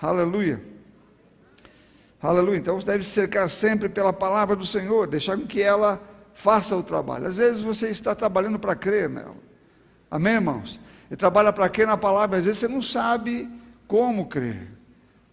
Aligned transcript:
Aleluia. 0.00 0.62
Aleluia. 2.22 2.58
Então 2.58 2.80
você 2.80 2.86
deve 2.86 3.04
se 3.04 3.10
cercar 3.10 3.48
sempre 3.48 3.88
pela 3.88 4.12
palavra 4.12 4.56
do 4.56 4.66
Senhor, 4.66 5.06
deixar 5.06 5.36
com 5.36 5.46
que 5.46 5.62
ela 5.62 6.00
faça 6.34 6.76
o 6.76 6.82
trabalho. 6.82 7.26
Às 7.26 7.36
vezes 7.36 7.60
você 7.60 7.88
está 7.88 8.14
trabalhando 8.14 8.58
para 8.58 8.74
crer 8.74 9.08
nela. 9.08 9.36
Amém, 10.10 10.34
irmãos? 10.34 10.80
E 11.10 11.16
trabalha 11.16 11.52
para 11.52 11.68
crer 11.68 11.86
na 11.86 11.96
palavra, 11.96 12.38
às 12.38 12.44
vezes 12.44 12.60
você 12.60 12.68
não 12.68 12.82
sabe 12.82 13.48
como 13.86 14.26
crer. 14.26 14.68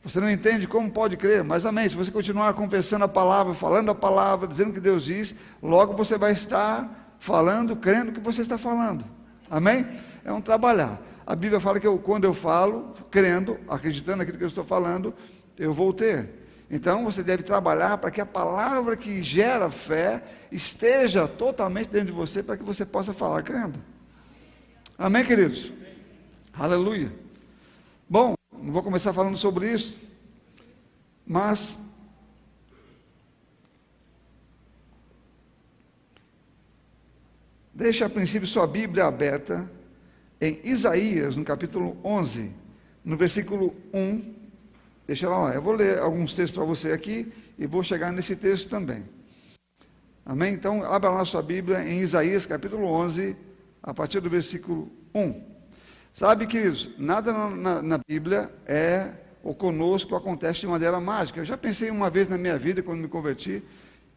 Você 0.04 0.20
não 0.20 0.30
entende 0.30 0.68
como 0.68 0.90
pode 0.92 1.18
crer, 1.18 1.44
mas 1.44 1.66
amém. 1.66 1.90
Se 1.90 1.96
você 1.96 2.12
continuar 2.12 2.54
confessando 2.54 3.06
a 3.06 3.08
palavra, 3.08 3.56
falando 3.56 3.90
a 3.90 3.96
palavra, 3.96 4.48
dizendo 4.48 4.70
o 4.70 4.74
que 4.74 4.80
Deus 4.80 5.04
diz, 5.04 5.36
logo 5.62 5.94
você 5.94 6.18
vai 6.18 6.32
estar 6.32 7.16
falando, 7.20 7.76
crendo 7.76 8.12
o 8.12 8.14
que 8.14 8.20
você 8.20 8.42
está 8.42 8.58
falando. 8.58 9.04
Amém? 9.50 9.86
É 10.24 10.32
um 10.32 10.42
trabalhar. 10.42 11.02
A 11.26 11.36
Bíblia 11.36 11.60
fala 11.60 11.80
que 11.80 11.88
eu, 11.88 11.98
quando 11.98 12.26
eu 12.26 12.34
falo, 12.34 12.94
crendo, 13.10 13.58
acreditando 13.68 14.18
naquilo 14.18 14.38
que 14.38 14.44
eu 14.44 14.50
estou 14.50 14.64
falando, 14.64 15.14
eu 15.58 15.74
vou 15.74 15.92
ter. 15.92 16.30
Então 16.70 17.04
você 17.04 17.24
deve 17.24 17.42
trabalhar 17.42 17.98
para 17.98 18.12
que 18.12 18.22
a 18.22 18.26
palavra 18.26 18.96
que 18.96 19.24
gera 19.24 19.72
fé 19.72 20.24
esteja 20.52 21.28
totalmente 21.28 21.90
dentro 21.90 22.08
de 22.08 22.14
você, 22.14 22.44
para 22.44 22.58
que 22.58 22.64
você 22.64 22.86
possa 22.86 23.14
falar 23.14 23.42
crendo. 23.42 23.80
Amém, 24.98 25.26
queridos? 25.26 25.72
Aleluia. 26.54 27.12
Bom, 28.08 28.36
não 28.52 28.72
vou 28.72 28.84
começar 28.84 29.12
falando 29.12 29.38
sobre 29.38 29.72
isso, 29.72 29.98
mas 31.26 31.80
deixe 37.74 38.04
a 38.04 38.10
princípio 38.10 38.48
sua 38.48 38.68
Bíblia 38.68 39.06
aberta 39.06 39.70
em 40.40 40.60
Isaías, 40.64 41.36
no 41.36 41.44
capítulo 41.44 41.98
11, 42.04 42.52
no 43.04 43.16
versículo 43.16 43.76
1. 43.94 44.36
Deixa 45.08 45.30
lá, 45.30 45.54
eu 45.54 45.62
vou 45.62 45.74
ler 45.74 46.00
alguns 46.00 46.34
textos 46.34 46.56
para 46.56 46.66
você 46.66 46.92
aqui 46.92 47.32
e 47.58 47.66
vou 47.66 47.84
chegar 47.84 48.12
nesse 48.12 48.36
texto 48.36 48.70
também. 48.70 49.06
Amém? 50.26 50.54
Então, 50.54 50.84
abra 50.84 51.10
lá 51.10 51.24
sua 51.24 51.42
Bíblia 51.42 51.88
em 51.88 52.00
Isaías, 52.00 52.46
capítulo 52.46 52.86
11, 52.88 53.38
a 53.84 53.94
partir 53.94 54.20
do 54.20 54.30
versículo 54.30 54.92
1. 55.14 55.56
Sabe, 56.14 56.48
queridos, 56.48 56.90
nada 56.98 57.32
na, 57.32 57.50
na, 57.50 57.82
na 57.82 57.98
Bíblia 58.08 58.52
é 58.66 59.12
ou 59.44 59.54
conosco 59.54 60.16
acontece 60.16 60.62
de 60.62 60.68
maneira 60.68 61.00
mágica. 61.00 61.40
Eu 61.40 61.46
já 61.46 61.56
pensei 61.56 61.92
uma 61.92 62.10
vez 62.10 62.28
na 62.28 62.38
minha 62.38 62.58
vida, 62.58 62.82
quando 62.82 63.02
me 63.02 63.08
converti, 63.08 63.62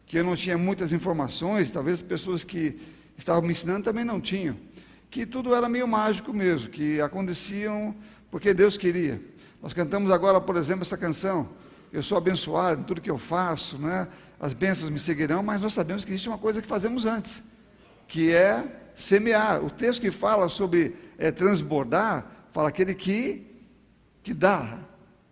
que 0.07 0.17
eu 0.17 0.23
não 0.23 0.35
tinha 0.35 0.57
muitas 0.57 0.91
informações, 0.91 1.69
talvez 1.69 1.97
as 1.97 2.01
pessoas 2.01 2.43
que 2.43 2.79
estavam 3.15 3.43
me 3.43 3.51
ensinando 3.51 3.83
também 3.83 4.03
não 4.03 4.19
tinham, 4.19 4.57
que 5.09 5.25
tudo 5.25 5.55
era 5.55 5.67
meio 5.67 5.87
mágico 5.87 6.31
mesmo, 6.33 6.69
que 6.69 7.01
aconteciam 7.01 7.95
porque 8.29 8.53
Deus 8.53 8.77
queria. 8.77 9.21
Nós 9.61 9.73
cantamos 9.73 10.11
agora, 10.11 10.39
por 10.39 10.55
exemplo, 10.55 10.83
essa 10.83 10.97
canção, 10.97 11.49
eu 11.91 12.03
sou 12.03 12.17
abençoado 12.17 12.81
em 12.81 12.83
tudo 12.83 13.01
que 13.01 13.09
eu 13.09 13.17
faço, 13.17 13.77
né? 13.77 14.07
as 14.39 14.53
bênçãos 14.53 14.89
me 14.89 14.99
seguirão, 14.99 15.43
mas 15.43 15.61
nós 15.61 15.73
sabemos 15.73 16.05
que 16.05 16.11
existe 16.11 16.29
uma 16.29 16.37
coisa 16.37 16.61
que 16.61 16.67
fazemos 16.67 17.05
antes, 17.05 17.43
que 18.07 18.33
é 18.33 18.63
semear. 18.95 19.63
O 19.63 19.69
texto 19.69 19.99
que 19.99 20.11
fala 20.11 20.47
sobre 20.47 20.95
é, 21.17 21.31
transbordar, 21.31 22.25
fala 22.53 22.69
aquele 22.69 22.93
que, 22.93 23.45
que 24.23 24.33
dá. 24.33 24.77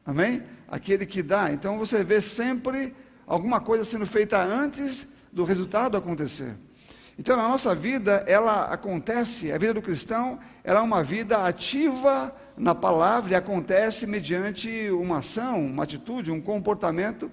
Amém? 0.05 0.43
Aquele 0.67 1.05
que 1.05 1.21
dá. 1.23 1.51
Então 1.51 1.77
você 1.77 2.03
vê 2.03 2.19
sempre 2.19 2.93
alguma 3.25 3.61
coisa 3.61 3.85
sendo 3.85 4.05
feita 4.05 4.43
antes 4.43 5.07
do 5.31 5.43
resultado 5.43 5.95
acontecer. 5.95 6.55
Então 7.17 7.35
na 7.35 7.47
nossa 7.47 7.73
vida, 7.73 8.23
ela 8.27 8.65
acontece, 8.65 9.51
a 9.51 9.57
vida 9.57 9.73
do 9.73 9.81
cristão, 9.81 10.39
ela 10.63 10.79
é 10.79 10.83
uma 10.83 11.03
vida 11.03 11.43
ativa 11.45 12.35
na 12.55 12.75
palavra 12.75 13.31
e 13.31 13.35
acontece 13.35 14.05
mediante 14.05 14.89
uma 14.91 15.19
ação, 15.19 15.65
uma 15.65 15.83
atitude, 15.83 16.31
um 16.31 16.41
comportamento 16.41 17.31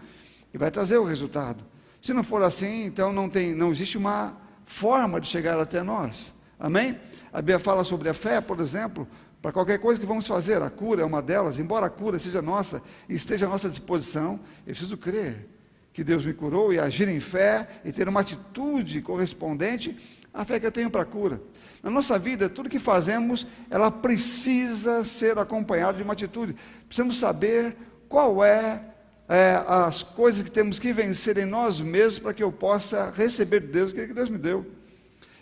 e 0.53 0.59
vai 0.59 0.71
trazer 0.71 0.97
o 0.97 1.05
resultado. 1.05 1.65
Se 2.01 2.13
não 2.15 2.23
for 2.23 2.43
assim, 2.43 2.85
então 2.85 3.13
não 3.13 3.29
tem, 3.29 3.55
não 3.55 3.73
existe 3.73 3.99
uma 3.99 4.37
forma 4.65 5.21
de 5.21 5.27
chegar 5.27 5.59
até 5.61 5.83
nós. 5.83 6.35
Amém? 6.59 6.99
A 7.33 7.39
Bíblia 7.39 7.59
fala 7.59 7.85
sobre 7.85 8.09
a 8.09 8.15
fé, 8.15 8.41
por 8.41 8.61
exemplo, 8.61 9.07
para 9.43 9.53
qualquer 9.53 9.79
coisa 9.79 10.01
que 10.01 10.07
vamos 10.07 10.27
fazer, 10.27 10.63
a 10.63 10.71
cura 10.71 11.03
é 11.03 11.05
uma 11.05 11.21
delas, 11.21 11.59
embora 11.59 11.87
a 11.87 11.91
cura 11.91 12.19
seja 12.19 12.41
nossa 12.41 12.83
e 13.07 13.15
esteja 13.15 13.45
à 13.45 13.49
nossa 13.49 13.69
disposição, 13.69 14.41
eu 14.67 14.73
preciso 14.73 14.97
crer 14.97 15.54
que 15.95 16.05
Deus 16.05 16.27
me 16.27 16.35
curou 16.35 16.73
e 16.73 16.79
agir 16.79 17.09
em 17.09 17.21
fé 17.21 17.67
e 17.85 17.93
ter 17.93 18.09
uma 18.09 18.21
atitude 18.21 19.01
correspondente 19.01 19.97
à 20.35 20.45
fé 20.45 20.59
que 20.59 20.67
eu 20.67 20.73
tenho 20.73 20.91
para 20.91 21.03
a 21.03 21.07
cura. 21.07 21.41
Na 21.83 21.89
nossa 21.89 22.19
vida, 22.19 22.49
tudo 22.49 22.69
que 22.69 22.81
fazemos, 22.81 23.47
ela 23.71 23.91
precisa 23.91 25.05
ser 25.05 25.39
acompanhada 25.39 25.97
de 25.97 26.03
uma 26.03 26.13
atitude. 26.13 26.57
Precisamos 26.89 27.17
saber 27.17 27.77
qual 28.09 28.45
é 28.45 28.81
é, 29.29 29.63
as 29.67 30.03
coisas 30.03 30.43
que 30.43 30.51
temos 30.51 30.79
que 30.79 30.93
vencer 30.93 31.39
em 31.39 31.45
nós 31.45 31.81
mesmos 31.81 32.19
para 32.19 32.35
que 32.35 32.43
eu 32.43 32.53
possa 32.53 33.11
receber 33.17 33.61
de 33.61 33.69
Deus 33.69 33.91
aquilo 33.91 34.09
que 34.09 34.15
Deus 34.15 34.29
me 34.29 34.37
deu. 34.37 34.67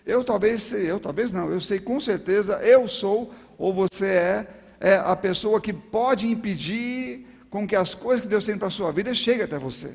Eu 0.04 0.22
talvez, 0.22 0.72
eu 0.72 1.00
talvez 1.00 1.32
não, 1.32 1.50
eu 1.50 1.60
sei 1.60 1.80
com 1.80 1.98
certeza, 1.98 2.60
eu 2.62 2.88
sou, 2.88 3.32
ou 3.56 3.72
você 3.72 4.06
é, 4.06 4.46
é 4.80 4.94
a 4.96 5.16
pessoa 5.16 5.60
que 5.60 5.72
pode 5.72 6.26
impedir 6.26 7.26
com 7.48 7.66
que 7.66 7.74
as 7.74 7.94
coisas 7.94 8.20
que 8.20 8.28
Deus 8.28 8.44
tem 8.44 8.58
para 8.58 8.68
a 8.68 8.70
sua 8.70 8.92
vida 8.92 9.14
cheguem 9.14 9.44
até 9.44 9.58
você. 9.58 9.94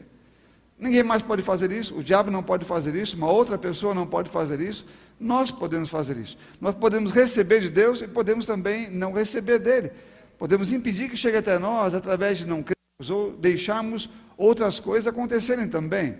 Ninguém 0.79 1.01
mais 1.01 1.23
pode 1.23 1.41
fazer 1.41 1.71
isso, 1.71 1.97
o 1.97 2.03
diabo 2.03 2.29
não 2.29 2.43
pode 2.43 2.63
fazer 2.63 2.93
isso, 2.95 3.15
uma 3.17 3.31
outra 3.31 3.57
pessoa 3.57 3.95
não 3.95 4.05
pode 4.05 4.29
fazer 4.29 4.59
isso, 4.59 4.85
nós 5.19 5.49
podemos 5.49 5.89
fazer 5.89 6.17
isso. 6.17 6.37
Nós 6.61 6.75
podemos 6.75 7.11
receber 7.11 7.61
de 7.61 7.69
Deus 7.69 8.01
e 8.01 8.07
podemos 8.07 8.45
também 8.45 8.89
não 8.89 9.11
receber 9.11 9.57
dele. 9.57 9.91
Podemos 10.37 10.71
impedir 10.71 11.09
que 11.09 11.17
chegue 11.17 11.37
até 11.37 11.57
nós 11.57 11.95
através 11.95 12.37
de 12.37 12.45
não 12.45 12.61
crer 12.61 12.77
ou 13.09 13.31
deixarmos 13.31 14.07
outras 14.37 14.79
coisas 14.79 15.07
acontecerem 15.07 15.67
também. 15.67 16.15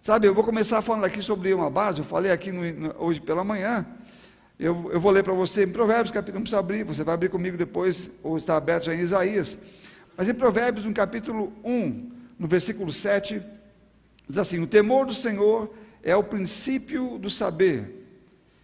Sabe, 0.00 0.28
eu 0.28 0.34
vou 0.34 0.44
começar 0.44 0.80
falando 0.82 1.04
aqui 1.04 1.20
sobre 1.20 1.52
uma 1.52 1.68
base, 1.68 1.98
eu 1.98 2.04
falei 2.04 2.30
aqui 2.30 2.52
no, 2.52 2.62
no, 2.72 2.94
hoje 2.96 3.20
pela 3.20 3.42
manhã, 3.42 3.84
eu, 4.56 4.88
eu 4.92 5.00
vou 5.00 5.10
ler 5.10 5.24
para 5.24 5.34
você 5.34 5.64
em 5.64 5.68
Provérbios, 5.68 6.12
capítulo, 6.12 6.36
não 6.36 6.42
precisa 6.42 6.60
abrir, 6.60 6.84
você 6.84 7.02
vai 7.02 7.14
abrir 7.14 7.28
comigo 7.28 7.56
depois, 7.56 8.08
ou 8.22 8.36
está 8.36 8.56
aberto 8.56 8.84
já 8.84 8.94
em 8.94 9.00
Isaías, 9.00 9.58
mas 10.16 10.28
em 10.28 10.34
Provérbios, 10.34 10.86
no 10.86 10.94
capítulo 10.94 11.52
1, 11.64 12.15
no 12.38 12.46
versículo 12.46 12.92
7, 12.92 13.42
diz 14.28 14.38
assim: 14.38 14.60
O 14.60 14.66
temor 14.66 15.06
do 15.06 15.14
Senhor 15.14 15.72
é 16.02 16.14
o 16.14 16.22
princípio 16.22 17.18
do 17.18 17.30
saber, 17.30 18.06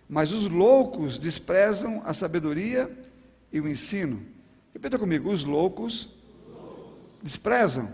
mas 0.09 0.33
os 0.33 0.49
loucos 0.49 1.19
desprezam 1.19 2.03
a 2.05 2.13
sabedoria 2.13 2.91
e 3.53 3.61
o 3.61 3.69
ensino. 3.69 4.23
Repita 4.73 4.99
comigo: 4.99 5.31
os 5.31 5.45
loucos 5.45 6.09
desprezam 7.23 7.89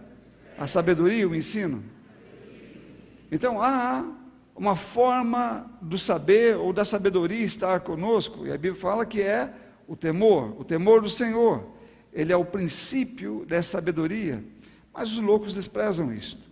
a 0.56 0.66
sabedoria 0.66 1.18
e 1.18 1.26
o 1.26 1.34
ensino. 1.34 1.82
Então 3.30 3.62
há 3.62 4.04
uma 4.56 4.74
forma 4.74 5.70
do 5.80 5.96
saber 5.96 6.56
ou 6.56 6.72
da 6.72 6.84
sabedoria 6.84 7.44
estar 7.44 7.80
conosco, 7.80 8.46
e 8.46 8.50
a 8.50 8.58
Bíblia 8.58 8.74
fala 8.74 9.06
que 9.06 9.22
é 9.22 9.52
o 9.86 9.94
temor, 9.94 10.60
o 10.60 10.64
temor 10.64 11.00
do 11.00 11.08
Senhor. 11.08 11.64
Ele 12.12 12.32
é 12.32 12.36
o 12.36 12.44
princípio 12.44 13.44
dessa 13.46 13.78
sabedoria, 13.78 14.42
mas 14.98 15.12
os 15.12 15.18
loucos 15.18 15.54
desprezam 15.54 16.12
isto. 16.12 16.42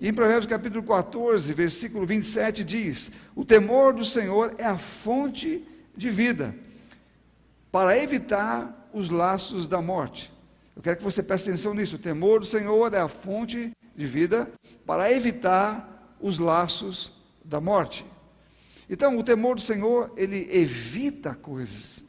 E 0.00 0.08
em 0.08 0.12
Provérbios 0.12 0.46
capítulo 0.46 0.82
14, 0.82 1.54
versículo 1.54 2.04
27 2.04 2.64
diz: 2.64 3.12
O 3.34 3.44
temor 3.44 3.94
do 3.94 4.04
Senhor 4.04 4.54
é 4.58 4.64
a 4.64 4.76
fonte 4.76 5.64
de 5.96 6.10
vida, 6.10 6.52
para 7.70 7.96
evitar 7.96 8.90
os 8.92 9.08
laços 9.08 9.68
da 9.68 9.80
morte. 9.80 10.32
Eu 10.74 10.82
quero 10.82 10.96
que 10.96 11.04
você 11.04 11.22
preste 11.22 11.48
atenção 11.48 11.72
nisso. 11.74 11.94
O 11.94 11.98
temor 11.98 12.40
do 12.40 12.46
Senhor 12.46 12.92
é 12.92 12.98
a 12.98 13.08
fonte 13.08 13.72
de 13.94 14.06
vida 14.06 14.50
para 14.84 15.10
evitar 15.12 16.16
os 16.20 16.38
laços 16.38 17.12
da 17.44 17.60
morte. 17.60 18.04
Então, 18.90 19.16
o 19.16 19.22
temor 19.22 19.54
do 19.54 19.62
Senhor, 19.62 20.12
ele 20.16 20.48
evita 20.50 21.34
coisas. 21.34 22.04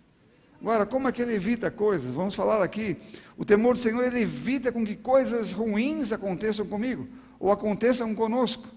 Agora, 0.59 0.85
como 0.85 1.07
é 1.07 1.11
que 1.11 1.21
ele 1.21 1.35
evita 1.35 1.69
coisas? 1.69 2.11
Vamos 2.11 2.33
falar 2.33 2.63
aqui. 2.63 2.97
O 3.37 3.45
temor 3.45 3.75
do 3.75 3.79
Senhor, 3.79 4.03
ele 4.03 4.21
evita 4.21 4.71
com 4.71 4.83
que 4.83 4.95
coisas 4.95 5.51
ruins 5.51 6.11
aconteçam 6.11 6.65
comigo 6.65 7.07
ou 7.39 7.51
aconteçam 7.51 8.13
conosco. 8.15 8.67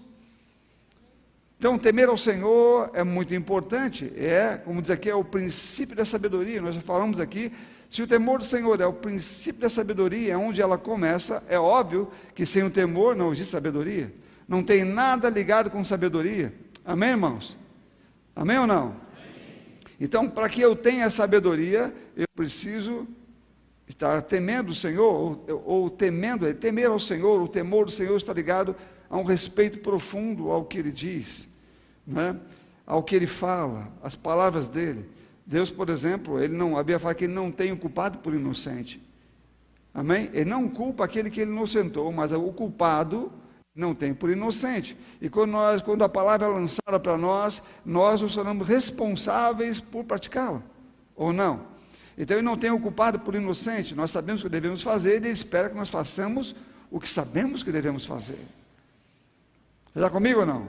Então, 1.57 1.77
temer 1.77 2.09
ao 2.09 2.17
Senhor 2.17 2.89
é 2.93 3.03
muito 3.03 3.33
importante, 3.33 4.11
é, 4.15 4.59
como 4.63 4.81
diz 4.81 4.91
aqui, 4.91 5.09
é 5.09 5.15
o 5.15 5.23
princípio 5.23 5.95
da 5.95 6.05
sabedoria. 6.05 6.61
Nós 6.61 6.75
já 6.75 6.81
falamos 6.81 7.19
aqui 7.19 7.51
se 7.91 8.01
o 8.01 8.07
temor 8.07 8.39
do 8.39 8.45
Senhor 8.45 8.79
é 8.79 8.85
o 8.85 8.93
princípio 8.93 9.61
da 9.61 9.67
sabedoria, 9.67 10.33
é 10.33 10.37
onde 10.37 10.61
ela 10.61 10.77
começa, 10.77 11.43
é 11.49 11.59
óbvio 11.59 12.09
que 12.33 12.45
sem 12.45 12.63
o 12.63 12.69
temor 12.69 13.17
não 13.17 13.33
existe 13.33 13.51
sabedoria. 13.51 14.13
Não 14.47 14.63
tem 14.63 14.85
nada 14.85 15.29
ligado 15.29 15.69
com 15.69 15.83
sabedoria. 15.83 16.53
Amém, 16.85 17.09
irmãos? 17.09 17.57
Amém 18.33 18.57
ou 18.57 18.65
não? 18.65 18.93
Então, 19.99 20.29
para 20.29 20.47
que 20.47 20.61
eu 20.61 20.75
tenha 20.75 21.09
sabedoria, 21.09 21.93
eu 22.15 22.25
preciso 22.33 23.05
estar 23.91 24.21
temendo 24.23 24.69
o 24.69 24.75
Senhor, 24.75 25.39
ou, 25.47 25.63
ou 25.65 25.89
temendo, 25.89 26.51
temer 26.53 26.87
ao 26.87 26.99
Senhor, 26.99 27.41
o 27.41 27.47
temor 27.47 27.85
do 27.85 27.91
Senhor 27.91 28.17
está 28.17 28.33
ligado 28.33 28.75
a 29.09 29.17
um 29.17 29.23
respeito 29.23 29.79
profundo 29.79 30.49
ao 30.49 30.65
que 30.65 30.77
Ele 30.77 30.91
diz, 30.91 31.47
né? 32.05 32.35
ao 32.85 33.03
que 33.03 33.15
Ele 33.15 33.27
fala, 33.27 33.87
as 34.01 34.15
palavras 34.15 34.67
dEle. 34.67 35.05
Deus, 35.45 35.71
por 35.71 35.89
exemplo, 35.89 36.41
ele 36.41 36.55
não, 36.55 36.77
a 36.77 36.79
Bíblia 36.79 36.99
fala 36.99 37.13
que 37.13 37.25
ele 37.25 37.33
não 37.33 37.51
tem 37.51 37.71
o 37.71 37.77
culpado 37.77 38.19
por 38.19 38.33
inocente. 38.33 39.01
Amém? 39.93 40.29
Ele 40.31 40.49
não 40.49 40.69
culpa 40.69 41.03
aquele 41.03 41.29
que 41.29 41.41
ele 41.41 41.51
inocentou, 41.51 42.09
mas 42.11 42.31
o 42.31 42.53
culpado 42.53 43.29
não 43.75 43.93
tem 43.93 44.13
por 44.13 44.29
inocente. 44.29 44.95
E 45.19 45.29
quando, 45.29 45.51
nós, 45.51 45.81
quando 45.81 46.03
a 46.03 46.09
palavra 46.09 46.47
é 46.47 46.49
lançada 46.49 46.97
para 46.99 47.17
nós, 47.17 47.61
nós 47.85 48.21
nos 48.21 48.33
tornamos 48.33 48.65
responsáveis 48.65 49.81
por 49.81 50.05
praticá-la, 50.05 50.61
ou 51.15 51.33
não? 51.33 51.70
Então 52.17 52.37
ele 52.37 52.45
não 52.45 52.57
tem 52.57 52.71
o 52.71 52.79
culpado 52.79 53.19
por 53.19 53.35
inocente, 53.35 53.95
nós 53.95 54.11
sabemos 54.11 54.41
o 54.41 54.45
que 54.45 54.49
devemos 54.49 54.81
fazer, 54.81 55.15
ele 55.15 55.29
espera 55.29 55.69
que 55.69 55.75
nós 55.75 55.89
façamos 55.89 56.55
o 56.89 56.99
que 56.99 57.09
sabemos 57.09 57.63
que 57.63 57.71
devemos 57.71 58.05
fazer. 58.05 58.39
Está 59.95 60.09
comigo 60.09 60.41
ou 60.41 60.45
não? 60.45 60.67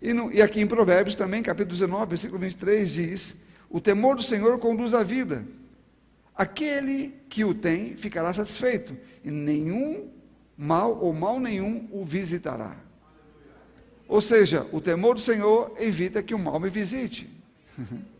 E, 0.00 0.12
no, 0.12 0.32
e 0.32 0.40
aqui 0.40 0.60
em 0.60 0.66
Provérbios 0.66 1.14
também, 1.14 1.42
capítulo 1.42 1.72
19, 1.72 2.06
versículo 2.06 2.38
23, 2.38 2.90
diz: 2.90 3.34
O 3.68 3.80
temor 3.80 4.16
do 4.16 4.22
Senhor 4.22 4.58
conduz 4.58 4.94
à 4.94 5.02
vida. 5.02 5.44
Aquele 6.34 7.14
que 7.28 7.44
o 7.44 7.54
tem 7.54 7.96
ficará 7.96 8.32
satisfeito, 8.32 8.96
e 9.24 9.30
nenhum 9.30 10.10
mal 10.56 10.98
ou 11.00 11.12
mal 11.12 11.40
nenhum 11.40 11.88
o 11.90 12.04
visitará. 12.04 12.76
Ou 14.06 14.20
seja, 14.20 14.66
o 14.72 14.80
temor 14.80 15.14
do 15.14 15.20
Senhor 15.20 15.74
evita 15.78 16.22
que 16.22 16.34
o 16.34 16.38
mal 16.38 16.60
me 16.60 16.70
visite. 16.70 17.28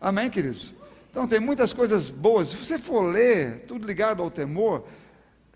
Amém, 0.00 0.28
queridos? 0.28 0.74
Então 1.10 1.26
tem 1.26 1.40
muitas 1.40 1.72
coisas 1.72 2.08
boas. 2.10 2.48
Se 2.48 2.56
você 2.56 2.78
for 2.78 3.00
ler, 3.00 3.64
tudo 3.66 3.86
ligado 3.86 4.22
ao 4.22 4.30
temor, 4.30 4.84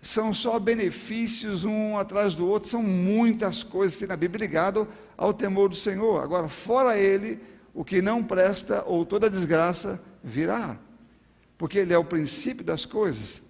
são 0.01 0.33
só 0.33 0.57
benefícios 0.57 1.63
um 1.63 1.97
atrás 1.97 2.33
do 2.33 2.47
outro, 2.47 2.67
são 2.67 2.81
muitas 2.81 3.61
coisas 3.61 4.01
na 4.07 4.17
Bíblia 4.17 4.47
ligado 4.47 4.87
ao 5.15 5.31
temor 5.31 5.69
do 5.69 5.75
Senhor. 5.75 6.23
Agora, 6.23 6.47
fora 6.47 6.97
ele, 6.97 7.39
o 7.73 7.85
que 7.85 8.01
não 8.01 8.23
presta 8.23 8.83
ou 8.87 9.05
toda 9.05 9.29
desgraça 9.29 10.01
virá, 10.23 10.77
porque 11.57 11.77
ele 11.77 11.93
é 11.93 11.97
o 11.97 12.03
princípio 12.03 12.65
das 12.65 12.83
coisas. 12.83 13.41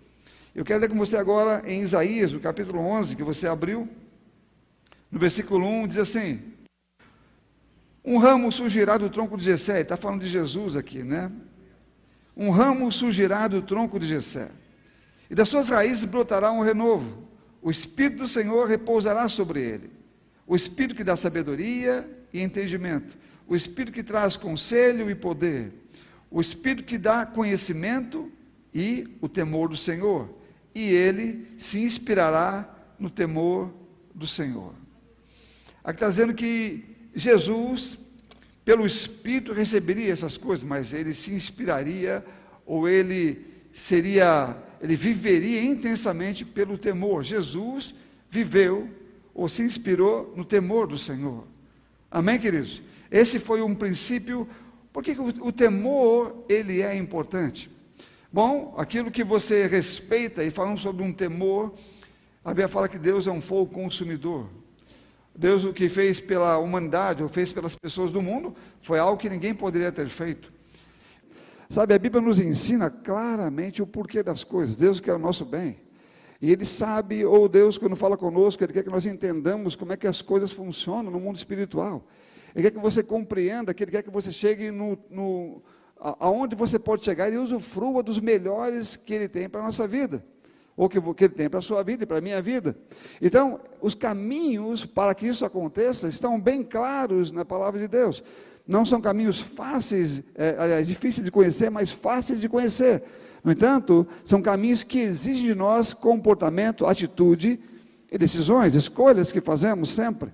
Eu 0.53 0.65
quero 0.65 0.81
ler 0.81 0.89
com 0.89 0.97
você 0.97 1.15
agora 1.15 1.63
em 1.65 1.79
Isaías, 1.79 2.33
no 2.33 2.41
capítulo 2.41 2.79
11, 2.79 3.15
que 3.15 3.23
você 3.23 3.47
abriu, 3.47 3.87
no 5.09 5.17
versículo 5.17 5.65
1, 5.65 5.87
diz 5.87 5.97
assim: 5.97 6.41
Um 8.03 8.17
ramo 8.17 8.51
surgirá 8.51 8.97
do 8.97 9.09
tronco 9.09 9.37
de 9.37 9.43
Jessé, 9.43 9.81
está 9.81 9.95
falando 9.95 10.21
de 10.21 10.29
Jesus 10.29 10.75
aqui, 10.75 11.03
né? 11.03 11.31
Um 12.35 12.49
ramo 12.49 12.91
surgirá 12.91 13.47
do 13.47 13.61
tronco 13.61 13.99
de 13.99 14.07
Jessé 14.07 14.49
e 15.29 15.35
das 15.35 15.47
suas 15.47 15.69
raízes 15.69 16.03
brotará 16.03 16.51
um 16.51 16.59
renovo. 16.59 17.27
O 17.61 17.71
Espírito 17.71 18.17
do 18.23 18.27
Senhor 18.27 18.67
repousará 18.67 19.29
sobre 19.29 19.61
ele. 19.61 19.89
O 20.45 20.57
Espírito 20.57 20.95
que 20.95 21.05
dá 21.05 21.15
sabedoria 21.15 22.09
e 22.33 22.41
entendimento. 22.41 23.15
O 23.47 23.55
Espírito 23.55 23.93
que 23.93 24.03
traz 24.03 24.35
conselho 24.35 25.09
e 25.09 25.15
poder. 25.15 25.71
O 26.29 26.41
Espírito 26.41 26.83
que 26.83 26.97
dá 26.97 27.25
conhecimento 27.25 28.29
e 28.73 29.17
o 29.21 29.29
temor 29.29 29.69
do 29.69 29.77
Senhor. 29.77 30.27
E 30.75 30.89
ele 30.89 31.47
se 31.57 31.79
inspirará 31.79 32.69
no 32.99 33.09
temor 33.09 33.71
do 34.13 34.27
Senhor. 34.27 34.73
Aqui 35.83 35.95
está 35.95 36.09
dizendo 36.09 36.33
que 36.33 36.90
Jesus, 37.13 37.97
pelo 38.63 38.85
Espírito, 38.85 39.53
receberia 39.53 40.11
essas 40.11 40.37
coisas, 40.37 40.63
mas 40.63 40.93
ele 40.93 41.13
se 41.13 41.31
inspiraria 41.33 42.23
ou 42.65 42.87
ele 42.87 43.45
seria 43.73 44.57
ele 44.81 44.95
viveria 44.95 45.63
intensamente 45.63 46.43
pelo 46.43 46.77
temor. 46.77 47.23
Jesus 47.23 47.93
viveu 48.29 48.89
ou 49.33 49.47
se 49.47 49.61
inspirou 49.61 50.33
no 50.35 50.43
temor 50.43 50.87
do 50.87 50.97
Senhor. 50.97 51.45
Amém, 52.09 52.39
queridos? 52.39 52.81
Esse 53.11 53.39
foi 53.39 53.61
um 53.61 53.75
princípio. 53.75 54.47
Por 54.91 55.03
que 55.03 55.11
o, 55.11 55.47
o 55.47 55.51
temor 55.51 56.43
ele 56.49 56.81
é 56.81 56.95
importante? 56.95 57.69
Bom, 58.33 58.73
aquilo 58.77 59.11
que 59.11 59.23
você 59.23 59.67
respeita, 59.67 60.43
e 60.43 60.49
falando 60.49 60.79
sobre 60.79 61.03
um 61.03 61.13
temor, 61.13 61.73
a 62.43 62.49
Bíblia 62.49 62.67
fala 62.67 62.89
que 62.89 62.97
Deus 62.97 63.27
é 63.27 63.31
um 63.31 63.41
fogo 63.41 63.71
consumidor. 63.71 64.49
Deus 65.41 65.63
o 65.63 65.73
que 65.73 65.89
fez 65.89 66.21
pela 66.21 66.59
humanidade, 66.59 67.23
ou 67.23 67.27
fez 67.27 67.51
pelas 67.51 67.75
pessoas 67.75 68.11
do 68.11 68.21
mundo, 68.21 68.55
foi 68.79 68.99
algo 68.99 69.17
que 69.17 69.27
ninguém 69.27 69.55
poderia 69.55 69.91
ter 69.91 70.07
feito. 70.07 70.53
Sabe, 71.67 71.95
a 71.95 71.97
Bíblia 71.97 72.21
nos 72.21 72.37
ensina 72.37 72.91
claramente 72.91 73.81
o 73.81 73.87
porquê 73.87 74.21
das 74.21 74.43
coisas. 74.43 74.75
Deus 74.75 74.99
quer 74.99 75.13
o 75.13 75.17
nosso 75.17 75.43
bem. 75.43 75.79
E 76.39 76.51
Ele 76.51 76.63
sabe, 76.63 77.25
ou 77.25 77.49
Deus, 77.49 77.75
quando 77.75 77.95
fala 77.95 78.15
conosco, 78.15 78.63
Ele 78.63 78.71
quer 78.71 78.83
que 78.83 78.91
nós 78.91 79.07
entendamos 79.07 79.75
como 79.75 79.91
é 79.91 79.97
que 79.97 80.05
as 80.05 80.21
coisas 80.21 80.51
funcionam 80.51 81.09
no 81.09 81.19
mundo 81.19 81.37
espiritual. 81.37 82.05
Ele 82.55 82.69
quer 82.69 82.77
que 82.77 82.79
você 82.79 83.01
compreenda, 83.01 83.73
que 83.73 83.83
Ele 83.83 83.91
quer 83.91 84.03
que 84.03 84.11
você 84.11 84.31
chegue 84.31 84.69
no, 84.69 84.95
no 85.09 85.63
aonde 85.97 86.55
você 86.55 86.77
pode 86.77 87.03
chegar 87.03 87.33
e 87.33 87.37
usufrua 87.37 88.03
dos 88.03 88.19
melhores 88.19 88.95
que 88.95 89.11
Ele 89.11 89.27
tem 89.27 89.49
para 89.49 89.61
a 89.61 89.63
nossa 89.63 89.87
vida. 89.87 90.23
Ou 90.81 90.89
que, 90.89 90.99
que 90.99 91.25
Ele 91.25 91.33
tem 91.35 91.47
para 91.47 91.59
a 91.59 91.61
sua 91.61 91.83
vida 91.83 92.05
e 92.05 92.07
para 92.07 92.17
a 92.17 92.21
minha 92.21 92.41
vida. 92.41 92.75
Então, 93.21 93.59
os 93.79 93.93
caminhos 93.93 94.83
para 94.83 95.13
que 95.13 95.27
isso 95.27 95.45
aconteça 95.45 96.07
estão 96.07 96.41
bem 96.41 96.63
claros 96.63 97.31
na 97.31 97.45
palavra 97.45 97.79
de 97.79 97.87
Deus. 97.87 98.23
Não 98.67 98.83
são 98.83 98.99
caminhos 98.99 99.39
fáceis, 99.39 100.23
é, 100.33 100.55
aliás, 100.57 100.87
difíceis 100.87 101.23
de 101.23 101.31
conhecer, 101.31 101.69
mas 101.69 101.91
fáceis 101.91 102.41
de 102.41 102.49
conhecer. 102.49 103.03
No 103.43 103.51
entanto, 103.51 104.07
são 104.25 104.41
caminhos 104.41 104.81
que 104.81 104.97
exigem 104.97 105.43
de 105.43 105.53
nós 105.53 105.93
comportamento, 105.93 106.87
atitude 106.87 107.59
e 108.11 108.17
decisões, 108.17 108.73
escolhas 108.73 109.31
que 109.31 109.39
fazemos 109.39 109.91
sempre. 109.91 110.33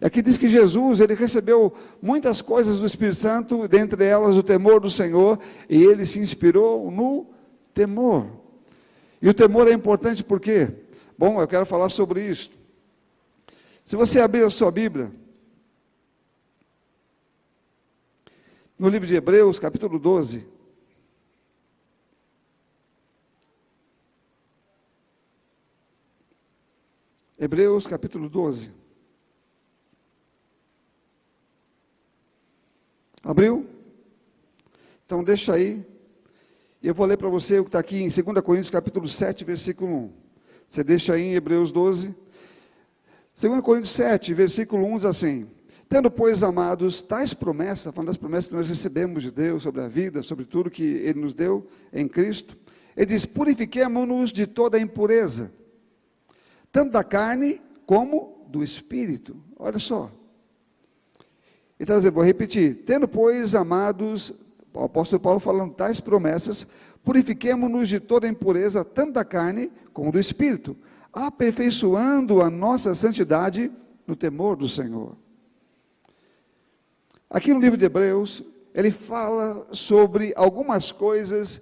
Aqui 0.00 0.22
diz 0.22 0.38
que 0.38 0.48
Jesus, 0.48 1.00
ele 1.00 1.16
recebeu 1.16 1.72
muitas 2.00 2.40
coisas 2.40 2.78
do 2.78 2.86
Espírito 2.86 3.16
Santo, 3.16 3.66
dentre 3.66 4.04
elas 4.04 4.36
o 4.36 4.44
temor 4.44 4.78
do 4.78 4.88
Senhor, 4.88 5.40
e 5.68 5.82
ele 5.82 6.04
se 6.04 6.20
inspirou 6.20 6.88
no 6.88 7.26
temor. 7.74 8.46
E 9.20 9.28
o 9.28 9.34
temor 9.34 9.68
é 9.68 9.72
importante 9.72 10.22
por 10.22 10.40
quê? 10.40 10.72
Bom, 11.16 11.40
eu 11.40 11.48
quero 11.48 11.66
falar 11.66 11.88
sobre 11.88 12.24
isso. 12.28 12.52
Se 13.84 13.96
você 13.96 14.20
abrir 14.20 14.44
a 14.44 14.50
sua 14.50 14.70
Bíblia, 14.70 15.12
no 18.78 18.88
livro 18.88 19.08
de 19.08 19.14
Hebreus, 19.14 19.58
capítulo 19.58 19.98
12. 19.98 20.46
Hebreus, 27.40 27.86
capítulo 27.86 28.28
12. 28.28 28.72
Abriu? 33.22 33.68
Então 35.04 35.24
deixa 35.24 35.54
aí. 35.54 35.84
Eu 36.80 36.94
vou 36.94 37.06
ler 37.06 37.16
para 37.16 37.28
você 37.28 37.58
o 37.58 37.64
que 37.64 37.70
está 37.70 37.80
aqui 37.80 37.96
em 37.96 38.08
2 38.08 38.40
Coríntios, 38.40 38.70
capítulo 38.70 39.08
7, 39.08 39.44
versículo 39.44 39.92
1. 39.92 40.12
Você 40.68 40.84
deixa 40.84 41.14
aí 41.14 41.22
em 41.22 41.34
Hebreus 41.34 41.72
12. 41.72 42.14
2 43.40 43.60
Coríntios 43.62 43.90
7, 43.90 44.32
versículo 44.32 44.86
1 44.86 44.96
diz 44.98 45.04
assim: 45.04 45.48
Tendo, 45.88 46.08
pois, 46.08 46.44
amados, 46.44 47.02
tais 47.02 47.34
promessas, 47.34 47.92
falando 47.92 48.06
das 48.06 48.16
promessas 48.16 48.50
que 48.50 48.54
nós 48.54 48.68
recebemos 48.68 49.24
de 49.24 49.32
Deus 49.32 49.64
sobre 49.64 49.80
a 49.80 49.88
vida, 49.88 50.22
sobre 50.22 50.44
tudo 50.44 50.70
que 50.70 50.84
Ele 50.84 51.18
nos 51.18 51.34
deu 51.34 51.66
em 51.92 52.06
Cristo, 52.06 52.56
Ele 52.96 53.06
diz: 53.06 53.26
purifiquemo-nos 53.26 54.30
de 54.30 54.46
toda 54.46 54.78
impureza, 54.78 55.50
tanto 56.70 56.92
da 56.92 57.02
carne 57.02 57.60
como 57.86 58.46
do 58.46 58.62
espírito. 58.62 59.36
Olha 59.58 59.80
só. 59.80 60.12
Então, 61.80 62.00
vou 62.12 62.22
repetir: 62.22 62.84
tendo, 62.86 63.08
pois, 63.08 63.56
amados, 63.56 64.32
o 64.78 64.84
apóstolo 64.84 65.20
Paulo 65.20 65.40
falando 65.40 65.74
tais 65.74 65.98
promessas, 66.00 66.66
purifiquemo-nos 67.04 67.88
de 67.88 67.98
toda 67.98 68.28
impureza, 68.28 68.84
tanto 68.84 69.12
da 69.12 69.24
carne 69.24 69.72
como 69.92 70.12
do 70.12 70.18
espírito, 70.18 70.76
aperfeiçoando 71.12 72.40
a 72.40 72.48
nossa 72.48 72.94
santidade 72.94 73.72
no 74.06 74.14
temor 74.14 74.56
do 74.56 74.68
Senhor. 74.68 75.16
Aqui 77.28 77.52
no 77.52 77.60
livro 77.60 77.76
de 77.76 77.84
Hebreus, 77.84 78.42
ele 78.72 78.90
fala 78.90 79.66
sobre 79.72 80.32
algumas 80.36 80.92
coisas 80.92 81.60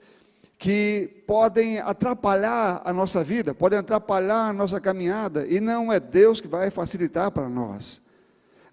que 0.59 1.23
podem 1.27 1.79
atrapalhar 1.79 2.83
a 2.85 2.93
nossa 2.93 3.25
vida, 3.25 3.55
podem 3.55 3.79
atrapalhar 3.79 4.49
a 4.49 4.53
nossa 4.53 4.81
caminhada, 4.81 5.47
e 5.47 5.61
não 5.61 5.93
é 5.93 5.99
Deus 5.99 6.41
que 6.41 6.49
vai 6.49 6.71
facilitar 6.71 7.31
para 7.31 7.49
nós. 7.49 8.01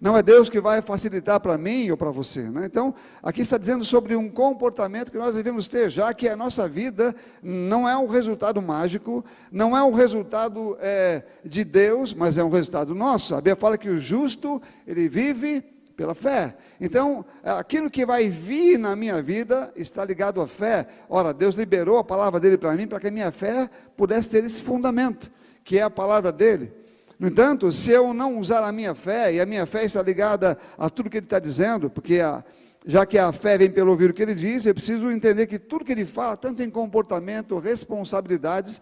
Não 0.04 0.18
é 0.18 0.22
Deus 0.22 0.50
que 0.50 0.60
vai 0.60 0.82
facilitar 0.82 1.40
para 1.40 1.56
mim 1.56 1.90
ou 1.90 1.96
para 1.96 2.10
você. 2.10 2.42
Né? 2.50 2.66
Então, 2.66 2.94
aqui 3.22 3.40
está 3.40 3.56
dizendo 3.56 3.86
sobre 3.86 4.14
um 4.14 4.28
comportamento 4.28 5.10
que 5.10 5.16
nós 5.16 5.36
devemos 5.36 5.66
ter, 5.66 5.88
já 5.88 6.12
que 6.12 6.28
a 6.28 6.36
nossa 6.36 6.68
vida 6.68 7.16
não 7.42 7.88
é 7.88 7.96
um 7.96 8.06
resultado 8.06 8.60
mágico, 8.60 9.24
não 9.50 9.74
é 9.74 9.82
um 9.82 9.92
resultado 9.92 10.76
é, 10.78 11.22
de 11.42 11.64
Deus, 11.64 12.12
mas 12.12 12.36
é 12.36 12.44
um 12.44 12.50
resultado 12.50 12.94
nosso. 12.94 13.32
A 13.34 13.38
Bíblia 13.38 13.56
fala 13.56 13.78
que 13.78 13.88
o 13.88 13.98
justo, 13.98 14.60
ele 14.86 15.08
vive 15.08 15.62
pela 15.96 16.14
fé. 16.14 16.54
Então, 16.78 17.24
aquilo 17.42 17.88
que 17.88 18.04
vai 18.04 18.28
vir 18.28 18.78
na 18.78 18.94
minha 18.94 19.22
vida 19.22 19.72
está 19.74 20.04
ligado 20.04 20.42
à 20.42 20.46
fé. 20.46 20.86
Ora, 21.08 21.32
Deus 21.32 21.54
liberou 21.54 21.96
a 21.96 22.04
palavra 22.04 22.38
dele 22.38 22.58
para 22.58 22.74
mim 22.74 22.86
para 22.86 23.00
que 23.00 23.06
a 23.06 23.10
minha 23.10 23.32
fé 23.32 23.70
pudesse 23.96 24.28
ter 24.28 24.44
esse 24.44 24.60
fundamento, 24.60 25.32
que 25.64 25.78
é 25.78 25.82
a 25.82 25.88
palavra 25.88 26.30
dele. 26.30 26.83
No 27.18 27.28
entanto, 27.28 27.70
se 27.70 27.90
eu 27.90 28.12
não 28.12 28.38
usar 28.38 28.64
a 28.64 28.72
minha 28.72 28.94
fé, 28.94 29.34
e 29.34 29.40
a 29.40 29.46
minha 29.46 29.66
fé 29.66 29.84
está 29.84 30.02
ligada 30.02 30.58
a 30.76 30.90
tudo 30.90 31.08
que 31.08 31.18
ele 31.18 31.26
está 31.26 31.38
dizendo, 31.38 31.88
porque 31.88 32.20
a, 32.20 32.44
já 32.86 33.06
que 33.06 33.16
a 33.18 33.32
fé 33.32 33.56
vem 33.56 33.70
pelo 33.70 33.90
ouvir 33.90 34.10
o 34.10 34.14
que 34.14 34.22
ele 34.22 34.34
diz, 34.34 34.66
eu 34.66 34.74
preciso 34.74 35.10
entender 35.10 35.46
que 35.46 35.58
tudo 35.58 35.84
que 35.84 35.92
ele 35.92 36.04
fala, 36.04 36.36
tanto 36.36 36.62
em 36.62 36.70
comportamento, 36.70 37.58
responsabilidades, 37.58 38.80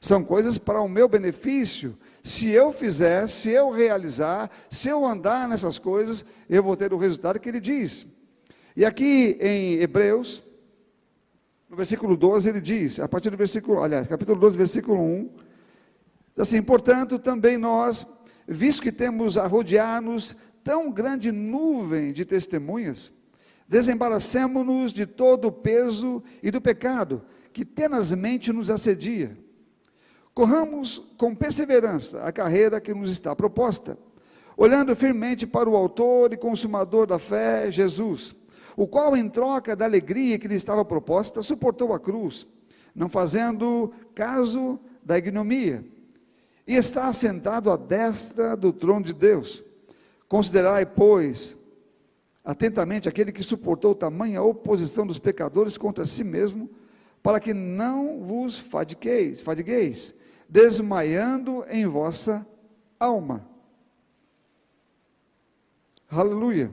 são 0.00 0.22
coisas 0.24 0.58
para 0.58 0.80
o 0.80 0.88
meu 0.88 1.08
benefício. 1.08 1.96
Se 2.22 2.50
eu 2.50 2.72
fizer, 2.72 3.28
se 3.28 3.50
eu 3.50 3.70
realizar, 3.70 4.50
se 4.68 4.88
eu 4.88 5.04
andar 5.04 5.48
nessas 5.48 5.78
coisas, 5.78 6.24
eu 6.48 6.62
vou 6.62 6.76
ter 6.76 6.92
o 6.92 6.98
resultado 6.98 7.40
que 7.40 7.48
ele 7.48 7.60
diz. 7.60 8.06
E 8.76 8.84
aqui 8.84 9.36
em 9.40 9.74
Hebreus, 9.74 10.42
no 11.68 11.76
versículo 11.76 12.16
12, 12.16 12.48
ele 12.48 12.60
diz, 12.60 13.00
a 13.00 13.08
partir 13.08 13.30
do 13.30 13.36
versículo, 13.36 13.82
aliás, 13.82 14.06
capítulo 14.06 14.38
12, 14.40 14.58
versículo 14.58 15.00
1, 15.00 15.30
assim, 16.36 16.62
portanto, 16.62 17.18
também 17.18 17.58
nós, 17.58 18.06
visto 18.46 18.82
que 18.82 18.92
temos 18.92 19.36
a 19.36 19.46
rodear-nos 19.46 20.36
tão 20.64 20.90
grande 20.90 21.30
nuvem 21.30 22.12
de 22.12 22.24
testemunhas, 22.24 23.12
Desembaracemos-nos 23.72 24.92
de 24.92 25.06
todo 25.06 25.48
o 25.48 25.52
peso 25.52 26.22
e 26.42 26.50
do 26.50 26.60
pecado 26.60 27.22
que 27.54 27.64
tenazmente 27.64 28.52
nos 28.52 28.68
assedia. 28.68 29.34
Corramos 30.34 30.98
com 31.16 31.34
perseverança 31.34 32.22
a 32.22 32.30
carreira 32.30 32.82
que 32.82 32.92
nos 32.92 33.10
está 33.10 33.34
proposta, 33.34 33.96
olhando 34.58 34.94
firmemente 34.94 35.46
para 35.46 35.70
o 35.70 35.74
Autor 35.74 36.34
e 36.34 36.36
Consumador 36.36 37.06
da 37.06 37.18
fé, 37.18 37.70
Jesus, 37.70 38.36
o 38.76 38.86
qual, 38.86 39.16
em 39.16 39.26
troca 39.26 39.74
da 39.74 39.86
alegria 39.86 40.38
que 40.38 40.48
lhe 40.48 40.54
estava 40.54 40.84
proposta, 40.84 41.40
suportou 41.40 41.94
a 41.94 41.98
cruz, 41.98 42.46
não 42.94 43.08
fazendo 43.08 43.90
caso 44.14 44.78
da 45.02 45.16
ignomia, 45.16 45.82
e 46.66 46.76
está 46.76 47.08
assentado 47.08 47.70
à 47.70 47.76
destra 47.76 48.56
do 48.56 48.72
trono 48.72 49.04
de 49.04 49.12
Deus. 49.12 49.62
Considerai, 50.28 50.86
pois, 50.86 51.56
atentamente 52.44 53.08
aquele 53.08 53.32
que 53.32 53.42
suportou 53.42 53.94
tamanha 53.94 54.42
oposição 54.42 55.06
dos 55.06 55.18
pecadores 55.18 55.76
contra 55.76 56.06
si 56.06 56.24
mesmo, 56.24 56.70
para 57.22 57.38
que 57.38 57.54
não 57.54 58.20
vos 58.20 58.58
fadigueis, 58.58 59.40
fadigueis 59.40 60.14
desmaiando 60.52 61.64
em 61.70 61.86
vossa 61.86 62.46
alma. 63.00 63.48
Aleluia. 66.10 66.70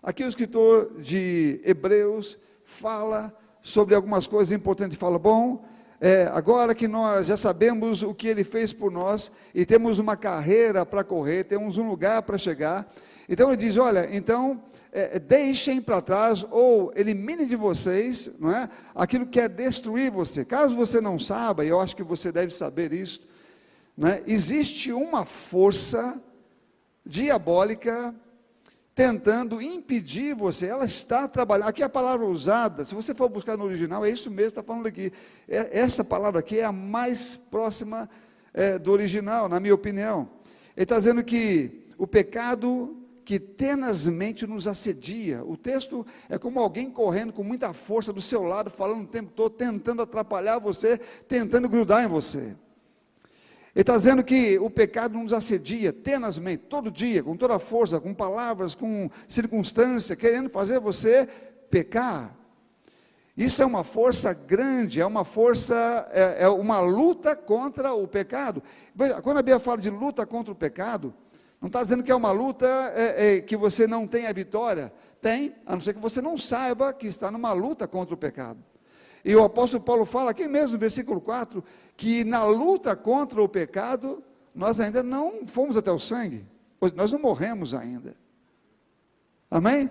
Aqui 0.00 0.22
o 0.22 0.28
escritor 0.28 1.00
de 1.00 1.60
Hebreus 1.64 2.38
fala 2.62 3.36
sobre 3.60 3.96
algumas 3.96 4.28
coisas 4.28 4.52
importantes. 4.52 4.96
Fala, 4.96 5.18
bom, 5.18 5.64
é, 6.00 6.30
agora 6.32 6.74
que 6.74 6.86
nós 6.86 7.26
já 7.26 7.36
sabemos 7.36 8.02
o 8.02 8.14
que 8.14 8.28
ele 8.28 8.44
fez 8.44 8.72
por 8.72 8.90
nós 8.90 9.32
e 9.54 9.66
temos 9.66 9.98
uma 9.98 10.16
carreira 10.16 10.86
para 10.86 11.02
correr, 11.02 11.44
temos 11.44 11.76
um 11.76 11.88
lugar 11.88 12.22
para 12.22 12.38
chegar, 12.38 12.92
então 13.28 13.48
ele 13.48 13.56
diz: 13.56 13.76
olha, 13.76 14.08
então 14.14 14.62
é, 14.92 15.18
deixem 15.18 15.80
para 15.80 16.00
trás 16.00 16.46
ou 16.50 16.92
eliminem 16.94 17.46
de 17.46 17.56
vocês, 17.56 18.30
não 18.38 18.54
é? 18.54 18.68
Aquilo 18.94 19.26
que 19.26 19.32
quer 19.32 19.48
destruir 19.48 20.10
você. 20.10 20.44
Caso 20.44 20.76
você 20.76 21.00
não 21.00 21.18
saiba, 21.18 21.64
e 21.64 21.68
eu 21.68 21.80
acho 21.80 21.96
que 21.96 22.02
você 22.02 22.30
deve 22.30 22.52
saber 22.52 22.92
isso, 22.92 23.20
é? 24.06 24.22
Existe 24.26 24.92
uma 24.92 25.24
força 25.24 26.20
diabólica 27.04 28.14
tentando 28.98 29.62
impedir 29.62 30.34
você, 30.34 30.66
ela 30.66 30.84
está 30.84 31.28
trabalhando. 31.28 31.68
Aqui 31.68 31.84
a 31.84 31.88
palavra 31.88 32.26
usada, 32.26 32.84
se 32.84 32.96
você 32.96 33.14
for 33.14 33.28
buscar 33.28 33.56
no 33.56 33.62
original, 33.62 34.04
é 34.04 34.10
isso 34.10 34.28
mesmo, 34.28 34.48
está 34.48 34.62
falando 34.62 34.88
aqui. 34.88 35.12
É, 35.46 35.78
essa 35.78 36.02
palavra 36.02 36.40
aqui 36.40 36.58
é 36.58 36.64
a 36.64 36.72
mais 36.72 37.36
próxima 37.36 38.10
é, 38.52 38.76
do 38.76 38.90
original, 38.90 39.48
na 39.48 39.60
minha 39.60 39.72
opinião. 39.72 40.28
Ele 40.76 40.82
está 40.82 40.96
dizendo 40.96 41.22
que 41.22 41.86
o 41.96 42.08
pecado 42.08 42.96
que 43.24 43.38
tenazmente 43.38 44.48
nos 44.48 44.66
assedia. 44.66 45.44
O 45.44 45.56
texto 45.56 46.04
é 46.28 46.36
como 46.36 46.58
alguém 46.58 46.90
correndo 46.90 47.32
com 47.32 47.44
muita 47.44 47.72
força 47.72 48.12
do 48.12 48.20
seu 48.20 48.42
lado, 48.42 48.68
falando 48.68 49.04
o 49.04 49.06
tempo 49.06 49.30
todo, 49.30 49.50
tentando 49.50 50.02
atrapalhar 50.02 50.58
você, 50.58 50.98
tentando 51.28 51.68
grudar 51.68 52.04
em 52.04 52.08
você. 52.08 52.56
Ele 53.78 53.82
está 53.82 53.92
dizendo 53.92 54.24
que 54.24 54.58
o 54.58 54.68
pecado 54.68 55.16
nos 55.16 55.32
assedia 55.32 55.92
tenazmente, 55.92 56.64
todo 56.64 56.90
dia, 56.90 57.22
com 57.22 57.36
toda 57.36 57.54
a 57.54 57.58
força, 57.60 58.00
com 58.00 58.12
palavras, 58.12 58.74
com 58.74 59.08
circunstância, 59.28 60.16
querendo 60.16 60.50
fazer 60.50 60.80
você 60.80 61.28
pecar. 61.70 62.36
Isso 63.36 63.62
é 63.62 63.64
uma 63.64 63.84
força 63.84 64.32
grande, 64.32 65.00
é 65.00 65.06
uma 65.06 65.24
força, 65.24 66.08
é, 66.10 66.42
é 66.42 66.48
uma 66.48 66.80
luta 66.80 67.36
contra 67.36 67.92
o 67.92 68.08
pecado. 68.08 68.64
Quando 69.22 69.38
a 69.38 69.42
Bíblia 69.42 69.60
fala 69.60 69.78
de 69.78 69.90
luta 69.90 70.26
contra 70.26 70.52
o 70.52 70.56
pecado, 70.56 71.14
não 71.60 71.68
está 71.68 71.80
dizendo 71.80 72.02
que 72.02 72.10
é 72.10 72.16
uma 72.16 72.32
luta 72.32 72.66
é, 72.96 73.36
é, 73.36 73.40
que 73.40 73.56
você 73.56 73.86
não 73.86 74.08
tem 74.08 74.26
a 74.26 74.32
vitória. 74.32 74.92
Tem, 75.20 75.54
a 75.64 75.74
não 75.74 75.80
ser 75.80 75.94
que 75.94 76.00
você 76.00 76.20
não 76.20 76.36
saiba 76.36 76.92
que 76.92 77.06
está 77.06 77.30
numa 77.30 77.52
luta 77.52 77.86
contra 77.86 78.12
o 78.12 78.18
pecado. 78.18 78.58
E 79.24 79.34
o 79.34 79.42
apóstolo 79.42 79.82
Paulo 79.82 80.04
fala 80.04 80.30
aqui 80.30 80.46
mesmo 80.46 80.72
no 80.72 80.78
versículo 80.78 81.20
4, 81.20 81.62
que 81.96 82.24
na 82.24 82.44
luta 82.44 82.94
contra 82.94 83.42
o 83.42 83.48
pecado, 83.48 84.22
nós 84.54 84.80
ainda 84.80 85.02
não 85.02 85.46
fomos 85.46 85.76
até 85.76 85.90
o 85.90 85.98
sangue, 85.98 86.44
nós 86.94 87.12
não 87.12 87.18
morremos 87.18 87.74
ainda. 87.74 88.14
Amém? 89.50 89.90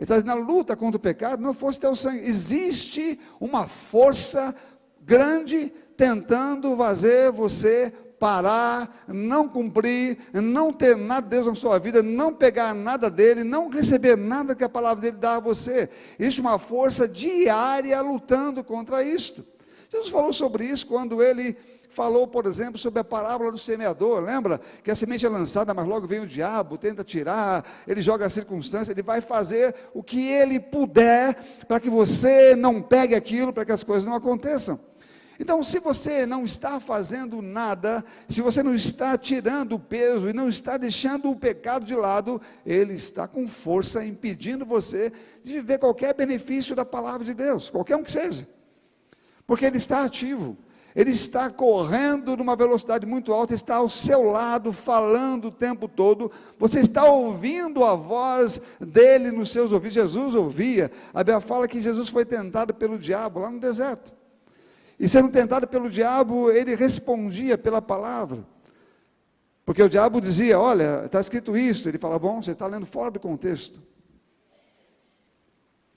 Ele 0.00 0.04
está 0.04 0.14
dizendo, 0.14 0.28
na 0.28 0.34
luta 0.34 0.76
contra 0.76 0.96
o 0.96 1.00
pecado, 1.00 1.42
não 1.42 1.52
fosse 1.52 1.78
até 1.78 1.88
o 1.88 1.94
sangue. 1.94 2.26
Existe 2.26 3.20
uma 3.38 3.66
força 3.66 4.54
grande 5.02 5.72
tentando 5.96 6.74
fazer 6.76 7.30
você 7.30 7.92
parar, 8.20 9.02
não 9.08 9.48
cumprir, 9.48 10.18
não 10.34 10.70
ter 10.74 10.94
nada 10.94 11.22
de 11.22 11.30
Deus 11.30 11.46
na 11.46 11.54
sua 11.54 11.78
vida, 11.78 12.02
não 12.02 12.34
pegar 12.34 12.74
nada 12.74 13.10
dele, 13.10 13.42
não 13.42 13.70
receber 13.70 14.14
nada 14.14 14.54
que 14.54 14.62
a 14.62 14.68
palavra 14.68 15.00
dele 15.00 15.16
dá 15.16 15.36
a 15.36 15.40
você. 15.40 15.88
Isso 16.18 16.40
é 16.40 16.42
uma 16.42 16.58
força 16.58 17.08
diária 17.08 17.98
lutando 18.02 18.62
contra 18.62 19.02
isto. 19.02 19.42
Jesus 19.90 20.10
falou 20.10 20.34
sobre 20.34 20.66
isso 20.66 20.86
quando 20.86 21.22
ele 21.22 21.56
falou, 21.88 22.28
por 22.28 22.44
exemplo, 22.44 22.78
sobre 22.78 23.00
a 23.00 23.04
parábola 23.04 23.50
do 23.50 23.58
semeador. 23.58 24.20
Lembra 24.20 24.60
que 24.84 24.90
a 24.90 24.94
semente 24.94 25.24
é 25.24 25.28
lançada, 25.28 25.72
mas 25.72 25.86
logo 25.86 26.06
vem 26.06 26.20
o 26.20 26.26
diabo, 26.26 26.76
tenta 26.76 27.02
tirar, 27.02 27.64
ele 27.88 28.02
joga 28.02 28.26
a 28.26 28.30
circunstância, 28.30 28.92
ele 28.92 29.02
vai 29.02 29.22
fazer 29.22 29.74
o 29.94 30.02
que 30.02 30.28
ele 30.28 30.60
puder 30.60 31.34
para 31.66 31.80
que 31.80 31.88
você 31.88 32.54
não 32.54 32.82
pegue 32.82 33.14
aquilo, 33.14 33.50
para 33.50 33.64
que 33.64 33.72
as 33.72 33.82
coisas 33.82 34.06
não 34.06 34.14
aconteçam. 34.14 34.78
Então, 35.40 35.62
se 35.62 35.78
você 35.78 36.26
não 36.26 36.44
está 36.44 36.78
fazendo 36.78 37.40
nada, 37.40 38.04
se 38.28 38.42
você 38.42 38.62
não 38.62 38.74
está 38.74 39.16
tirando 39.16 39.72
o 39.72 39.78
peso 39.78 40.28
e 40.28 40.34
não 40.34 40.50
está 40.50 40.76
deixando 40.76 41.30
o 41.30 41.34
pecado 41.34 41.86
de 41.86 41.94
lado, 41.94 42.38
ele 42.64 42.92
está 42.92 43.26
com 43.26 43.48
força 43.48 44.04
impedindo 44.04 44.66
você 44.66 45.10
de 45.42 45.54
viver 45.54 45.78
qualquer 45.78 46.12
benefício 46.12 46.76
da 46.76 46.84
palavra 46.84 47.24
de 47.24 47.32
Deus, 47.32 47.70
qualquer 47.70 47.96
um 47.96 48.02
que 48.02 48.12
seja. 48.12 48.46
Porque 49.46 49.64
ele 49.64 49.78
está 49.78 50.04
ativo, 50.04 50.58
ele 50.94 51.10
está 51.10 51.48
correndo 51.48 52.36
numa 52.36 52.54
velocidade 52.54 53.06
muito 53.06 53.32
alta, 53.32 53.54
está 53.54 53.76
ao 53.76 53.88
seu 53.88 54.24
lado, 54.30 54.74
falando 54.74 55.46
o 55.46 55.50
tempo 55.50 55.88
todo, 55.88 56.30
você 56.58 56.80
está 56.80 57.04
ouvindo 57.04 57.82
a 57.82 57.94
voz 57.94 58.60
dele 58.78 59.30
nos 59.30 59.50
seus 59.50 59.72
ouvidos. 59.72 59.94
Jesus 59.94 60.34
ouvia, 60.34 60.92
a 61.14 61.24
Bíblia 61.24 61.40
fala 61.40 61.66
que 61.66 61.80
Jesus 61.80 62.10
foi 62.10 62.26
tentado 62.26 62.74
pelo 62.74 62.98
diabo 62.98 63.40
lá 63.40 63.50
no 63.50 63.58
deserto. 63.58 64.19
E 65.00 65.08
sendo 65.08 65.30
tentado 65.30 65.66
pelo 65.66 65.88
diabo, 65.88 66.50
ele 66.50 66.74
respondia 66.74 67.56
pela 67.56 67.80
palavra. 67.80 68.46
Porque 69.64 69.82
o 69.82 69.88
diabo 69.88 70.20
dizia: 70.20 70.60
Olha, 70.60 71.06
está 71.06 71.18
escrito 71.18 71.56
isso. 71.56 71.88
Ele 71.88 71.96
fala: 71.96 72.18
Bom, 72.18 72.42
você 72.42 72.50
está 72.50 72.66
lendo 72.66 72.84
fora 72.84 73.10
do 73.10 73.18
contexto. 73.18 73.80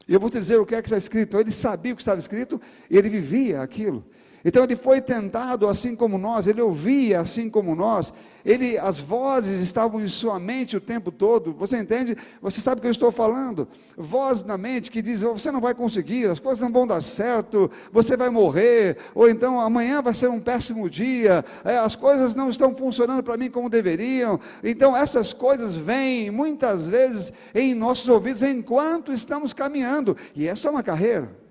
E 0.07 0.13
eu 0.13 0.21
vou 0.21 0.29
te 0.29 0.39
dizer 0.39 0.57
o 0.57 0.65
que 0.65 0.73
é 0.73 0.81
que 0.81 0.87
está 0.87 0.97
escrito. 0.97 1.37
Ele 1.37 1.51
sabia 1.51 1.91
o 1.91 1.95
que 1.97 2.01
estava 2.01 2.17
escrito 2.17 2.61
e 2.89 2.97
ele 2.97 3.09
vivia 3.09 3.61
aquilo. 3.61 4.05
Então 4.45 4.63
ele 4.63 4.75
foi 4.75 4.99
tentado 4.99 5.67
assim 5.67 5.95
como 5.95 6.17
nós, 6.17 6.47
ele 6.47 6.61
ouvia 6.61 7.21
assim 7.21 7.49
como 7.49 7.75
nós, 7.75 8.13
ele, 8.45 8.77
as 8.77 8.99
vozes 8.99 9.61
estavam 9.61 10.01
em 10.01 10.07
sua 10.07 10.37
mente 10.37 10.75
o 10.75 10.81
tempo 10.81 11.11
todo. 11.11 11.53
Você 11.53 11.77
entende? 11.77 12.17
Você 12.41 12.59
sabe 12.59 12.79
o 12.79 12.81
que 12.81 12.87
eu 12.87 12.91
estou 12.91 13.09
falando? 13.09 13.67
Voz 13.97 14.43
na 14.43 14.57
mente 14.57 14.91
que 14.91 15.01
diz: 15.01 15.21
você 15.21 15.49
não 15.49 15.61
vai 15.61 15.73
conseguir, 15.73 16.25
as 16.25 16.39
coisas 16.39 16.61
não 16.61 16.71
vão 16.71 16.85
dar 16.85 17.01
certo, 17.01 17.71
você 17.91 18.17
vai 18.17 18.29
morrer, 18.29 18.97
ou 19.15 19.29
então 19.29 19.61
amanhã 19.61 20.01
vai 20.01 20.13
ser 20.13 20.29
um 20.29 20.41
péssimo 20.41 20.89
dia, 20.89 21.45
é, 21.63 21.77
as 21.77 21.95
coisas 21.95 22.35
não 22.35 22.49
estão 22.49 22.75
funcionando 22.75 23.23
para 23.23 23.37
mim 23.37 23.49
como 23.49 23.69
deveriam. 23.69 24.39
Então 24.61 24.95
essas 24.95 25.31
coisas 25.31 25.75
vêm 25.75 26.29
muitas 26.29 26.87
vezes 26.87 27.31
em 27.55 27.73
nossos 27.73 28.09
ouvidos 28.09 28.43
enquanto 28.43 29.13
estamos 29.13 29.53
caminhando, 29.53 30.17
e 30.35 30.47
essa 30.47 30.67
é 30.67 30.71
uma 30.71 30.83
carreira. 30.83 31.42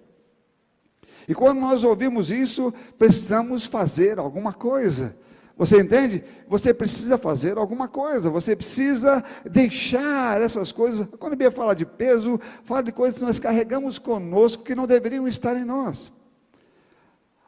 E 1.29 1.35
quando 1.35 1.61
nós 1.61 1.85
ouvimos 1.85 2.31
isso, 2.31 2.73
precisamos 2.99 3.65
fazer 3.65 4.19
alguma 4.19 4.53
coisa. 4.53 5.17
Você 5.57 5.81
entende? 5.81 6.25
Você 6.49 6.73
precisa 6.73 7.19
fazer 7.19 7.59
alguma 7.59 7.87
coisa, 7.87 8.31
você 8.31 8.57
precisa 8.57 9.23
deixar 9.49 10.41
essas 10.41 10.73
coisas. 10.73 11.07
Quando 11.19 11.35
a 11.35 11.37
Bíblia 11.37 11.51
fala 11.51 11.75
de 11.75 11.85
peso, 11.85 12.41
fala 12.65 12.83
de 12.83 12.91
coisas 12.91 13.19
que 13.19 13.25
nós 13.25 13.39
carregamos 13.39 13.99
conosco 13.99 14.65
que 14.65 14.75
não 14.75 14.87
deveriam 14.87 15.29
estar 15.29 15.57
em 15.57 15.65
nós. 15.65 16.13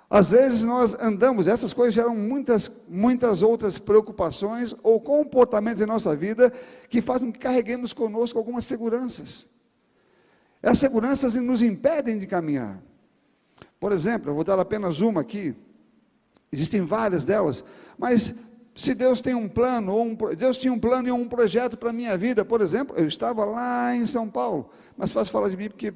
Às 0.09 0.31
vezes 0.31 0.63
nós 0.63 0.95
andamos, 0.95 1.49
essas 1.49 1.73
coisas 1.73 1.95
geram 1.95 2.15
muitas, 2.15 2.71
muitas 2.89 3.43
outras 3.43 3.79
preocupações 3.79 4.75
ou 4.83 5.01
comportamentos 5.01 5.81
em 5.81 5.87
nossa 5.87 6.15
vida 6.15 6.53
que 6.89 7.01
fazem 7.01 7.29
com 7.29 7.33
que 7.33 7.41
carreguemos 7.41 7.93
conosco 7.93 8.39
algumas 8.39 8.65
seguranças. 8.65 9.49
As 10.63 10.79
seguranças 10.79 11.35
nos 11.35 11.63
impedem 11.63 12.19
de 12.19 12.27
caminhar. 12.27 12.81
Por 13.79 13.93
exemplo, 13.93 14.31
eu 14.31 14.35
vou 14.35 14.45
dar 14.45 14.59
apenas 14.59 15.01
uma 15.01 15.21
aqui. 15.21 15.55
Existem 16.51 16.83
várias 16.83 17.25
delas, 17.25 17.65
mas 17.99 18.35
se 18.77 18.95
Deus 18.95 19.21
tem 19.21 19.35
um 19.35 19.49
plano, 19.49 19.93
ou 19.93 20.05
um, 20.05 20.17
Deus 20.37 20.59
tinha 20.59 20.73
um 20.73 20.79
plano 20.79 21.09
e 21.09 21.13
um 21.13 21.29
projeto 21.29 21.77
para 21.77 21.91
a 21.91 21.93
minha 21.93 22.17
vida, 22.17 22.45
por 22.45 22.61
exemplo, 22.61 22.97
eu 22.97 23.07
estava 23.07 23.45
lá 23.45 23.95
em 23.95 24.05
São 24.05 24.29
Paulo, 24.29 24.71
mas 24.97 25.13
faz 25.13 25.29
falar 25.29 25.49
de 25.49 25.57
mim 25.57 25.69
porque 25.69 25.95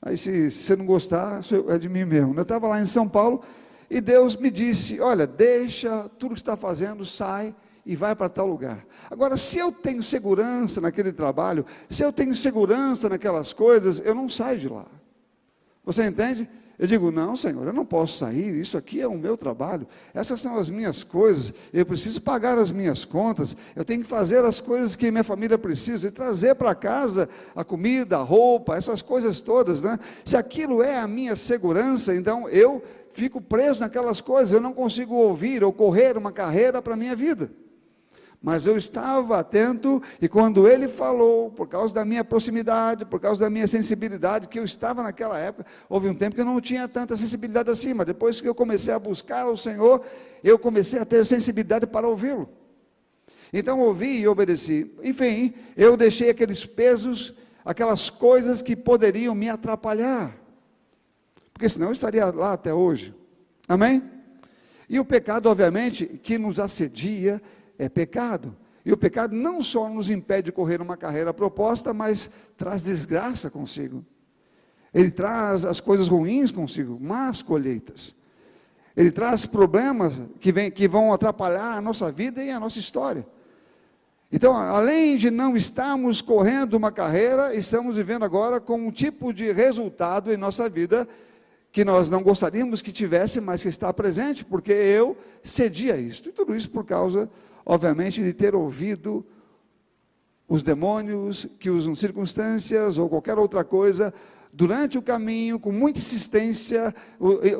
aí 0.00 0.16
se, 0.16 0.50
se 0.50 0.64
você 0.64 0.76
não 0.76 0.86
gostar, 0.86 1.40
é 1.68 1.78
de 1.78 1.88
mim 1.88 2.04
mesmo. 2.04 2.34
Eu 2.34 2.42
estava 2.42 2.68
lá 2.68 2.80
em 2.80 2.86
São 2.86 3.08
Paulo 3.08 3.42
e 3.90 4.00
Deus 4.00 4.36
me 4.36 4.50
disse: 4.50 5.00
Olha, 5.00 5.26
deixa 5.26 6.08
tudo 6.18 6.34
que 6.34 6.40
está 6.40 6.56
fazendo, 6.56 7.04
sai 7.04 7.54
e 7.84 7.96
vai 7.96 8.14
para 8.14 8.28
tal 8.28 8.46
lugar. 8.46 8.84
Agora, 9.10 9.36
se 9.36 9.58
eu 9.58 9.72
tenho 9.72 10.02
segurança 10.02 10.80
naquele 10.80 11.12
trabalho, 11.12 11.64
se 11.88 12.02
eu 12.02 12.12
tenho 12.12 12.34
segurança 12.34 13.08
naquelas 13.08 13.52
coisas, 13.52 14.00
eu 14.04 14.14
não 14.14 14.28
saio 14.28 14.58
de 14.58 14.68
lá. 14.68 14.86
Você 15.84 16.04
entende? 16.04 16.48
Eu 16.78 16.86
digo, 16.86 17.10
não, 17.10 17.34
Senhor, 17.34 17.66
eu 17.66 17.72
não 17.72 17.84
posso 17.84 18.18
sair, 18.18 18.54
isso 18.54 18.78
aqui 18.78 19.00
é 19.00 19.06
o 19.08 19.18
meu 19.18 19.36
trabalho, 19.36 19.84
essas 20.14 20.40
são 20.40 20.56
as 20.56 20.70
minhas 20.70 21.02
coisas, 21.02 21.52
eu 21.72 21.84
preciso 21.84 22.22
pagar 22.22 22.56
as 22.56 22.70
minhas 22.70 23.04
contas, 23.04 23.56
eu 23.74 23.84
tenho 23.84 24.02
que 24.02 24.06
fazer 24.06 24.44
as 24.44 24.60
coisas 24.60 24.94
que 24.94 25.10
minha 25.10 25.24
família 25.24 25.58
precisa 25.58 26.06
e 26.06 26.10
trazer 26.12 26.54
para 26.54 26.76
casa 26.76 27.28
a 27.56 27.64
comida, 27.64 28.18
a 28.18 28.22
roupa, 28.22 28.76
essas 28.76 29.02
coisas 29.02 29.40
todas, 29.40 29.82
né? 29.82 29.98
Se 30.24 30.36
aquilo 30.36 30.80
é 30.80 31.00
a 31.00 31.08
minha 31.08 31.34
segurança, 31.34 32.14
então 32.14 32.48
eu 32.48 32.80
fico 33.10 33.40
preso 33.40 33.80
naquelas 33.80 34.20
coisas, 34.20 34.52
eu 34.52 34.60
não 34.60 34.72
consigo 34.72 35.14
ouvir 35.14 35.64
ou 35.64 35.72
correr 35.72 36.16
uma 36.16 36.30
carreira 36.30 36.80
para 36.80 36.94
a 36.94 36.96
minha 36.96 37.16
vida. 37.16 37.50
Mas 38.40 38.66
eu 38.66 38.76
estava 38.76 39.38
atento 39.38 40.00
e 40.22 40.28
quando 40.28 40.68
ele 40.68 40.86
falou, 40.86 41.50
por 41.50 41.66
causa 41.66 41.92
da 41.92 42.04
minha 42.04 42.22
proximidade, 42.22 43.04
por 43.04 43.20
causa 43.20 43.40
da 43.40 43.50
minha 43.50 43.66
sensibilidade, 43.66 44.46
que 44.46 44.60
eu 44.60 44.64
estava 44.64 45.02
naquela 45.02 45.36
época, 45.38 45.66
houve 45.88 46.08
um 46.08 46.14
tempo 46.14 46.36
que 46.36 46.40
eu 46.40 46.44
não 46.44 46.60
tinha 46.60 46.86
tanta 46.86 47.16
sensibilidade 47.16 47.68
assim, 47.68 47.92
mas 47.92 48.06
depois 48.06 48.40
que 48.40 48.48
eu 48.48 48.54
comecei 48.54 48.94
a 48.94 48.98
buscar 48.98 49.46
o 49.46 49.56
Senhor, 49.56 50.04
eu 50.44 50.56
comecei 50.56 51.00
a 51.00 51.04
ter 51.04 51.24
sensibilidade 51.26 51.86
para 51.86 52.06
ouvi-lo. 52.06 52.48
Então 53.52 53.80
ouvi 53.80 54.20
e 54.20 54.28
obedeci. 54.28 54.88
Enfim, 55.02 55.52
eu 55.76 55.96
deixei 55.96 56.30
aqueles 56.30 56.64
pesos, 56.64 57.34
aquelas 57.64 58.08
coisas 58.08 58.62
que 58.62 58.76
poderiam 58.76 59.34
me 59.34 59.48
atrapalhar. 59.48 60.36
Porque 61.52 61.68
senão 61.68 61.88
eu 61.88 61.92
estaria 61.92 62.26
lá 62.26 62.52
até 62.52 62.72
hoje. 62.72 63.12
Amém? 63.66 64.02
E 64.88 65.00
o 65.00 65.04
pecado, 65.04 65.48
obviamente, 65.48 66.06
que 66.06 66.38
nos 66.38 66.60
assedia, 66.60 67.42
é 67.78 67.88
pecado. 67.88 68.56
E 68.84 68.92
o 68.92 68.96
pecado 68.96 69.34
não 69.34 69.62
só 69.62 69.88
nos 69.88 70.10
impede 70.10 70.46
de 70.46 70.52
correr 70.52 70.80
uma 70.80 70.96
carreira 70.96 71.32
proposta, 71.32 71.92
mas 71.92 72.30
traz 72.56 72.84
desgraça 72.84 73.50
consigo. 73.50 74.04
Ele 74.92 75.10
traz 75.10 75.64
as 75.64 75.80
coisas 75.80 76.08
ruins 76.08 76.50
consigo, 76.50 76.98
más 76.98 77.42
colheitas. 77.42 78.16
Ele 78.96 79.10
traz 79.10 79.46
problemas 79.46 80.12
que, 80.40 80.50
vem, 80.50 80.70
que 80.70 80.88
vão 80.88 81.12
atrapalhar 81.12 81.76
a 81.76 81.80
nossa 81.80 82.10
vida 82.10 82.42
e 82.42 82.50
a 82.50 82.58
nossa 82.58 82.78
história. 82.78 83.26
Então, 84.30 84.54
além 84.54 85.16
de 85.16 85.30
não 85.30 85.56
estarmos 85.56 86.20
correndo 86.20 86.74
uma 86.74 86.90
carreira, 86.92 87.54
estamos 87.54 87.96
vivendo 87.96 88.24
agora 88.24 88.60
com 88.60 88.76
um 88.76 88.90
tipo 88.90 89.32
de 89.32 89.52
resultado 89.52 90.32
em 90.32 90.36
nossa 90.36 90.68
vida 90.68 91.08
que 91.70 91.84
nós 91.84 92.10
não 92.10 92.22
gostaríamos 92.22 92.82
que 92.82 92.90
tivesse, 92.90 93.40
mas 93.40 93.62
que 93.62 93.68
está 93.68 93.92
presente, 93.92 94.44
porque 94.44 94.72
eu 94.72 95.16
cedi 95.42 95.92
a 95.92 95.96
isso. 95.96 96.28
E 96.28 96.32
tudo 96.32 96.54
isso 96.54 96.70
por 96.70 96.84
causa 96.84 97.30
obviamente, 97.68 98.24
de 98.24 98.32
ter 98.32 98.54
ouvido 98.54 99.24
os 100.48 100.62
demônios 100.62 101.46
que 101.60 101.68
usam 101.68 101.94
circunstâncias 101.94 102.96
ou 102.96 103.10
qualquer 103.10 103.38
outra 103.38 103.62
coisa 103.62 104.14
durante 104.52 104.96
o 104.96 105.02
caminho, 105.02 105.58
com 105.58 105.70
muita 105.70 105.98
insistência, 105.98 106.94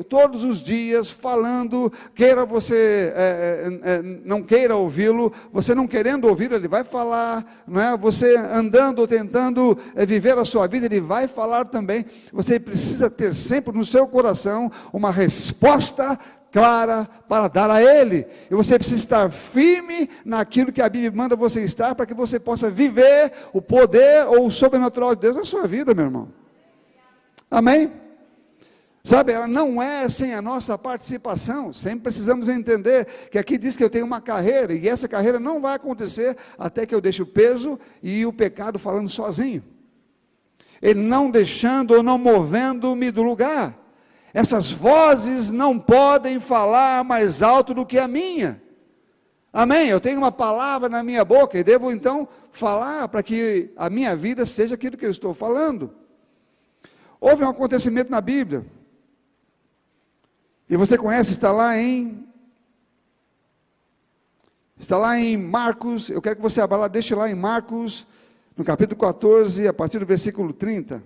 todos 0.09 0.43
os 0.43 0.59
dias, 0.59 1.11
falando, 1.11 1.93
queira 2.15 2.47
você 2.47 3.13
é, 3.15 3.81
é, 3.83 4.03
não 4.03 4.43
queira 4.43 4.75
ouvi-lo, 4.75 5.33
você 5.53 5.75
não 5.75 5.87
querendo 5.87 6.27
ouvir, 6.27 6.51
ele 6.51 6.67
vai 6.67 6.85
falar, 6.85 7.63
não 7.67 7.81
é? 7.81 7.97
você 7.97 8.37
andando, 8.37 9.07
tentando 9.07 9.79
é, 9.95 10.07
viver 10.07 10.39
a 10.39 10.45
sua 10.45 10.67
vida, 10.67 10.87
ele 10.87 11.01
vai 11.01 11.29
falar 11.29 11.67
também. 11.67 12.07
Você 12.33 12.59
precisa 12.59 13.11
ter 13.11 13.35
sempre 13.35 13.77
no 13.77 13.85
seu 13.85 14.07
coração 14.07 14.73
uma 14.93 15.11
resposta 15.11 16.19
clara 16.51 17.09
para 17.29 17.49
dar 17.49 17.71
a 17.71 17.83
Ele. 17.83 18.27
E 18.51 18.55
você 18.55 18.79
precisa 18.79 19.01
estar 19.01 19.31
firme 19.31 20.09
naquilo 20.25 20.73
que 20.73 20.83
a 20.83 20.89
Bíblia 20.89 21.11
manda 21.11 21.37
você 21.37 21.63
estar, 21.63 21.95
para 21.95 22.07
que 22.07 22.15
você 22.15 22.39
possa 22.39 22.71
viver 22.71 23.33
o 23.53 23.61
poder 23.61 24.27
ou 24.27 24.47
o 24.47 24.51
sobrenatural 24.51 25.15
de 25.15 25.23
Deus 25.23 25.37
na 25.37 25.45
sua 25.45 25.67
vida, 25.67 25.95
meu 25.95 26.05
irmão. 26.07 26.29
Amém? 27.51 27.91
Sabe, 29.05 29.33
ela 29.33 29.47
não 29.47 29.81
é 29.81 30.07
sem 30.09 30.35
a 30.35 30.43
nossa 30.43 30.77
participação. 30.77 31.73
Sempre 31.73 32.01
precisamos 32.01 32.49
entender 32.49 33.07
que 33.31 33.39
aqui 33.39 33.57
diz 33.57 33.75
que 33.77 33.83
eu 33.83 33.89
tenho 33.89 34.05
uma 34.05 34.21
carreira, 34.21 34.75
e 34.75 34.87
essa 34.89 35.09
carreira 35.09 35.41
não 35.41 35.61
vai 35.61 35.77
acontecer 35.77 36.37
até 36.59 36.85
que 36.85 36.95
eu 36.95 37.01
deixe 37.01 37.23
o 37.23 37.27
peso 37.27 37.79
e 38.03 38.27
o 38.27 38.33
pecado 38.33 38.79
falando 38.79 39.09
sozinho. 39.09 39.65
Ele 40.83 41.01
não 41.01 41.31
deixando 41.31 41.93
ou 41.93 42.03
não 42.03 42.19
movendo-me 42.19 43.11
do 43.11 43.23
lugar. 43.23 43.88
Essas 44.33 44.71
vozes 44.71 45.51
não 45.51 45.79
podem 45.79 46.39
falar 46.39 47.03
mais 47.05 47.43
alto 47.43 47.73
do 47.73 47.87
que 47.87 47.99
a 47.99 48.07
minha. 48.07 48.61
Amém? 49.53 49.89
Eu 49.89 50.01
tenho 50.01 50.19
uma 50.19 50.31
palavra 50.31 50.89
na 50.89 51.03
minha 51.03 51.25
boca 51.25 51.59
e 51.59 51.65
devo 51.65 51.91
então 51.91 52.29
falar 52.53 53.09
para 53.09 53.23
que 53.23 53.71
a 53.77 53.89
minha 53.89 54.15
vida 54.15 54.45
seja 54.45 54.75
aquilo 54.75 54.97
que 54.97 55.07
eu 55.07 55.11
estou 55.11 55.33
falando. 55.33 55.95
Houve 57.21 57.45
um 57.45 57.49
acontecimento 57.49 58.11
na 58.11 58.21
Bíblia. 58.21 58.65
E 60.69 60.77
você 60.77 60.99
conhece, 60.99 61.33
está 61.33 61.51
lá 61.51 61.77
em 61.77 62.29
Está 64.79 64.97
lá 64.97 65.19
em 65.19 65.37
Marcos, 65.37 66.09
eu 66.09 66.23
quero 66.23 66.37
que 66.37 66.43
você 66.43 66.61
abra 66.61 66.77
lá, 66.77 66.87
deixe 66.87 67.13
lá 67.13 67.29
em 67.29 67.35
Marcos, 67.35 68.07
no 68.57 68.63
capítulo 68.63 69.01
14, 69.01 69.67
a 69.67 69.73
partir 69.73 69.99
do 69.99 70.07
versículo 70.07 70.53
30. 70.53 71.03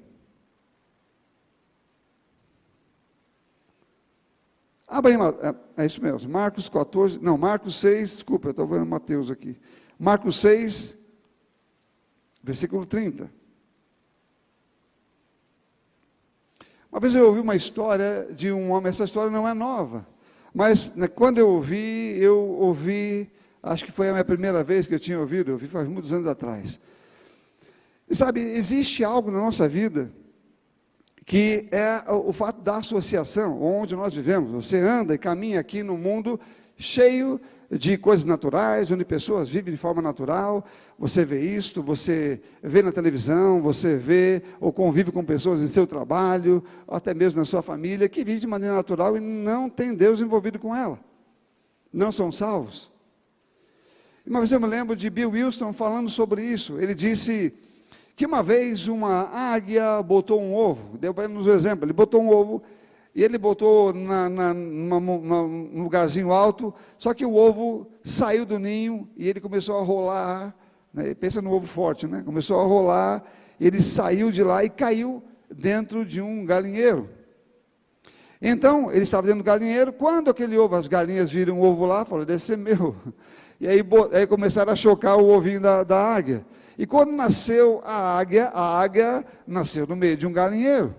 Abra 4.93 5.11
aí, 5.11 5.17
é, 5.17 5.83
é 5.85 5.87
isso 5.87 6.03
mesmo, 6.03 6.31
Marcos 6.31 6.69
14, 6.69 7.19
não, 7.19 7.39
Marcos 7.39 7.77
6, 7.77 8.11
desculpa, 8.11 8.49
eu 8.49 8.51
estou 8.51 8.67
vendo 8.67 8.85
Mateus 8.85 9.31
aqui. 9.31 9.57
Marcos 9.99 10.37
6, 10.37 10.95
versículo 12.43 12.87
30. 12.87 13.33
Uma 16.91 17.01
vez 17.01 17.15
eu 17.15 17.27
ouvi 17.27 17.41
uma 17.41 17.57
história 17.57 18.29
de 18.37 18.53
um 18.53 18.71
homem, 18.71 18.91
essa 18.91 19.05
história 19.05 19.31
não 19.31 19.49
é 19.49 19.55
nova, 19.55 20.07
mas 20.53 20.95
né, 20.95 21.09
quando 21.09 21.39
eu 21.39 21.49
ouvi, 21.49 22.19
eu 22.21 22.39
ouvi, 22.39 23.31
acho 23.63 23.87
que 23.87 23.93
foi 23.93 24.11
a 24.11 24.13
minha 24.13 24.25
primeira 24.27 24.63
vez 24.63 24.87
que 24.87 24.95
eu 24.95 25.01
tinha 25.01 25.19
ouvido, 25.19 25.49
eu 25.49 25.55
ouvi 25.55 25.69
faz 25.69 25.89
muitos 25.89 26.13
anos 26.13 26.27
atrás. 26.27 26.79
E 28.11 28.15
sabe, 28.15 28.43
existe 28.43 29.03
algo 29.03 29.31
na 29.31 29.39
nossa 29.39 29.67
vida 29.67 30.13
que 31.25 31.69
é 31.71 32.03
o 32.11 32.33
fato 32.33 32.61
da 32.61 32.77
associação, 32.77 33.63
onde 33.63 33.95
nós 33.95 34.15
vivemos. 34.15 34.51
Você 34.51 34.79
anda 34.79 35.15
e 35.15 35.19
caminha 35.19 35.61
aqui 35.61 35.83
no 35.83 35.97
mundo 35.97 36.39
cheio 36.77 37.41
de 37.71 37.97
coisas 37.97 38.27
naturais, 38.27 38.91
onde 38.91 39.05
pessoas 39.05 39.49
vivem 39.49 39.73
de 39.73 39.79
forma 39.79 40.03
natural. 40.03 40.65
Você 40.99 41.25
vê 41.25 41.41
isto, 41.41 41.83
você 41.83 42.41
vê 42.63 42.83
na 42.83 42.93
televisão, 42.93 43.63
você 43.63 43.97
vê 43.97 44.43
ou 44.61 44.73
convive 44.73 45.11
com 45.11 45.25
pessoas 45.25 45.63
em 45.63 45.69
seu 45.69 45.87
trabalho, 45.87 46.63
ou 46.87 46.97
até 46.97 47.15
mesmo 47.15 47.39
na 47.39 47.45
sua 47.45 47.63
família, 47.63 48.09
que 48.09 48.25
vivem 48.25 48.41
de 48.41 48.47
maneira 48.47 48.75
natural 48.75 49.17
e 49.17 49.21
não 49.21 49.71
tem 49.71 49.95
Deus 49.95 50.21
envolvido 50.21 50.59
com 50.59 50.75
ela. 50.77 50.99
Não 51.93 52.13
são 52.13 52.31
salvos. 52.31 52.91
Uma 54.27 54.41
vez 54.41 54.53
eu 54.53 54.61
me 54.61 54.67
lembro 54.67 54.95
de 54.95 55.09
Bill 55.09 55.31
Wilson 55.31 55.73
falando 55.73 56.09
sobre 56.09 56.43
isso. 56.43 56.79
Ele 56.79 56.95
disse 56.95 57.55
que 58.14 58.27
uma 58.27 58.42
vez 58.42 58.88
uma 58.88 59.29
águia 59.33 60.03
botou 60.03 60.40
um 60.40 60.55
ovo, 60.55 60.98
deu 60.98 61.14
para 61.14 61.25
ele 61.25 61.33
nos 61.33 61.46
exemplo, 61.46 61.85
ele 61.85 61.92
botou 61.92 62.22
um 62.22 62.31
ovo 62.31 62.62
e 63.14 63.22
ele 63.22 63.37
botou 63.37 63.92
na, 63.92 64.29
na, 64.29 64.55
numa, 64.55 65.01
num 65.01 65.83
lugarzinho 65.83 66.33
alto, 66.33 66.75
só 66.98 67.12
que 67.12 67.25
o 67.25 67.35
ovo 67.35 67.87
saiu 68.05 68.46
do 68.46 68.59
ninho 68.59 69.09
e 69.16 69.29
ele 69.29 69.40
começou 69.40 69.79
a 69.79 69.83
rolar, 69.83 70.55
né, 70.92 71.14
pensa 71.14 71.40
no 71.42 71.53
ovo 71.53 71.66
forte, 71.66 72.07
né? 72.07 72.22
começou 72.25 72.61
a 72.61 72.64
rolar, 72.64 73.25
ele 73.61 73.81
saiu 73.81 74.31
de 74.31 74.42
lá 74.42 74.64
e 74.64 74.70
caiu 74.70 75.22
dentro 75.51 76.05
de 76.05 76.20
um 76.20 76.44
galinheiro. 76.44 77.09
Então, 78.40 78.90
ele 78.90 79.05
estava 79.05 79.22
dentro 79.22 79.38
do 79.38 79.46
galinheiro, 79.46 79.92
quando 79.92 80.29
aquele 80.29 80.59
ovo, 80.59 80.75
as 80.75 80.88
galinhas 80.88 81.31
viram 81.31 81.61
o 81.61 81.62
ovo 81.62 81.87
lá, 81.87 82.05
falaram, 82.05 82.27
deve 82.27 82.42
ser 82.42 82.57
meu. 82.57 82.96
E 83.61 83.68
aí, 83.68 83.81
aí 84.12 84.27
começaram 84.27 84.72
a 84.72 84.75
chocar 84.75 85.16
o 85.16 85.29
ovinho 85.29 85.61
da, 85.61 85.85
da 85.85 85.96
águia. 85.96 86.44
E 86.79 86.87
quando 86.87 87.13
nasceu 87.13 87.83
a 87.85 88.19
águia, 88.19 88.49
a 88.49 88.81
águia 88.81 89.25
nasceu 89.47 89.87
no 89.87 89.97
meio 89.97 90.17
de 90.17 90.27
um 90.27 90.33
galinheiro. 90.33 90.95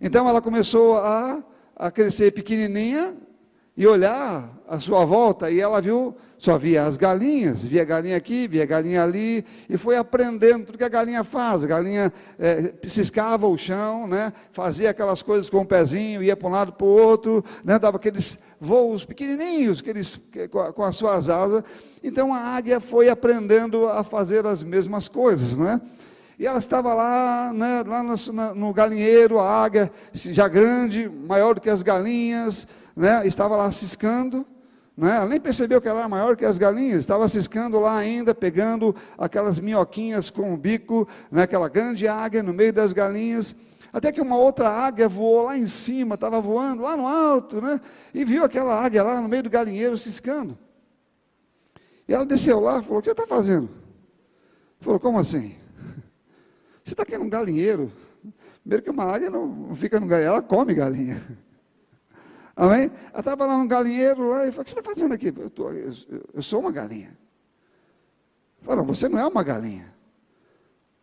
Então 0.00 0.28
ela 0.28 0.40
começou 0.40 0.98
a, 0.98 1.42
a 1.74 1.90
crescer 1.90 2.32
pequenininha 2.32 3.16
e 3.78 3.86
olhar 3.86 4.52
à 4.66 4.80
sua 4.80 5.04
volta, 5.04 5.48
e 5.52 5.60
ela 5.60 5.80
viu, 5.80 6.12
só 6.36 6.58
via 6.58 6.82
as 6.82 6.96
galinhas, 6.96 7.62
via 7.62 7.84
galinha 7.84 8.16
aqui, 8.16 8.48
via 8.48 8.66
galinha 8.66 9.04
ali, 9.04 9.44
e 9.70 9.78
foi 9.78 9.96
aprendendo 9.96 10.66
tudo 10.66 10.78
que 10.78 10.82
a 10.82 10.88
galinha 10.88 11.22
faz. 11.22 11.62
A 11.62 11.68
galinha 11.68 12.12
é, 12.40 12.72
ciscava 12.88 13.46
o 13.46 13.56
chão, 13.56 14.08
né, 14.08 14.32
fazia 14.50 14.90
aquelas 14.90 15.22
coisas 15.22 15.48
com 15.48 15.58
o 15.58 15.64
pezinho, 15.64 16.24
ia 16.24 16.36
para 16.36 16.48
um 16.48 16.50
lado 16.50 16.72
para 16.72 16.84
o 16.84 16.90
outro, 16.90 17.44
né, 17.64 17.78
dava 17.78 17.98
aqueles 17.98 18.36
voos 18.60 19.04
pequenininhos 19.04 19.78
aqueles, 19.78 20.18
com, 20.74 20.82
as 20.82 20.96
suas 20.96 21.30
asas. 21.30 21.62
Então 22.02 22.34
a 22.34 22.40
águia 22.40 22.80
foi 22.80 23.08
aprendendo 23.08 23.86
a 23.86 24.02
fazer 24.02 24.44
as 24.44 24.64
mesmas 24.64 25.06
coisas, 25.06 25.56
não 25.56 25.68
é? 25.68 25.80
E 26.36 26.46
ela 26.46 26.58
estava 26.58 26.94
lá, 26.94 27.52
né, 27.52 27.84
lá 27.86 28.02
no, 28.02 28.54
no, 28.54 28.72
galinheiro, 28.72 29.38
a 29.38 29.64
águia 29.64 29.90
já 30.12 30.46
grande, 30.46 31.08
maior 31.08 31.54
do 31.54 31.60
que 31.60 31.70
as 31.70 31.82
galinhas, 31.82 32.66
né, 32.98 33.24
estava 33.24 33.54
lá 33.54 33.70
ciscando, 33.70 34.44
né, 34.96 35.24
nem 35.24 35.40
percebeu 35.40 35.80
que 35.80 35.86
ela 35.86 36.00
era 36.00 36.08
maior 36.08 36.36
que 36.36 36.44
as 36.44 36.58
galinhas, 36.58 36.98
estava 36.98 37.28
ciscando 37.28 37.78
lá 37.78 37.96
ainda, 37.96 38.34
pegando 38.34 38.94
aquelas 39.16 39.60
minhoquinhas 39.60 40.30
com 40.30 40.52
o 40.52 40.56
bico, 40.56 41.06
né, 41.30 41.42
aquela 41.42 41.68
grande 41.68 42.08
águia 42.08 42.42
no 42.42 42.52
meio 42.52 42.72
das 42.72 42.92
galinhas, 42.92 43.54
até 43.92 44.10
que 44.10 44.20
uma 44.20 44.36
outra 44.36 44.68
águia 44.68 45.08
voou 45.08 45.44
lá 45.44 45.56
em 45.56 45.66
cima, 45.66 46.16
estava 46.16 46.40
voando 46.40 46.82
lá 46.82 46.96
no 46.96 47.06
alto, 47.06 47.62
né, 47.62 47.80
e 48.12 48.24
viu 48.24 48.42
aquela 48.42 48.74
águia 48.84 49.04
lá 49.04 49.20
no 49.20 49.28
meio 49.28 49.44
do 49.44 49.50
galinheiro 49.50 49.96
ciscando. 49.96 50.58
E 52.08 52.12
ela 52.12 52.26
desceu 52.26 52.58
lá 52.58 52.80
e 52.80 52.82
falou: 52.82 52.98
O 52.98 53.02
que 53.02 53.06
você 53.06 53.12
está 53.12 53.26
fazendo? 53.26 53.68
Falou: 54.80 54.98
Como 54.98 55.18
assim? 55.18 55.54
Você 56.82 56.94
está 56.94 57.02
aqui 57.02 57.18
num 57.18 57.28
galinheiro. 57.28 57.92
Primeiro 58.62 58.82
que 58.82 58.90
uma 58.90 59.04
águia 59.04 59.28
não 59.28 59.74
fica 59.74 60.00
no 60.00 60.06
galinheiro, 60.06 60.36
ela 60.36 60.42
come 60.42 60.72
galinha. 60.72 61.20
Amém? 62.58 62.90
Ela 63.12 63.20
estava 63.20 63.46
lá 63.46 63.56
no 63.56 63.68
galinheiro 63.68 64.30
lá 64.30 64.44
e 64.44 64.50
falou: 64.50 64.62
O 64.62 64.64
que 64.64 64.70
você 64.72 64.78
está 64.80 64.90
fazendo 64.90 65.14
aqui? 65.14 65.28
Eu, 65.28 65.48
tô, 65.48 65.70
eu, 65.70 65.92
eu, 66.34 66.42
sou 66.42 66.58
uma 66.58 66.72
galinha. 66.72 67.16
Falou: 68.62 68.84
Você 68.86 69.08
não 69.08 69.16
é 69.16 69.24
uma 69.24 69.44
galinha. 69.44 69.94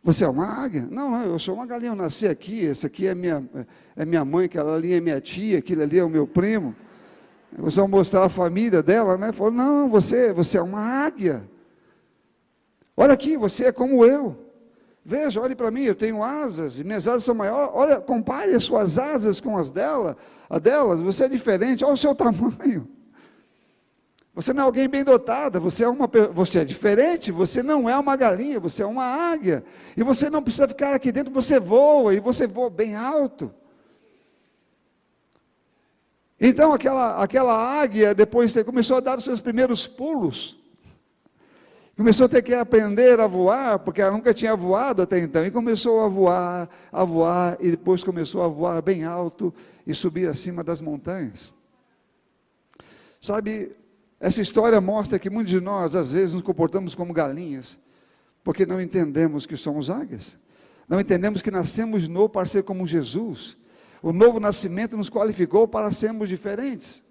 Você 0.04 0.26
é 0.26 0.28
uma 0.28 0.46
águia? 0.46 0.86
Não, 0.92 1.10
não, 1.10 1.24
eu 1.24 1.40
sou 1.40 1.56
uma 1.56 1.66
galinha, 1.66 1.92
eu 1.92 1.96
nasci 1.96 2.28
aqui, 2.28 2.68
essa 2.68 2.88
aqui 2.88 3.08
é 3.08 3.16
minha, 3.16 3.42
é 3.96 4.06
minha 4.06 4.26
mãe, 4.26 4.46
aquela 4.46 4.76
ali 4.76 4.94
é 4.94 5.00
minha 5.00 5.20
tia, 5.22 5.58
aquilo 5.58 5.82
ali 5.82 5.98
é 5.98 6.04
o 6.04 6.10
meu 6.10 6.28
primo. 6.28 6.76
Você 7.58 7.80
vai 7.80 7.88
mostrar 7.88 8.26
a 8.26 8.30
família 8.30 8.84
dela, 8.84 9.18
né? 9.18 9.32
Falou, 9.32 9.54
não, 9.54 9.88
você, 9.88 10.34
você 10.34 10.58
é 10.58 10.62
uma 10.62 10.82
águia. 10.82 11.50
Olha 12.98 13.14
aqui, 13.14 13.38
você 13.38 13.66
é 13.66 13.72
como 13.72 14.06
eu. 14.06 14.45
Veja, 15.08 15.40
olhe 15.40 15.54
para 15.54 15.70
mim, 15.70 15.84
eu 15.84 15.94
tenho 15.94 16.24
asas, 16.24 16.80
e 16.80 16.84
minhas 16.84 17.08
asas 17.08 17.24
são 17.24 17.36
maiores. 17.36 17.70
Olha, 17.76 18.02
compare 18.02 18.56
as 18.56 18.64
suas 18.64 18.98
asas 18.98 19.40
com 19.40 19.56
as 19.56 19.70
dela, 19.70 20.18
a 20.50 20.58
delas, 20.58 21.00
você 21.00 21.26
é 21.26 21.30
diferente, 21.30 21.86
olha 21.86 21.94
o 21.94 21.98
seu 21.98 22.16
tamanho. 22.18 22.88
Você 24.34 24.52
não 24.52 24.64
é 24.64 24.66
alguém 24.66 24.90
bem 24.90 25.04
dotada, 25.04 25.60
você 25.60 25.84
é, 25.84 25.88
uma, 25.88 26.10
você 26.34 26.60
é 26.60 26.66
diferente, 26.66 27.32
você 27.32 27.62
não 27.62 27.88
é 27.88 27.96
uma 27.96 28.16
galinha, 28.16 28.60
você 28.60 28.82
é 28.82 28.86
uma 28.86 29.06
águia. 29.06 29.64
E 29.96 30.02
você 30.02 30.28
não 30.28 30.42
precisa 30.42 30.68
ficar 30.68 30.96
aqui 30.96 31.12
dentro, 31.12 31.32
você 31.32 31.60
voa, 31.60 32.14
e 32.16 32.20
você 32.20 32.48
voa 32.48 32.72
bem 32.72 32.96
alto. 32.96 33.54
Então 36.42 36.74
aquela, 36.74 37.22
aquela 37.22 37.54
águia, 37.80 38.16
depois 38.16 38.56
começou 38.64 38.98
a 38.98 39.02
dar 39.02 39.20
os 39.20 39.24
seus 39.24 39.40
primeiros 39.40 39.86
pulos. 39.86 40.58
Começou 41.96 42.26
a 42.26 42.30
ter 42.30 42.42
que 42.42 42.54
aprender 42.54 43.20
a 43.22 43.28
voar, 43.28 43.80
porque 43.80 44.02
ela 44.02 44.12
nunca 44.12 44.34
tinha 44.34 44.54
voado 44.54 45.02
até 45.02 45.18
então. 45.18 45.46
E 45.46 45.50
começou 45.50 46.02
a 46.02 46.10
voar, 46.10 46.70
a 46.92 47.04
voar, 47.06 47.58
e 47.62 47.72
depois 47.72 48.04
começou 48.04 48.42
a 48.44 48.50
voar 48.50 48.82
bem 48.82 49.06
alto 49.06 49.54
e 49.88 49.94
subir 49.94 50.28
acima 50.28 50.62
das 50.62 50.82
montanhas. 50.82 51.54
Sabe, 53.22 53.76
essa 54.20 54.42
história 54.42 54.82
mostra 54.82 55.18
que 55.18 55.30
muitos 55.30 55.52
de 55.52 55.62
nós, 55.62 55.96
às 55.96 56.12
vezes, 56.12 56.34
nos 56.34 56.44
comportamos 56.44 56.94
como 56.94 57.14
galinhas, 57.14 57.80
porque 58.44 58.66
não 58.66 58.82
entendemos 58.82 59.46
que 59.46 59.56
somos 59.56 59.90
águias. 59.90 60.38
Não 60.90 61.00
entendemos 61.00 61.42
que 61.42 61.50
nascemos 61.50 62.04
de 62.04 62.10
novo 62.10 62.28
para 62.28 62.46
ser 62.46 62.64
como 62.64 62.86
Jesus. 62.86 63.58
O 64.04 64.12
novo 64.12 64.40
nascimento 64.40 64.98
nos 64.98 65.10
qualificou 65.10 65.66
para 65.66 65.92
sermos 65.94 66.28
diferentes. 66.28 67.02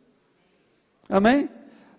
Amém? 1.08 1.48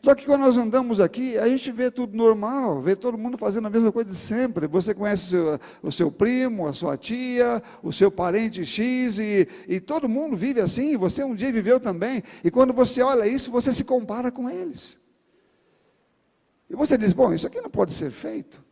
Só 0.06 0.14
que 0.14 0.24
quando 0.24 0.42
nós 0.42 0.56
andamos 0.56 1.02
aqui, 1.02 1.36
a 1.36 1.48
gente 1.48 1.72
vê 1.72 1.90
tudo 1.90 2.16
normal, 2.16 2.80
vê 2.80 2.96
todo 2.96 3.18
mundo 3.18 3.40
fazendo 3.40 3.66
a 3.66 3.72
mesma 3.72 3.92
coisa 3.92 4.12
de 4.12 4.16
sempre. 4.16 4.68
Você 4.68 4.94
conhece 4.94 5.26
o 5.26 5.30
seu, 5.30 5.60
o 5.82 5.92
seu 5.92 6.12
primo, 6.12 6.68
a 6.68 6.76
sua 6.76 6.96
tia, 6.96 7.60
o 7.82 7.92
seu 7.92 8.12
parente 8.12 8.64
X, 8.64 9.18
e, 9.18 9.48
e 9.68 9.80
todo 9.80 10.08
mundo 10.08 10.36
vive 10.36 10.62
assim. 10.62 10.96
Você 10.96 11.24
um 11.24 11.34
dia 11.34 11.52
viveu 11.52 11.80
também. 11.80 12.22
E 12.44 12.52
quando 12.52 12.72
você 12.72 13.02
olha 13.02 13.26
isso, 13.28 13.50
você 13.50 13.72
se 13.72 13.84
compara 13.84 14.32
com 14.32 14.48
eles. 14.48 15.00
E 16.70 16.76
você 16.76 17.00
diz: 17.00 17.12
bom, 17.12 17.34
isso 17.34 17.48
aqui 17.48 17.60
não 17.60 17.72
pode 17.72 17.92
ser 17.92 18.12
feito. 18.12 18.64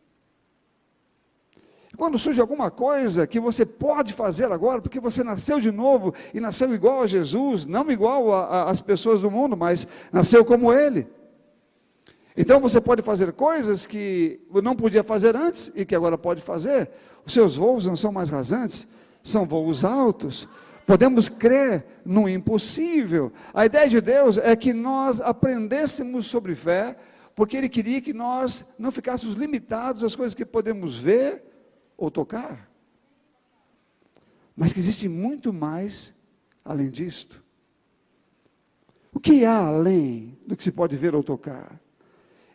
E 1.92 1.96
quando 1.96 2.16
surge 2.16 2.40
alguma 2.40 2.70
coisa 2.70 3.26
que 3.26 3.40
você 3.40 3.66
pode 3.66 4.12
fazer 4.12 4.52
agora, 4.52 4.80
porque 4.80 5.00
você 5.00 5.24
nasceu 5.24 5.58
de 5.58 5.72
novo 5.72 6.14
e 6.32 6.38
nasceu 6.38 6.72
igual 6.72 7.02
a 7.02 7.08
Jesus, 7.08 7.66
não 7.66 7.90
igual 7.90 8.32
às 8.68 8.80
pessoas 8.80 9.22
do 9.22 9.32
mundo, 9.32 9.56
mas 9.56 9.84
nasceu 10.12 10.44
como 10.44 10.72
Ele. 10.72 11.08
Então 12.36 12.60
você 12.60 12.80
pode 12.80 13.00
fazer 13.00 13.32
coisas 13.32 13.86
que 13.86 14.40
não 14.62 14.74
podia 14.74 15.04
fazer 15.04 15.36
antes 15.36 15.70
e 15.74 15.84
que 15.84 15.94
agora 15.94 16.18
pode 16.18 16.42
fazer. 16.42 16.90
Os 17.24 17.32
seus 17.32 17.56
voos 17.56 17.86
não 17.86 17.94
são 17.94 18.10
mais 18.10 18.28
rasantes, 18.28 18.88
são 19.22 19.46
voos 19.46 19.84
altos. 19.84 20.48
Podemos 20.84 21.28
crer 21.28 21.86
no 22.04 22.28
impossível. 22.28 23.32
A 23.54 23.64
ideia 23.64 23.88
de 23.88 24.00
Deus 24.00 24.36
é 24.36 24.54
que 24.56 24.72
nós 24.72 25.20
aprendêssemos 25.20 26.26
sobre 26.26 26.54
fé, 26.54 26.96
porque 27.34 27.56
Ele 27.56 27.68
queria 27.68 28.00
que 28.00 28.12
nós 28.12 28.66
não 28.78 28.90
ficássemos 28.90 29.36
limitados 29.36 30.02
às 30.02 30.16
coisas 30.16 30.34
que 30.34 30.44
podemos 30.44 30.98
ver 30.98 31.42
ou 31.96 32.10
tocar. 32.10 32.68
Mas 34.56 34.72
que 34.72 34.80
existe 34.80 35.08
muito 35.08 35.52
mais 35.52 36.12
além 36.64 36.90
disto. 36.90 37.42
O 39.12 39.20
que 39.20 39.44
há 39.44 39.66
além 39.66 40.36
do 40.44 40.56
que 40.56 40.64
se 40.64 40.72
pode 40.72 40.96
ver 40.96 41.14
ou 41.14 41.22
tocar? 41.22 41.80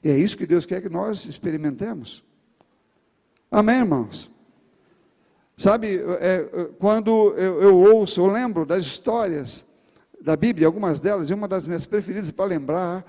E 0.03 0.09
é 0.09 0.17
isso 0.17 0.37
que 0.37 0.45
Deus 0.45 0.65
quer 0.65 0.81
que 0.81 0.89
nós 0.89 1.25
experimentemos. 1.25 2.23
Amém, 3.51 3.79
irmãos? 3.79 4.31
Sabe, 5.57 5.97
é, 5.97 6.49
é, 6.53 6.65
quando 6.79 7.33
eu, 7.35 7.61
eu, 7.61 7.77
ouço, 7.77 8.21
eu 8.21 8.27
lembro 8.27 8.65
das 8.65 8.85
histórias 8.85 9.65
da 10.21 10.35
Bíblia, 10.35 10.67
algumas 10.67 10.99
delas, 10.99 11.29
e 11.29 11.33
uma 11.33 11.47
das 11.47 11.67
minhas 11.67 11.85
preferidas 11.85 12.31
para 12.31 12.45
lembrar, 12.45 13.05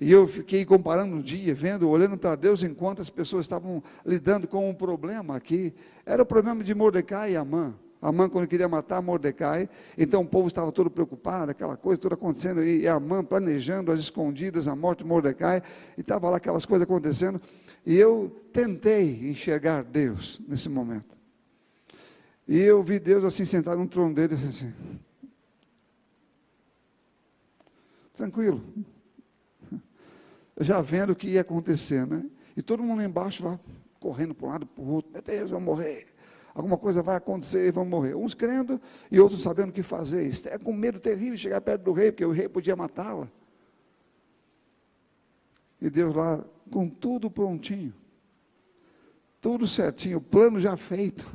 e 0.00 0.10
eu 0.10 0.26
fiquei 0.26 0.64
comparando 0.64 1.14
um 1.14 1.20
dia, 1.20 1.54
vendo, 1.54 1.88
olhando 1.88 2.16
para 2.16 2.34
Deus, 2.34 2.62
enquanto 2.62 3.02
as 3.02 3.10
pessoas 3.10 3.44
estavam 3.44 3.82
lidando 4.04 4.48
com 4.48 4.68
um 4.68 4.74
problema 4.74 5.36
aqui, 5.36 5.74
era 6.04 6.22
o 6.22 6.26
problema 6.26 6.64
de 6.64 6.74
Mordecai 6.74 7.32
e 7.32 7.36
Amã. 7.36 7.74
Amã, 8.02 8.28
quando 8.28 8.48
queria 8.48 8.68
matar 8.68 9.00
Mordecai, 9.00 9.70
então 9.96 10.22
o 10.22 10.26
povo 10.26 10.48
estava 10.48 10.72
todo 10.72 10.90
preocupado, 10.90 11.52
aquela 11.52 11.76
coisa 11.76 12.00
toda 12.00 12.16
acontecendo, 12.16 12.64
e 12.64 12.88
Amã 12.88 13.24
planejando 13.24 13.92
as 13.92 14.00
escondidas 14.00 14.66
a 14.66 14.74
morte 14.74 14.98
de 14.98 15.04
Mordecai, 15.04 15.62
e 15.96 16.00
estava 16.00 16.28
lá 16.28 16.38
aquelas 16.38 16.66
coisas 16.66 16.82
acontecendo, 16.82 17.40
e 17.86 17.94
eu 17.94 18.44
tentei 18.52 19.30
enxergar 19.30 19.84
Deus 19.84 20.40
nesse 20.48 20.68
momento. 20.68 21.16
E 22.48 22.58
eu 22.58 22.82
vi 22.82 22.98
Deus 22.98 23.24
assim 23.24 23.44
sentado 23.44 23.78
no 23.78 23.86
trono 23.86 24.12
dele, 24.12 24.34
assim, 24.34 24.74
tranquilo, 28.14 28.64
já 30.58 30.80
vendo 30.80 31.10
o 31.10 31.16
que 31.16 31.28
ia 31.28 31.42
acontecer, 31.42 32.04
né? 32.04 32.24
E 32.56 32.62
todo 32.62 32.82
mundo 32.82 32.98
lá 32.98 33.04
embaixo 33.04 33.44
lá, 33.44 33.60
correndo 34.00 34.34
para 34.34 34.46
um 34.46 34.50
lado 34.50 34.66
para 34.66 34.82
o 34.82 34.88
outro, 34.88 35.12
meu 35.12 35.22
Deus, 35.22 35.42
eu 35.42 35.48
vou 35.50 35.60
morrer 35.60 36.11
alguma 36.54 36.76
coisa 36.76 37.02
vai 37.02 37.16
acontecer 37.16 37.66
e 37.66 37.70
vão 37.70 37.84
morrer. 37.84 38.14
Uns 38.14 38.34
crendo 38.34 38.80
e 39.10 39.18
outros 39.18 39.42
sabendo 39.42 39.70
o 39.70 39.72
que 39.72 39.82
fazer. 39.82 40.30
É 40.46 40.58
com 40.58 40.72
medo 40.72 41.00
terrível 41.00 41.34
de 41.34 41.40
chegar 41.40 41.60
perto 41.60 41.82
do 41.82 41.92
rei, 41.92 42.12
porque 42.12 42.24
o 42.24 42.32
rei 42.32 42.48
podia 42.48 42.76
matá-la. 42.76 43.28
E 45.80 45.90
Deus 45.90 46.14
lá, 46.14 46.44
com 46.70 46.88
tudo 46.88 47.30
prontinho, 47.30 47.92
tudo 49.40 49.66
certinho, 49.66 50.18
o 50.18 50.20
plano 50.20 50.60
já 50.60 50.76
feito, 50.76 51.26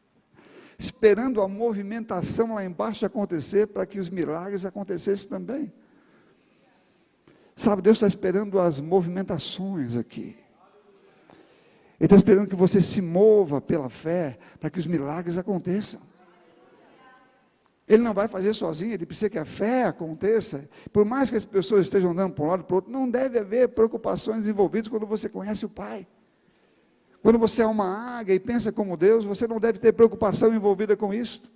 esperando 0.78 1.42
a 1.42 1.48
movimentação 1.48 2.54
lá 2.54 2.64
embaixo 2.64 3.04
acontecer 3.04 3.66
para 3.66 3.84
que 3.84 3.98
os 3.98 4.08
milagres 4.08 4.64
acontecessem 4.64 5.28
também. 5.28 5.72
Sabe, 7.56 7.82
Deus 7.82 7.98
está 7.98 8.06
esperando 8.06 8.58
as 8.58 8.80
movimentações 8.80 9.96
aqui. 9.96 10.43
Ele 12.04 12.06
está 12.06 12.16
esperando 12.16 12.46
que 12.46 12.54
você 12.54 12.82
se 12.82 13.00
mova 13.00 13.62
pela 13.62 13.88
fé 13.88 14.36
para 14.60 14.68
que 14.68 14.78
os 14.78 14.86
milagres 14.86 15.38
aconteçam. 15.38 16.02
Ele 17.88 18.02
não 18.02 18.12
vai 18.12 18.28
fazer 18.28 18.52
sozinho, 18.52 18.92
ele 18.92 19.06
precisa 19.06 19.30
que 19.30 19.38
a 19.38 19.44
fé 19.46 19.84
aconteça. 19.84 20.68
Por 20.92 21.06
mais 21.06 21.30
que 21.30 21.36
as 21.36 21.46
pessoas 21.46 21.86
estejam 21.86 22.10
andando 22.10 22.34
para 22.34 22.44
um 22.44 22.48
lado 22.48 22.60
e 22.60 22.64
para 22.64 22.74
o 22.74 22.76
outro, 22.76 22.92
não 22.92 23.08
deve 23.08 23.38
haver 23.38 23.68
preocupações 23.68 24.46
envolvidas 24.46 24.88
quando 24.88 25.06
você 25.06 25.30
conhece 25.30 25.64
o 25.64 25.68
Pai. 25.70 26.06
Quando 27.22 27.38
você 27.38 27.62
é 27.62 27.66
uma 27.66 28.18
águia 28.18 28.34
e 28.34 28.38
pensa 28.38 28.70
como 28.70 28.98
Deus, 28.98 29.24
você 29.24 29.48
não 29.48 29.58
deve 29.58 29.78
ter 29.78 29.94
preocupação 29.94 30.54
envolvida 30.54 30.94
com 30.94 31.14
isso. 31.14 31.50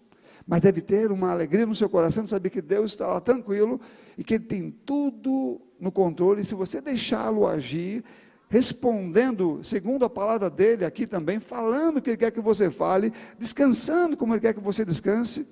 mas 0.46 0.62
deve 0.62 0.80
ter 0.80 1.12
uma 1.12 1.30
alegria 1.30 1.66
no 1.66 1.74
seu 1.74 1.90
coração 1.90 2.24
de 2.24 2.30
saber 2.30 2.48
que 2.48 2.62
Deus 2.62 2.92
está 2.92 3.06
lá 3.06 3.20
tranquilo 3.20 3.78
e 4.16 4.24
que 4.24 4.32
Ele 4.32 4.44
tem 4.44 4.70
tudo 4.70 5.60
no 5.78 5.92
controle. 5.92 6.40
E 6.40 6.44
se 6.44 6.54
você 6.54 6.80
deixá-lo 6.80 7.46
agir, 7.46 8.02
respondendo 8.48 9.60
segundo 9.62 10.04
a 10.04 10.10
palavra 10.10 10.48
dele 10.48 10.84
aqui 10.84 11.06
também, 11.06 11.38
falando 11.38 11.98
o 11.98 12.02
que 12.02 12.10
ele 12.10 12.16
quer 12.16 12.30
que 12.30 12.40
você 12.40 12.70
fale, 12.70 13.12
descansando 13.38 14.16
como 14.16 14.32
ele 14.32 14.40
quer 14.40 14.54
que 14.54 14.60
você 14.60 14.84
descanse, 14.84 15.46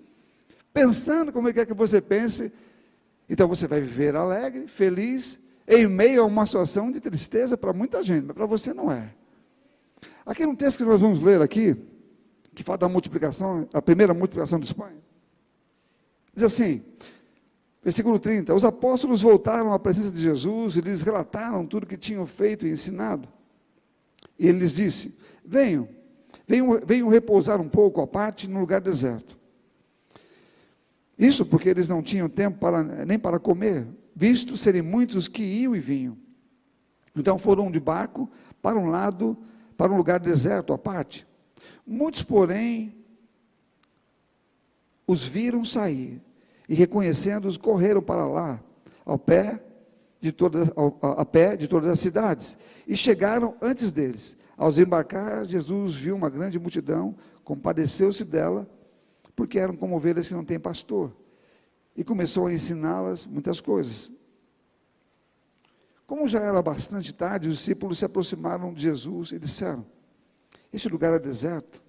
pensando 0.73 1.33
como 1.33 1.49
ele 1.49 1.55
quer 1.55 1.67
que 1.67 1.75
você 1.75 2.01
pense, 2.01 2.53
então 3.29 3.49
você 3.49 3.67
vai 3.67 3.81
viver 3.81 4.17
alegre, 4.17 4.67
feliz, 4.67 5.39
em 5.69 5.87
meio 5.87 6.23
a 6.23 6.27
uma 6.27 6.47
situação 6.47 6.91
de 6.91 7.01
tristeza 7.01 7.57
para 7.57 7.73
muita 7.73 8.03
gente, 8.03 8.25
mas 8.25 8.37
para 8.37 8.47
você 8.47 8.73
não 8.73 8.91
é. 8.91 9.13
Aqui 10.25 10.47
no 10.47 10.57
texto 10.57 10.79
que 10.79 10.85
nós 10.85 11.01
vamos 11.01 11.23
ler 11.23 11.43
aqui, 11.43 11.77
que 12.55 12.63
fala 12.63 12.79
da 12.79 12.89
multiplicação, 12.89 13.69
a 13.73 13.83
primeira 13.83 14.15
multiplicação 14.15 14.59
dos 14.59 14.73
pães. 14.73 14.97
Diz 16.35 16.45
assim, 16.45 16.83
versículo 17.87 18.19
30: 18.19 18.53
Os 18.53 18.65
apóstolos 18.65 19.23
voltaram 19.23 19.73
à 19.73 19.79
presença 19.79 20.11
de 20.11 20.21
Jesus 20.21 20.75
e 20.75 20.81
lhes 20.81 21.03
relataram 21.03 21.65
tudo 21.65 21.87
que 21.87 21.97
tinham 21.97 22.27
feito 22.27 22.67
e 22.67 22.71
ensinado. 22.71 23.29
E 24.37 24.49
ele 24.49 24.59
lhes 24.59 24.73
disse: 24.73 25.17
Venham, 25.45 25.89
venham, 26.49 26.81
venham 26.85 27.09
repousar 27.09 27.61
um 27.61 27.69
pouco 27.69 28.01
à 28.01 28.07
parte 28.07 28.51
no 28.51 28.59
lugar 28.59 28.81
deserto. 28.81 29.39
Isso 31.17 31.47
porque 31.47 31.69
eles 31.69 31.89
não 31.89 32.03
tinham 32.03 32.29
tempo 32.29 32.59
para, 32.59 32.83
nem 32.83 33.21
para 33.21 33.39
comer, 33.39 33.87
visto 34.13 34.57
serem 34.57 34.83
muitos 34.83 35.29
que 35.29 35.45
iam 35.45 35.75
e 35.77 35.79
vinham. 35.79 36.19
Então 37.15 37.39
foram 37.39 37.71
de 37.71 37.79
barco 37.79 38.29
para 38.61 38.77
um 38.77 38.87
lado, 38.87 39.39
para 39.77 39.93
um 39.93 39.97
lugar 39.97 40.19
deserto 40.19 40.73
à 40.73 40.79
parte. 40.79 41.25
Muitos, 41.87 42.23
porém, 42.23 42.97
os 45.07 45.23
viram 45.23 45.65
sair 45.65 46.21
e, 46.69 46.75
reconhecendo-os, 46.75 47.57
correram 47.57 48.03
para 48.03 48.27
lá, 48.27 48.63
ao 49.05 49.19
pé 49.19 49.63
de 50.21 50.33
todas, 50.33 50.71
ao, 50.77 50.99
a 51.03 51.25
pé 51.25 51.57
de 51.57 51.69
todas 51.69 51.89
as 51.91 52.01
cidades, 52.01 52.57
e 52.87 52.97
chegaram 52.97 53.57
antes 53.61 53.93
deles. 53.93 54.37
Ao 54.57 54.71
desembarcar, 54.71 55.45
Jesus 55.45 55.95
viu 55.95 56.17
uma 56.17 56.31
grande 56.31 56.59
multidão, 56.59 57.15
compadeceu-se 57.45 58.25
dela, 58.25 58.69
porque 59.35 59.59
eram 59.59 59.77
como 59.77 59.97
ovelhas 59.97 60.27
que 60.29 60.35
não 60.35 60.45
têm 60.45 60.59
pastor, 60.59 61.15
e 61.95 62.03
começou 62.03 62.47
a 62.47 62.53
ensiná-las 62.53 63.27
muitas 63.27 63.61
coisas. 63.61 64.11
Como 66.07 66.29
já 66.29 66.41
era 66.41 66.63
bastante 66.63 67.13
tarde, 67.13 67.49
os 67.49 67.59
discípulos 67.59 67.99
se 67.99 68.05
aproximaram 68.05 68.73
de 68.73 68.83
Jesus 68.83 69.33
e 69.33 69.39
disseram: 69.39 69.85
este 70.73 70.89
lugar 70.89 71.13
é 71.15 71.19
deserto 71.19 71.83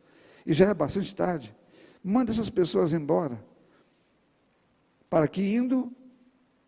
e 0.45 0.53
já 0.53 0.69
é 0.69 0.73
bastante 0.73 1.15
tarde. 1.15 1.55
Manda 2.03 2.31
essas 2.31 2.49
pessoas 2.49 2.93
embora, 2.93 3.43
para 5.09 5.27
que 5.27 5.41
indo 5.41 5.91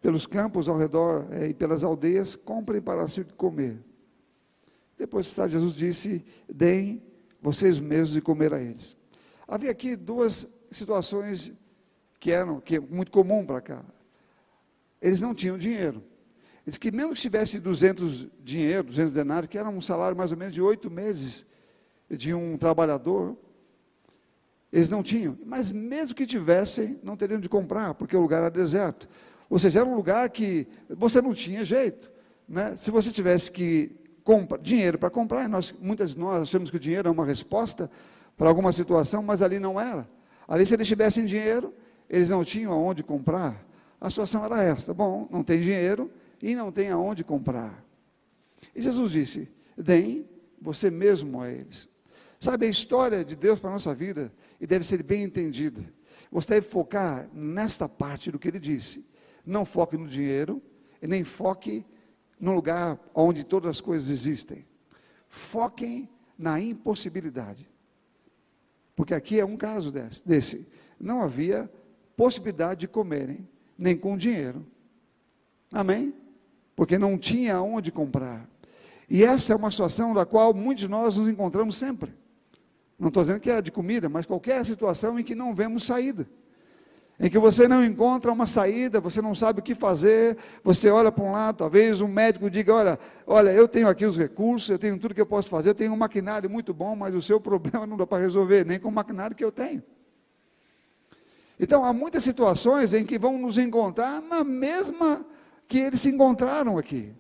pelos 0.02 0.26
campos 0.26 0.70
ao 0.70 0.78
redor 0.78 1.28
é, 1.32 1.48
e 1.48 1.54
pelas 1.54 1.84
aldeias, 1.84 2.36
comprem 2.36 2.82
para 2.82 3.08
si 3.08 3.24
comer. 3.36 3.78
Depois, 4.98 5.28
sabe, 5.28 5.52
Jesus 5.52 5.74
disse: 5.74 6.24
deem 6.48 7.02
vocês 7.42 7.80
mesmos 7.80 8.12
de 8.12 8.22
comer 8.22 8.54
a 8.54 8.62
eles. 8.62 8.96
Havia 9.48 9.72
aqui 9.72 9.96
duas 9.96 10.48
situações 10.72 11.52
que 12.20 12.32
eram 12.32 12.60
que 12.60 12.76
é 12.76 12.80
muito 12.80 13.12
comum 13.12 13.46
para 13.46 13.62
cá. 13.62 13.86
Eles 15.02 15.22
não 15.22 15.34
tinham 15.34 15.58
dinheiro. 15.58 16.04
Eles 16.66 16.78
que 16.78 16.92
mesmo 16.92 17.14
que 17.14 17.22
tivesse 17.22 17.60
200 17.60 18.28
dinheiro, 18.44 18.84
200 18.84 19.14
denários, 19.14 19.50
que 19.50 19.58
era 19.58 19.70
um 19.70 19.82
salário 19.82 20.18
mais 20.18 20.32
ou 20.32 20.38
menos 20.38 20.54
de 20.54 20.62
oito 20.62 20.92
meses 20.92 21.46
de 22.10 22.34
um 22.34 22.58
trabalhador, 22.58 23.38
eles 24.72 24.90
não 24.90 25.02
tinham, 25.02 25.38
mas 25.46 25.72
mesmo 25.72 26.16
que 26.16 26.26
tivessem, 26.26 27.00
não 27.04 27.18
teriam 27.18 27.40
de 27.40 27.50
comprar, 27.50 27.96
porque 27.96 28.16
o 28.16 28.22
lugar 28.22 28.42
era 28.42 28.52
deserto. 28.52 29.10
Ou 29.50 29.58
seja, 29.58 29.80
era 29.80 29.90
um 29.90 29.96
lugar 29.96 30.30
que 30.30 30.68
você 30.88 31.22
não 31.22 31.34
tinha 31.34 31.64
jeito. 31.64 32.12
Né? 32.48 32.76
Se 32.76 32.92
você 32.92 33.12
tivesse 33.12 33.52
que 33.52 33.92
comprar 34.24 34.60
dinheiro 34.60 35.00
para 35.00 35.10
comprar, 35.10 35.50
nós, 35.50 35.74
muitas 35.80 36.14
de 36.14 36.20
nós 36.20 36.44
achamos 36.44 36.70
que 36.70 36.78
o 36.78 36.80
dinheiro 36.80 37.08
é 37.08 37.12
uma 37.12 37.26
resposta 37.26 37.90
para 38.38 38.48
alguma 38.48 38.72
situação, 38.72 39.24
mas 39.24 39.42
ali 39.42 39.60
não 39.60 39.80
era. 39.80 40.08
Ali, 40.48 40.66
se 40.66 40.74
eles 40.76 40.88
tivessem 40.88 41.26
dinheiro, 41.26 41.74
eles 42.08 42.30
não 42.30 42.44
tinham 42.44 42.72
aonde 42.72 43.04
comprar. 43.04 43.66
A 44.00 44.10
situação 44.10 44.46
era 44.46 44.64
esta: 44.64 44.94
bom, 44.94 45.28
não 45.32 45.44
tem 45.44 45.60
dinheiro 45.62 46.12
e 46.42 46.56
não 46.56 46.72
tem 46.72 46.90
aonde 46.90 47.24
comprar. 47.24 47.84
E 48.76 48.82
Jesus 48.82 49.12
disse: 49.12 49.50
deem 49.78 50.26
você 50.62 50.90
mesmo 50.90 51.42
a 51.42 51.50
eles. 51.50 51.90
Sabe, 52.40 52.68
a 52.68 52.70
história 52.70 53.26
de 53.26 53.36
Deus 53.36 53.60
para 53.60 53.70
a 53.70 53.74
nossa 53.74 53.94
vida 53.94 54.32
e 54.62 54.66
deve 54.66 54.86
ser 54.86 55.04
bem 55.04 55.24
entendida. 55.24 55.84
Você 56.32 56.50
deve 56.52 56.68
focar 56.68 57.28
nesta 57.34 57.90
parte 57.90 58.32
do 58.32 58.40
que 58.40 58.48
ele 58.48 58.60
disse. 58.60 59.06
Não 59.46 59.66
foque 59.66 59.98
no 59.98 60.08
dinheiro 60.08 60.62
e 61.02 61.08
nem 61.08 61.24
foque 61.24 61.86
no 62.40 62.54
lugar 62.54 62.98
onde 63.14 63.44
todas 63.44 63.72
as 63.72 63.82
coisas 63.82 64.10
existem. 64.10 64.66
Foquem 65.28 66.08
na 66.38 66.62
impossibilidade. 66.62 67.68
Porque 68.96 69.14
aqui 69.14 69.40
é 69.40 69.46
um 69.46 69.58
caso 69.58 69.92
desse. 69.92 70.26
desse. 70.26 70.68
Não 70.98 71.22
havia 71.22 71.70
possibilidade 72.16 72.82
de 72.82 72.88
comerem, 72.88 73.48
nem 73.78 73.98
com 73.98 74.18
dinheiro. 74.18 74.66
Amém? 75.72 76.14
Porque 76.76 76.98
não 76.98 77.18
tinha 77.18 77.62
onde 77.62 77.92
comprar. 77.92 78.50
E 79.10 79.24
essa 79.24 79.52
é 79.52 79.56
uma 79.56 79.72
situação 79.72 80.14
da 80.14 80.26
qual 80.26 80.54
muitos 80.54 80.82
de 80.82 80.88
nós 80.88 81.18
nos 81.18 81.28
encontramos 81.28 81.76
sempre. 81.76 82.14
Não 83.00 83.08
estou 83.08 83.24
dizendo 83.24 83.40
que 83.40 83.50
é 83.50 83.62
de 83.62 83.72
comida, 83.72 84.10
mas 84.10 84.26
qualquer 84.26 84.66
situação 84.66 85.18
em 85.18 85.24
que 85.24 85.34
não 85.34 85.56
vemos 85.56 85.86
saída. 85.86 86.28
Em 87.18 87.30
que 87.30 87.38
você 87.38 87.68
não 87.68 87.84
encontra 87.84 88.32
uma 88.32 88.46
saída, 88.46 89.00
você 89.02 89.22
não 89.22 89.36
sabe 89.36 89.60
o 89.60 89.64
que 89.64 89.76
fazer, 89.76 90.38
você 90.64 90.90
olha 90.90 91.12
para 91.12 91.24
um 91.24 91.32
lado, 91.34 91.58
talvez 91.58 92.00
um 92.00 92.08
médico 92.08 92.50
diga: 92.50 92.74
olha, 92.74 93.00
olha, 93.28 93.50
eu 93.52 93.68
tenho 93.68 93.90
aqui 93.90 94.06
os 94.06 94.18
recursos, 94.18 94.70
eu 94.70 94.80
tenho 94.80 94.98
tudo 94.98 95.14
que 95.14 95.20
eu 95.20 95.26
posso 95.26 95.50
fazer, 95.50 95.70
eu 95.70 95.76
tenho 95.76 95.92
um 95.92 95.98
maquinário 95.98 96.50
muito 96.50 96.74
bom, 96.74 96.96
mas 96.96 97.14
o 97.16 97.22
seu 97.22 97.40
problema 97.42 97.86
não 97.86 97.98
dá 97.98 98.08
para 98.08 98.22
resolver, 98.22 98.66
nem 98.66 98.80
com 98.80 98.90
o 98.90 98.92
maquinário 98.92 99.36
que 99.36 99.44
eu 99.44 99.52
tenho. 99.52 99.84
Então, 101.60 101.84
há 101.84 101.92
muitas 101.92 102.24
situações 102.24 102.94
em 102.94 103.06
que 103.06 103.20
vão 103.20 103.38
nos 103.38 103.58
encontrar 103.58 104.22
na 104.22 104.46
mesma 104.46 105.26
que 105.68 105.78
eles 105.78 106.00
se 106.00 106.10
encontraram 106.10 106.78
aqui. 106.78 107.14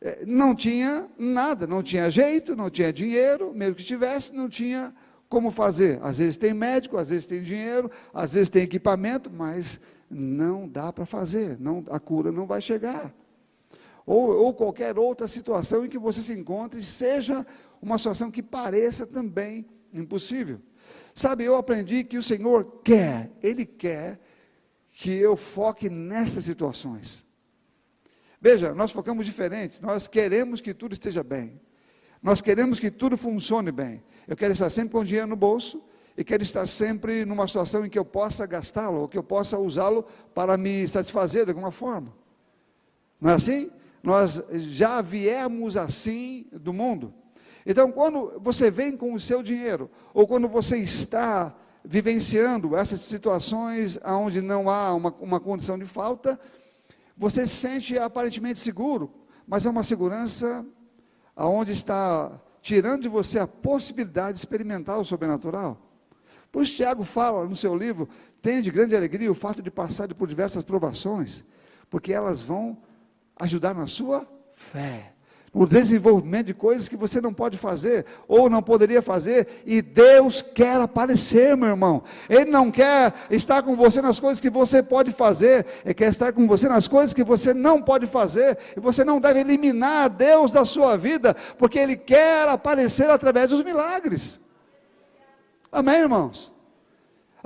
É, 0.00 0.24
não 0.26 0.54
tinha 0.54 1.06
nada, 1.18 1.66
não 1.66 1.82
tinha 1.82 2.10
jeito, 2.10 2.56
não 2.56 2.70
tinha 2.70 2.90
dinheiro, 2.90 3.52
mesmo 3.54 3.74
que 3.74 3.84
tivesse, 3.84 4.34
não 4.34 4.48
tinha 4.48 4.94
como 5.28 5.50
fazer? 5.50 5.98
Às 6.02 6.18
vezes 6.18 6.36
tem 6.36 6.54
médico, 6.54 6.96
às 6.96 7.10
vezes 7.10 7.26
tem 7.26 7.42
dinheiro, 7.42 7.90
às 8.12 8.34
vezes 8.34 8.48
tem 8.48 8.62
equipamento, 8.62 9.30
mas 9.30 9.80
não 10.10 10.68
dá 10.68 10.92
para 10.92 11.04
fazer, 11.04 11.58
não, 11.58 11.84
a 11.90 11.98
cura 11.98 12.30
não 12.30 12.46
vai 12.46 12.60
chegar. 12.60 13.12
Ou, 14.04 14.28
ou 14.36 14.54
qualquer 14.54 14.98
outra 14.98 15.26
situação 15.26 15.84
em 15.84 15.88
que 15.88 15.98
você 15.98 16.22
se 16.22 16.32
encontre, 16.32 16.82
seja 16.82 17.44
uma 17.82 17.98
situação 17.98 18.30
que 18.30 18.42
pareça 18.42 19.04
também 19.04 19.66
impossível. 19.92 20.60
Sabe, 21.14 21.44
eu 21.44 21.56
aprendi 21.56 22.04
que 22.04 22.16
o 22.16 22.22
Senhor 22.22 22.80
quer, 22.84 23.30
Ele 23.42 23.66
quer 23.66 24.18
que 24.92 25.10
eu 25.10 25.36
foque 25.36 25.90
nessas 25.90 26.44
situações. 26.44 27.26
Veja, 28.40 28.74
nós 28.74 28.92
focamos 28.92 29.26
diferente, 29.26 29.82
nós 29.82 30.06
queremos 30.06 30.60
que 30.60 30.72
tudo 30.72 30.92
esteja 30.92 31.24
bem. 31.24 31.60
Nós 32.22 32.40
queremos 32.40 32.78
que 32.78 32.90
tudo 32.90 33.16
funcione 33.16 33.72
bem. 33.72 34.02
Eu 34.26 34.36
quero 34.36 34.52
estar 34.52 34.70
sempre 34.70 34.92
com 34.92 35.04
dinheiro 35.04 35.28
no 35.28 35.36
bolso 35.36 35.82
e 36.16 36.24
quero 36.24 36.42
estar 36.42 36.66
sempre 36.66 37.24
numa 37.24 37.46
situação 37.46 37.84
em 37.84 37.90
que 37.90 37.98
eu 37.98 38.04
possa 38.04 38.46
gastá-lo, 38.46 39.02
ou 39.02 39.08
que 39.08 39.18
eu 39.18 39.22
possa 39.22 39.58
usá-lo 39.58 40.04
para 40.34 40.56
me 40.56 40.88
satisfazer 40.88 41.44
de 41.44 41.50
alguma 41.50 41.70
forma. 41.70 42.12
Não 43.20 43.30
é 43.30 43.34
assim? 43.34 43.70
Nós 44.02 44.42
já 44.50 45.00
viemos 45.02 45.76
assim 45.76 46.46
do 46.52 46.72
mundo. 46.72 47.12
Então, 47.66 47.90
quando 47.90 48.38
você 48.40 48.70
vem 48.70 48.96
com 48.96 49.12
o 49.12 49.20
seu 49.20 49.42
dinheiro, 49.42 49.90
ou 50.14 50.26
quando 50.26 50.48
você 50.48 50.78
está 50.78 51.54
vivenciando 51.84 52.76
essas 52.76 53.00
situações 53.00 53.98
onde 54.04 54.40
não 54.40 54.70
há 54.70 54.94
uma, 54.94 55.14
uma 55.20 55.40
condição 55.40 55.78
de 55.78 55.84
falta, 55.84 56.38
você 57.16 57.46
se 57.46 57.56
sente 57.56 57.98
aparentemente 57.98 58.60
seguro, 58.60 59.12
mas 59.46 59.66
é 59.66 59.70
uma 59.70 59.82
segurança 59.82 60.64
aonde 61.34 61.72
está 61.72 62.40
tirando 62.66 63.02
de 63.02 63.08
você 63.08 63.38
a 63.38 63.46
possibilidade 63.46 64.32
de 64.32 64.38
experimentar 64.40 64.98
o 64.98 65.04
sobrenatural. 65.04 65.80
Por 66.50 66.64
isso, 66.64 66.74
Tiago 66.74 67.04
fala 67.04 67.46
no 67.46 67.54
seu 67.54 67.76
livro: 67.76 68.08
tenha 68.42 68.60
de 68.60 68.72
grande 68.72 68.96
alegria 68.96 69.30
o 69.30 69.36
fato 69.36 69.62
de 69.62 69.70
passar 69.70 70.12
por 70.14 70.26
diversas 70.26 70.64
provações, 70.64 71.44
porque 71.88 72.12
elas 72.12 72.42
vão 72.42 72.76
ajudar 73.36 73.72
na 73.72 73.86
sua 73.86 74.26
fé 74.52 75.12
o 75.56 75.66
desenvolvimento 75.66 76.48
de 76.48 76.54
coisas 76.54 76.86
que 76.86 76.96
você 76.96 77.18
não 77.18 77.32
pode 77.32 77.56
fazer 77.56 78.04
ou 78.28 78.50
não 78.50 78.62
poderia 78.62 79.00
fazer, 79.00 79.62
e 79.64 79.80
Deus 79.80 80.42
quer 80.42 80.78
aparecer, 80.78 81.56
meu 81.56 81.70
irmão. 81.70 82.02
Ele 82.28 82.50
não 82.50 82.70
quer 82.70 83.14
estar 83.30 83.62
com 83.62 83.74
você 83.74 84.02
nas 84.02 84.20
coisas 84.20 84.38
que 84.38 84.50
você 84.50 84.82
pode 84.82 85.12
fazer, 85.12 85.64
ele 85.82 85.94
quer 85.94 86.10
estar 86.10 86.30
com 86.34 86.46
você 86.46 86.68
nas 86.68 86.86
coisas 86.86 87.14
que 87.14 87.24
você 87.24 87.54
não 87.54 87.80
pode 87.80 88.06
fazer, 88.06 88.58
e 88.76 88.80
você 88.80 89.02
não 89.02 89.18
deve 89.18 89.40
eliminar 89.40 90.10
Deus 90.10 90.52
da 90.52 90.66
sua 90.66 90.94
vida, 90.98 91.34
porque 91.56 91.78
ele 91.78 91.96
quer 91.96 92.46
aparecer 92.50 93.08
através 93.08 93.48
dos 93.48 93.64
milagres. 93.64 94.38
Amém, 95.72 96.00
irmãos? 96.00 96.55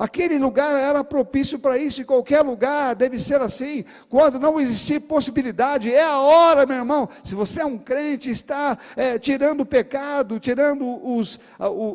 Aquele 0.00 0.38
lugar 0.38 0.80
era 0.80 1.04
propício 1.04 1.58
para 1.58 1.76
isso, 1.76 2.00
e 2.00 2.06
qualquer 2.06 2.40
lugar 2.40 2.94
deve 2.94 3.18
ser 3.18 3.42
assim. 3.42 3.84
Quando 4.08 4.40
não 4.40 4.58
existir 4.58 4.98
possibilidade, 4.98 5.92
é 5.92 6.02
a 6.02 6.18
hora, 6.18 6.64
meu 6.64 6.78
irmão. 6.78 7.06
Se 7.22 7.34
você 7.34 7.60
é 7.60 7.66
um 7.66 7.76
crente, 7.76 8.30
está 8.30 8.78
é, 8.96 9.18
tirando 9.18 9.60
o 9.60 9.66
pecado, 9.66 10.40
tirando 10.40 11.06
os, 11.06 11.38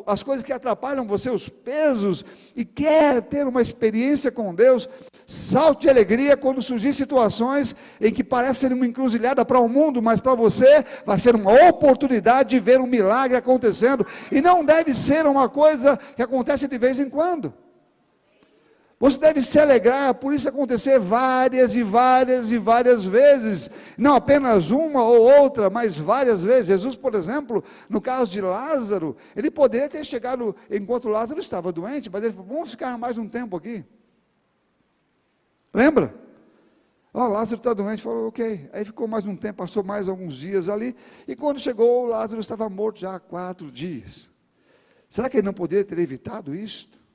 as 0.06 0.22
coisas 0.22 0.44
que 0.44 0.52
atrapalham 0.52 1.04
você, 1.04 1.30
os 1.30 1.48
pesos, 1.48 2.24
e 2.54 2.64
quer 2.64 3.22
ter 3.22 3.44
uma 3.44 3.60
experiência 3.60 4.30
com 4.30 4.54
Deus, 4.54 4.88
salte 5.26 5.80
de 5.80 5.90
alegria 5.90 6.36
quando 6.36 6.62
surgir 6.62 6.92
situações 6.92 7.74
em 8.00 8.12
que 8.12 8.22
parecem 8.22 8.72
uma 8.72 8.86
encruzilhada 8.86 9.44
para 9.44 9.58
o 9.58 9.68
mundo, 9.68 10.00
mas 10.00 10.20
para 10.20 10.36
você 10.36 10.84
vai 11.04 11.18
ser 11.18 11.34
uma 11.34 11.52
oportunidade 11.68 12.50
de 12.50 12.60
ver 12.60 12.80
um 12.80 12.86
milagre 12.86 13.36
acontecendo, 13.36 14.06
e 14.30 14.40
não 14.40 14.64
deve 14.64 14.94
ser 14.94 15.26
uma 15.26 15.48
coisa 15.48 15.98
que 16.14 16.22
acontece 16.22 16.68
de 16.68 16.78
vez 16.78 17.00
em 17.00 17.10
quando. 17.10 17.65
Você 18.98 19.18
deve 19.18 19.42
se 19.42 19.58
alegrar 19.58 20.14
por 20.14 20.32
isso 20.32 20.48
acontecer 20.48 20.98
várias 20.98 21.76
e 21.76 21.82
várias 21.82 22.50
e 22.50 22.56
várias 22.56 23.04
vezes, 23.04 23.70
não 23.98 24.14
apenas 24.14 24.70
uma 24.70 25.02
ou 25.02 25.20
outra, 25.42 25.68
mas 25.68 25.98
várias 25.98 26.42
vezes. 26.42 26.68
Jesus, 26.68 26.96
por 26.96 27.14
exemplo, 27.14 27.62
no 27.90 28.00
caso 28.00 28.30
de 28.30 28.40
Lázaro, 28.40 29.14
ele 29.34 29.50
poderia 29.50 29.86
ter 29.86 30.02
chegado 30.02 30.56
enquanto 30.70 31.10
Lázaro 31.10 31.40
estava 31.40 31.70
doente, 31.70 32.08
mas 32.08 32.24
ele 32.24 32.32
falou: 32.32 32.48
vamos 32.48 32.70
ficar 32.70 32.96
mais 32.96 33.18
um 33.18 33.28
tempo 33.28 33.54
aqui. 33.54 33.84
Lembra? 35.74 36.14
Oh, 37.12 37.28
Lázaro 37.28 37.56
está 37.56 37.74
doente, 37.74 38.02
falou, 38.02 38.28
ok. 38.28 38.70
Aí 38.72 38.84
ficou 38.84 39.06
mais 39.06 39.26
um 39.26 39.36
tempo, 39.36 39.58
passou 39.58 39.82
mais 39.82 40.08
alguns 40.08 40.36
dias 40.36 40.70
ali, 40.70 40.96
e 41.28 41.36
quando 41.36 41.60
chegou, 41.60 42.06
Lázaro 42.06 42.40
estava 42.40 42.68
morto 42.70 43.00
já 43.00 43.16
há 43.16 43.20
quatro 43.20 43.70
dias. 43.70 44.30
Será 45.08 45.28
que 45.28 45.36
ele 45.36 45.46
não 45.46 45.54
poderia 45.54 45.84
ter 45.84 45.98
evitado 45.98 46.54
isto? 46.54 47.05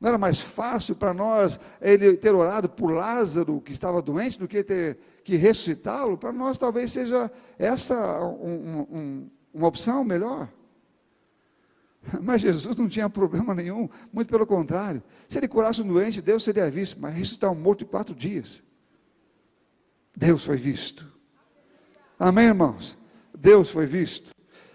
Não 0.00 0.08
era 0.08 0.18
mais 0.18 0.40
fácil 0.40 0.94
para 0.94 1.12
nós 1.12 1.58
ele 1.80 2.16
ter 2.16 2.32
orado 2.32 2.68
por 2.68 2.92
Lázaro, 2.92 3.60
que 3.60 3.72
estava 3.72 4.00
doente, 4.00 4.38
do 4.38 4.46
que 4.46 4.62
ter 4.62 4.98
que 5.24 5.34
ressuscitá-lo? 5.34 6.16
Para 6.16 6.32
nós 6.32 6.56
talvez 6.56 6.92
seja 6.92 7.30
essa 7.58 8.20
um, 8.20 8.86
um, 8.90 9.30
uma 9.52 9.66
opção 9.66 10.04
melhor. 10.04 10.48
Mas 12.22 12.42
Jesus 12.42 12.76
não 12.76 12.88
tinha 12.88 13.10
problema 13.10 13.52
nenhum, 13.54 13.88
muito 14.12 14.28
pelo 14.28 14.46
contrário. 14.46 15.02
Se 15.28 15.38
ele 15.38 15.48
curasse 15.48 15.82
um 15.82 15.88
doente, 15.88 16.22
Deus 16.22 16.44
seria 16.44 16.70
visto, 16.70 16.98
mas 17.00 17.14
ressuscitar 17.14 17.50
um 17.50 17.56
morto 17.56 17.82
em 17.82 17.86
quatro 17.86 18.14
dias. 18.14 18.62
Deus 20.16 20.44
foi 20.44 20.56
visto. 20.56 21.06
Amém, 22.18 22.46
irmãos? 22.46 22.96
Deus 23.36 23.68
foi 23.68 23.84
visto. 23.84 24.30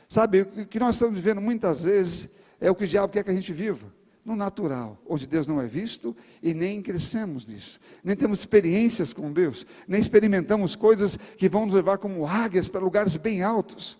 Sabe, 0.07 0.41
o 0.41 0.65
que 0.67 0.79
nós 0.79 0.95
estamos 0.95 1.15
vivendo 1.15 1.41
muitas 1.41 1.83
vezes 1.83 2.29
é 2.59 2.69
o 2.69 2.75
que 2.75 2.83
o 2.83 2.87
diabo 2.87 3.11
quer 3.11 3.23
que 3.23 3.31
a 3.31 3.33
gente 3.33 3.51
viva 3.51 3.87
no 4.25 4.35
natural, 4.35 4.97
onde 5.05 5.27
Deus 5.27 5.47
não 5.47 5.59
é 5.59 5.67
visto 5.67 6.15
e 6.41 6.53
nem 6.53 6.81
crescemos 6.81 7.45
nisso, 7.45 7.79
nem 8.03 8.15
temos 8.15 8.39
experiências 8.39 9.11
com 9.11 9.31
Deus, 9.31 9.65
nem 9.87 9.99
experimentamos 9.99 10.75
coisas 10.75 11.17
que 11.37 11.49
vão 11.49 11.65
nos 11.65 11.75
levar 11.75 11.97
como 11.97 12.25
águias 12.25 12.69
para 12.69 12.81
lugares 12.81 13.17
bem 13.17 13.43
altos, 13.43 13.97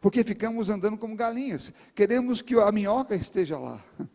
porque 0.00 0.24
ficamos 0.24 0.70
andando 0.70 0.96
como 0.96 1.14
galinhas, 1.14 1.72
queremos 1.94 2.42
que 2.42 2.54
a 2.56 2.72
minhoca 2.72 3.14
esteja 3.14 3.56
lá, 3.56 3.80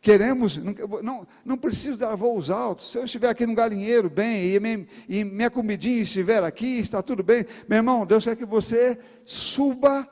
queremos, 0.00 0.56
não, 1.02 1.26
não, 1.44 1.58
preciso 1.58 1.98
dar 1.98 2.16
voos 2.16 2.48
altos, 2.50 2.90
se 2.90 2.96
eu 2.96 3.04
estiver 3.04 3.28
aqui 3.28 3.46
no 3.46 3.54
galinheiro 3.54 4.08
bem, 4.08 4.42
e, 4.42 4.88
e 5.06 5.22
minha 5.22 5.50
comidinha 5.50 6.00
estiver 6.00 6.42
aqui, 6.42 6.78
está 6.78 7.02
tudo 7.02 7.22
bem, 7.22 7.44
meu 7.68 7.76
irmão, 7.76 8.06
Deus 8.06 8.24
quer 8.24 8.36
que 8.36 8.46
você 8.46 8.98
suba 9.26 10.08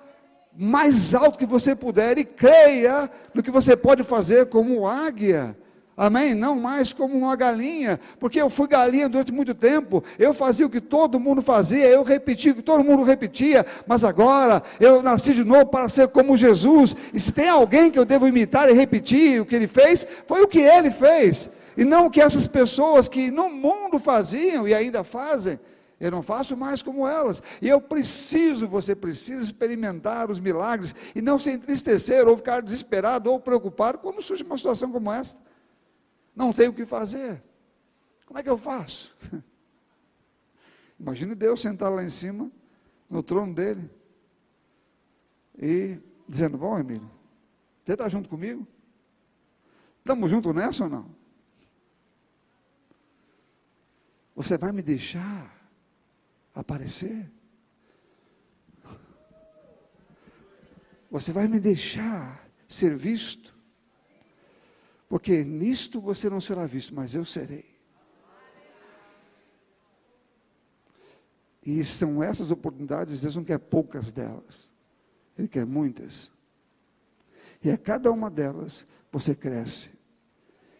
mais 0.60 1.14
alto 1.14 1.38
que 1.38 1.46
você 1.46 1.72
puder 1.76 2.18
e 2.18 2.24
creia 2.24 3.08
no 3.32 3.44
que 3.44 3.50
você 3.50 3.76
pode 3.76 4.02
fazer 4.02 4.46
como 4.46 4.88
águia. 4.88 5.56
Amém? 5.96 6.34
Não 6.34 6.56
mais 6.56 6.92
como 6.92 7.16
uma 7.16 7.36
galinha, 7.36 7.98
porque 8.18 8.40
eu 8.40 8.50
fui 8.50 8.66
galinha 8.66 9.08
durante 9.08 9.32
muito 9.32 9.54
tempo, 9.54 10.02
eu 10.18 10.34
fazia 10.34 10.66
o 10.66 10.70
que 10.70 10.80
todo 10.80 11.18
mundo 11.18 11.42
fazia, 11.42 11.86
eu 11.86 12.02
repetia 12.02 12.52
o 12.52 12.54
que 12.56 12.62
todo 12.62 12.84
mundo 12.84 13.04
repetia, 13.04 13.64
mas 13.86 14.02
agora 14.02 14.62
eu 14.80 15.00
nasci 15.02 15.32
de 15.32 15.44
novo 15.44 15.66
para 15.66 15.88
ser 15.88 16.08
como 16.08 16.36
Jesus, 16.36 16.94
e 17.12 17.18
se 17.18 17.32
tem 17.32 17.48
alguém 17.48 17.90
que 17.90 17.98
eu 17.98 18.04
devo 18.04 18.28
imitar 18.28 18.68
e 18.68 18.72
repetir 18.72 19.40
o 19.40 19.46
que 19.46 19.56
ele 19.56 19.66
fez, 19.66 20.06
foi 20.26 20.42
o 20.42 20.48
que 20.48 20.60
ele 20.60 20.90
fez, 20.90 21.50
e 21.76 21.84
não 21.84 22.06
o 22.06 22.10
que 22.10 22.20
essas 22.20 22.46
pessoas 22.46 23.08
que 23.08 23.30
no 23.30 23.48
mundo 23.48 23.98
faziam 23.98 24.68
e 24.68 24.74
ainda 24.74 25.02
fazem. 25.02 25.58
Eu 26.00 26.12
não 26.12 26.22
faço 26.22 26.56
mais 26.56 26.80
como 26.80 27.06
elas. 27.08 27.42
E 27.60 27.68
eu 27.68 27.80
preciso, 27.80 28.68
você 28.68 28.94
precisa 28.94 29.42
experimentar 29.42 30.30
os 30.30 30.38
milagres 30.38 30.94
e 31.14 31.20
não 31.20 31.38
se 31.38 31.50
entristecer 31.50 32.26
ou 32.28 32.36
ficar 32.36 32.62
desesperado 32.62 33.30
ou 33.30 33.40
preocupado 33.40 33.98
quando 33.98 34.22
surge 34.22 34.44
uma 34.44 34.56
situação 34.56 34.92
como 34.92 35.12
esta. 35.12 35.40
Não 36.36 36.52
tenho 36.52 36.70
o 36.70 36.74
que 36.74 36.86
fazer. 36.86 37.42
Como 38.26 38.38
é 38.38 38.42
que 38.42 38.50
eu 38.50 38.58
faço? 38.58 39.16
Imagine 41.00 41.34
Deus 41.34 41.60
sentar 41.60 41.90
lá 41.90 42.02
em 42.02 42.10
cima, 42.10 42.50
no 43.10 43.22
trono 43.22 43.54
dele, 43.54 43.90
e 45.56 45.98
dizendo: 46.28 46.58
Bom, 46.58 46.78
Emílio, 46.78 47.10
você 47.84 47.92
está 47.92 48.08
junto 48.08 48.28
comigo? 48.28 48.66
Estamos 49.98 50.30
juntos 50.30 50.54
nessa 50.54 50.84
ou 50.84 50.90
não? 50.90 51.18
Você 54.36 54.56
vai 54.56 54.70
me 54.70 54.82
deixar 54.82 55.57
aparecer? 56.60 57.30
Você 61.10 61.32
vai 61.32 61.46
me 61.46 61.58
deixar 61.60 62.46
ser 62.68 62.96
visto? 62.96 63.54
Porque 65.08 65.42
nisto 65.44 66.00
você 66.00 66.28
não 66.28 66.40
será 66.40 66.66
visto, 66.66 66.94
mas 66.94 67.14
eu 67.14 67.24
serei. 67.24 67.78
E 71.64 71.84
são 71.84 72.22
essas 72.22 72.50
oportunidades, 72.50 73.22
Deus 73.22 73.36
não 73.36 73.44
quer 73.44 73.58
poucas 73.58 74.10
delas, 74.10 74.70
Ele 75.38 75.48
quer 75.48 75.64
muitas. 75.64 76.30
E 77.62 77.70
a 77.70 77.78
cada 77.78 78.10
uma 78.10 78.30
delas 78.30 78.86
você 79.10 79.34
cresce. 79.34 79.90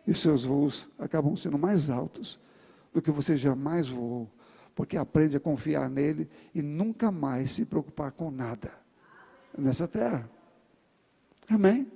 E 0.06 0.10
os 0.10 0.20
seus 0.20 0.44
voos 0.44 0.88
acabam 0.98 1.36
sendo 1.36 1.58
mais 1.58 1.90
altos 1.90 2.40
do 2.92 3.00
que 3.00 3.10
você 3.10 3.36
jamais 3.36 3.88
voou 3.88 4.30
porque 4.78 4.96
aprende 4.96 5.36
a 5.36 5.40
confiar 5.40 5.90
nele 5.90 6.28
e 6.54 6.62
nunca 6.62 7.10
mais 7.10 7.50
se 7.50 7.66
preocupar 7.66 8.12
com 8.12 8.30
nada 8.30 8.70
nessa 9.58 9.88
terra. 9.88 10.30
Amém? 11.48 11.90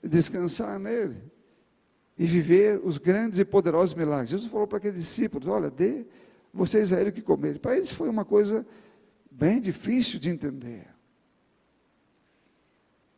Descansar 0.00 0.78
nele 0.78 1.16
e 2.16 2.26
viver 2.26 2.80
os 2.84 2.96
grandes 2.96 3.40
e 3.40 3.44
poderosos 3.44 3.92
milagres. 3.92 4.30
Jesus 4.30 4.48
falou 4.48 4.68
para 4.68 4.78
aqueles 4.78 5.00
discípulos: 5.00 5.48
Olha, 5.48 5.68
dê 5.68 6.06
vocês 6.52 6.92
a 6.92 7.00
ele 7.00 7.10
o 7.10 7.12
que 7.12 7.20
comer. 7.20 7.58
Para 7.58 7.76
eles 7.76 7.90
foi 7.90 8.08
uma 8.08 8.24
coisa 8.24 8.64
bem 9.28 9.60
difícil 9.60 10.20
de 10.20 10.30
entender. 10.30 10.86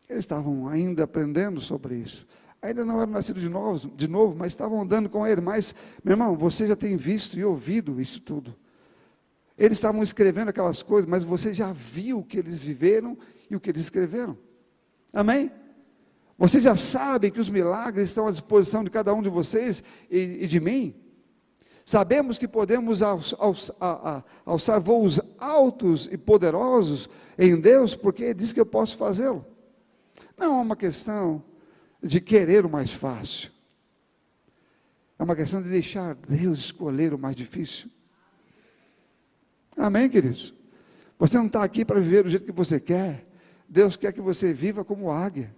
Eles 0.08 0.20
estavam 0.20 0.66
ainda 0.66 1.04
aprendendo 1.04 1.60
sobre 1.60 1.96
isso 1.96 2.26
ainda 2.66 2.84
não 2.84 3.00
eram 3.00 3.12
nascidos 3.12 3.42
de 3.42 3.48
novo, 3.48 3.88
de 3.96 4.08
novo, 4.08 4.34
mas 4.36 4.52
estavam 4.52 4.80
andando 4.80 5.08
com 5.08 5.26
ele. 5.26 5.40
Mas, 5.40 5.74
meu 6.02 6.12
irmão, 6.12 6.36
você 6.36 6.66
já 6.66 6.76
tem 6.76 6.96
visto 6.96 7.38
e 7.38 7.44
ouvido 7.44 8.00
isso 8.00 8.20
tudo. 8.20 8.54
Eles 9.56 9.78
estavam 9.78 10.02
escrevendo 10.02 10.48
aquelas 10.48 10.82
coisas, 10.82 11.08
mas 11.08 11.24
você 11.24 11.52
já 11.52 11.72
viu 11.72 12.18
o 12.18 12.24
que 12.24 12.38
eles 12.38 12.62
viveram 12.62 13.16
e 13.50 13.56
o 13.56 13.60
que 13.60 13.70
eles 13.70 13.82
escreveram. 13.82 14.36
Amém? 15.12 15.50
Vocês 16.38 16.62
já 16.62 16.76
sabem 16.76 17.30
que 17.30 17.40
os 17.40 17.48
milagres 17.48 18.08
estão 18.08 18.26
à 18.26 18.30
disposição 18.30 18.84
de 18.84 18.90
cada 18.90 19.14
um 19.14 19.22
de 19.22 19.30
vocês 19.30 19.82
e, 20.10 20.40
e 20.42 20.46
de 20.46 20.60
mim. 20.60 20.94
Sabemos 21.84 22.36
que 22.36 22.48
podemos 22.48 23.00
alçar 23.00 24.80
voos 24.80 25.20
altos 25.38 26.08
e 26.10 26.18
poderosos 26.18 27.08
em 27.38 27.58
Deus, 27.58 27.94
porque 27.94 28.24
Ele 28.24 28.34
diz 28.34 28.52
que 28.52 28.60
eu 28.60 28.66
posso 28.66 28.96
fazê-lo. 28.96 29.46
Não 30.36 30.58
é 30.58 30.62
uma 30.62 30.76
questão 30.76 31.42
de 32.06 32.20
querer 32.20 32.64
o 32.64 32.70
mais 32.70 32.92
fácil. 32.92 33.50
É 35.18 35.22
uma 35.22 35.34
questão 35.34 35.62
de 35.62 35.68
deixar 35.68 36.14
Deus 36.14 36.58
escolher 36.58 37.14
o 37.14 37.18
mais 37.18 37.34
difícil. 37.34 37.90
Amém, 39.76 40.08
queridos? 40.08 40.54
Você 41.18 41.36
não 41.38 41.46
está 41.46 41.62
aqui 41.62 41.84
para 41.84 41.98
viver 41.98 42.22
do 42.22 42.28
jeito 42.28 42.44
que 42.44 42.52
você 42.52 42.78
quer. 42.78 43.24
Deus 43.68 43.96
quer 43.96 44.12
que 44.12 44.20
você 44.20 44.52
viva 44.52 44.84
como 44.84 45.10
águia. 45.10 45.54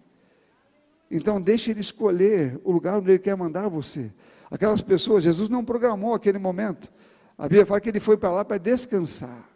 Então, 1.10 1.40
deixe 1.40 1.70
Ele 1.70 1.80
escolher 1.80 2.60
o 2.64 2.70
lugar 2.70 2.98
onde 2.98 3.10
Ele 3.10 3.18
quer 3.18 3.36
mandar 3.36 3.68
você. 3.68 4.12
Aquelas 4.50 4.80
pessoas, 4.80 5.24
Jesus 5.24 5.48
não 5.48 5.64
programou 5.64 6.14
aquele 6.14 6.38
momento. 6.38 6.90
A 7.36 7.44
Bíblia 7.44 7.66
fala 7.66 7.80
que 7.80 7.88
Ele 7.88 8.00
foi 8.00 8.16
para 8.16 8.30
lá 8.30 8.44
para 8.44 8.58
descansar. 8.58 9.48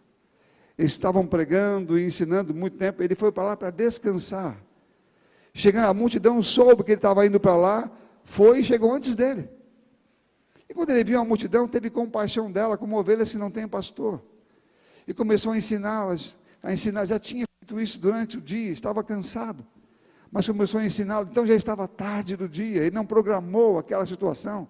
Eles 0.76 0.92
estavam 0.92 1.26
pregando 1.26 1.98
e 1.98 2.04
ensinando 2.04 2.54
muito 2.54 2.76
tempo. 2.76 3.02
Ele 3.02 3.14
foi 3.14 3.30
para 3.30 3.44
lá 3.44 3.56
para 3.56 3.70
descansar. 3.70 4.56
Chegando, 5.54 5.86
a 5.86 5.94
multidão 5.94 6.42
soube 6.42 6.82
que 6.82 6.92
ele 6.92 6.98
estava 6.98 7.26
indo 7.26 7.38
para 7.38 7.54
lá, 7.56 7.90
foi 8.24 8.60
e 8.60 8.64
chegou 8.64 8.92
antes 8.92 9.14
dele. 9.14 9.48
E 10.68 10.74
quando 10.74 10.90
ele 10.90 11.04
viu 11.04 11.20
a 11.20 11.24
multidão, 11.24 11.68
teve 11.68 11.90
compaixão 11.90 12.50
dela, 12.50 12.78
como 12.78 12.98
ovelha 12.98 13.26
se 13.26 13.36
não 13.36 13.50
tem 13.50 13.68
pastor. 13.68 14.22
E 15.06 15.12
começou 15.12 15.52
a 15.52 15.56
ensiná-las, 15.56 16.34
a 16.62 16.72
ensinar, 16.72 17.04
já 17.04 17.18
tinha 17.18 17.44
feito 17.58 17.80
isso 17.80 18.00
durante 18.00 18.38
o 18.38 18.40
dia, 18.40 18.70
estava 18.70 19.04
cansado. 19.04 19.66
Mas 20.30 20.46
começou 20.46 20.80
a 20.80 20.84
ensiná-lo, 20.84 21.28
então 21.30 21.44
já 21.44 21.54
estava 21.54 21.86
tarde 21.86 22.36
do 22.36 22.48
dia, 22.48 22.82
ele 22.84 22.94
não 22.94 23.04
programou 23.04 23.78
aquela 23.78 24.06
situação. 24.06 24.66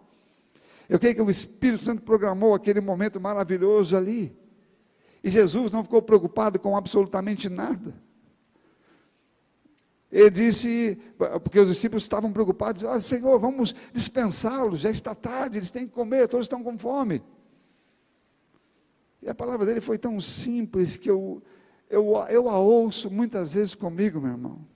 Eu 0.88 0.98
creio 0.98 1.14
que 1.14 1.22
o 1.22 1.30
Espírito 1.30 1.84
Santo 1.84 2.02
programou 2.02 2.52
aquele 2.52 2.80
momento 2.80 3.20
maravilhoso 3.20 3.96
ali. 3.96 4.36
E 5.22 5.30
Jesus 5.30 5.70
não 5.70 5.84
ficou 5.84 6.02
preocupado 6.02 6.58
com 6.58 6.76
absolutamente 6.76 7.48
nada. 7.48 7.94
Ele 10.12 10.28
disse, 10.28 10.98
porque 11.42 11.58
os 11.58 11.68
discípulos 11.68 12.02
estavam 12.02 12.30
preocupados, 12.30 12.82
olha, 12.82 13.00
Senhor, 13.00 13.40
vamos 13.40 13.74
dispensá-los, 13.94 14.80
já 14.80 14.90
está 14.90 15.14
tarde, 15.14 15.56
eles 15.56 15.70
têm 15.70 15.86
que 15.86 15.94
comer, 15.94 16.28
todos 16.28 16.44
estão 16.44 16.62
com 16.62 16.78
fome. 16.78 17.22
E 19.22 19.30
a 19.30 19.34
palavra 19.34 19.64
dele 19.64 19.80
foi 19.80 19.96
tão 19.96 20.20
simples 20.20 20.98
que 20.98 21.10
eu, 21.10 21.42
eu, 21.88 22.14
eu 22.28 22.50
a 22.50 22.58
ouço 22.58 23.10
muitas 23.10 23.54
vezes 23.54 23.74
comigo, 23.74 24.20
meu 24.20 24.32
irmão. 24.32 24.66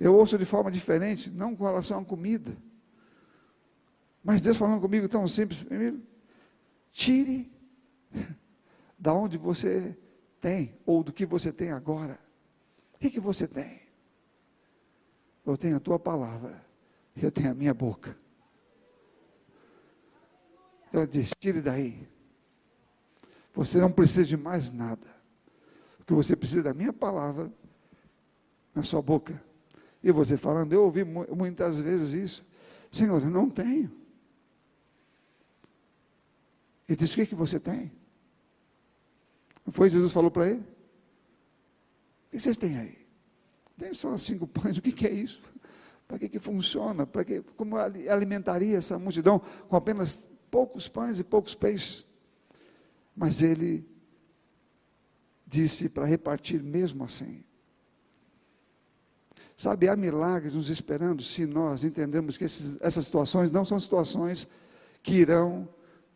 Eu 0.00 0.16
ouço 0.16 0.36
de 0.36 0.44
forma 0.44 0.72
diferente, 0.72 1.30
não 1.30 1.54
com 1.54 1.64
relação 1.64 2.00
à 2.00 2.04
comida. 2.04 2.56
Mas 4.24 4.40
Deus 4.40 4.56
falando 4.56 4.80
comigo 4.80 5.08
tão 5.08 5.28
simples, 5.28 5.64
tire 6.90 7.48
da 8.98 9.14
onde 9.14 9.38
você 9.38 9.96
tem, 10.40 10.74
ou 10.84 11.04
do 11.04 11.12
que 11.12 11.24
você 11.24 11.52
tem 11.52 11.70
agora. 11.70 12.18
O 12.98 13.00
que, 13.00 13.10
que 13.10 13.20
você 13.20 13.46
tem? 13.46 13.80
Eu 15.46 15.56
tenho 15.56 15.76
a 15.76 15.80
tua 15.80 16.00
palavra, 16.00 16.60
eu 17.16 17.30
tenho 17.30 17.52
a 17.52 17.54
minha 17.54 17.72
boca. 17.72 18.18
Então 20.88 21.02
ele 21.02 21.10
diz: 21.10 21.32
tire 21.38 21.60
daí. 21.60 22.08
Você 23.54 23.78
não 23.78 23.92
precisa 23.92 24.24
de 24.24 24.36
mais 24.36 24.72
nada. 24.72 25.06
O 26.00 26.04
que 26.04 26.12
você 26.12 26.34
precisa 26.34 26.64
da 26.64 26.74
minha 26.74 26.92
palavra 26.92 27.52
na 28.74 28.82
sua 28.82 29.00
boca. 29.00 29.40
E 30.02 30.10
você 30.10 30.36
falando, 30.36 30.72
eu 30.72 30.82
ouvi 30.82 31.04
muitas 31.04 31.80
vezes 31.80 32.12
isso. 32.12 32.46
Senhor, 32.90 33.22
eu 33.22 33.30
não 33.30 33.48
tenho. 33.48 33.92
Ele 36.88 36.96
disse: 36.96 37.12
O 37.12 37.16
que, 37.16 37.26
que 37.26 37.34
você 37.36 37.60
tem? 37.60 37.92
Não 39.64 39.72
foi 39.72 39.88
Jesus 39.88 40.12
falou 40.12 40.32
para 40.32 40.50
ele? 40.50 40.77
O 42.28 42.30
que 42.30 42.38
vocês 42.38 42.56
têm 42.56 42.78
aí? 42.78 42.98
Tem 43.76 43.94
só 43.94 44.16
cinco 44.18 44.46
pães, 44.46 44.76
o 44.76 44.82
que, 44.82 44.92
que 44.92 45.06
é 45.06 45.10
isso? 45.10 45.42
Para 46.06 46.18
que, 46.18 46.28
que 46.28 46.38
funciona? 46.38 47.06
Para 47.06 47.24
que, 47.24 47.40
como 47.56 47.76
alimentaria 47.76 48.76
essa 48.76 48.98
multidão 48.98 49.40
com 49.68 49.76
apenas 49.76 50.28
poucos 50.50 50.88
pães 50.88 51.18
e 51.18 51.24
poucos 51.24 51.54
peixes? 51.54 52.06
Mas 53.16 53.42
ele 53.42 53.86
disse 55.46 55.88
para 55.88 56.04
repartir 56.04 56.62
mesmo 56.62 57.04
assim. 57.04 57.42
Sabe, 59.56 59.88
há 59.88 59.96
milagres 59.96 60.54
nos 60.54 60.70
esperando 60.70 61.22
se 61.22 61.44
nós 61.44 61.82
entendemos 61.82 62.36
que 62.36 62.44
esses, 62.44 62.76
essas 62.80 63.06
situações 63.06 63.50
não 63.50 63.64
são 63.64 63.80
situações 63.80 64.46
que 65.02 65.14
irão 65.14 65.68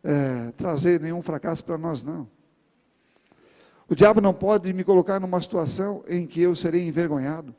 é, 0.03 0.51
trazer 0.51 0.99
nenhum 0.99 1.21
fracasso 1.21 1.63
para 1.63 1.77
nós, 1.77 2.03
não. 2.03 2.29
O 3.93 3.95
diabo 3.95 4.19
não 4.19 4.33
pode 4.33 4.73
me 4.73 4.83
colocar 4.83 5.19
numa 5.19 5.39
situação 5.39 6.03
em 6.07 6.25
que 6.25 6.41
eu 6.41 6.55
serei 6.55 6.87
envergonhado. 6.87 7.53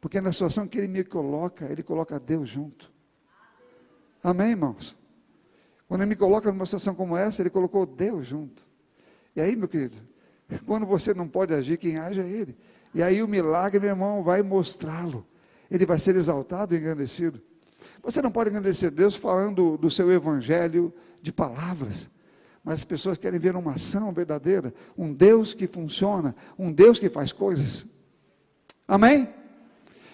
Porque 0.00 0.22
na 0.22 0.32
situação 0.32 0.66
que 0.66 0.78
ele 0.78 0.88
me 0.88 1.04
coloca, 1.04 1.70
ele 1.70 1.82
coloca 1.82 2.18
Deus 2.18 2.48
junto. 2.48 2.90
Amém, 4.22 4.52
irmãos? 4.52 4.96
Quando 5.86 6.00
ele 6.00 6.08
me 6.08 6.16
coloca 6.16 6.50
numa 6.50 6.64
situação 6.64 6.94
como 6.94 7.14
essa, 7.14 7.42
ele 7.42 7.50
colocou 7.50 7.84
Deus 7.84 8.26
junto. 8.26 8.66
E 9.36 9.42
aí, 9.42 9.54
meu 9.54 9.68
querido, 9.68 9.98
quando 10.64 10.86
você 10.86 11.12
não 11.12 11.28
pode 11.28 11.52
agir, 11.52 11.76
quem 11.76 11.98
age 11.98 12.22
é 12.22 12.26
ele. 12.26 12.56
E 12.94 13.02
aí 13.02 13.22
o 13.22 13.28
milagre, 13.28 13.80
meu 13.80 13.90
irmão, 13.90 14.22
vai 14.22 14.40
mostrá-lo. 14.40 15.26
Ele 15.70 15.84
vai 15.84 15.98
ser 15.98 16.16
exaltado 16.16 16.74
e 16.74 16.78
engrandecido. 16.78 17.38
Você 18.02 18.22
não 18.22 18.30
pode 18.32 18.48
engrandecer 18.48 18.90
Deus 18.90 19.14
falando 19.14 19.76
do 19.76 19.90
seu 19.90 20.10
evangelho 20.10 20.90
de 21.20 21.30
palavras. 21.30 22.13
Mas 22.64 22.78
as 22.78 22.84
pessoas 22.84 23.18
querem 23.18 23.38
ver 23.38 23.54
uma 23.54 23.72
ação 23.72 24.10
verdadeira, 24.10 24.72
um 24.96 25.12
Deus 25.12 25.52
que 25.52 25.66
funciona, 25.66 26.34
um 26.58 26.72
Deus 26.72 26.98
que 26.98 27.10
faz 27.10 27.30
coisas. 27.30 27.86
Amém? 28.88 29.28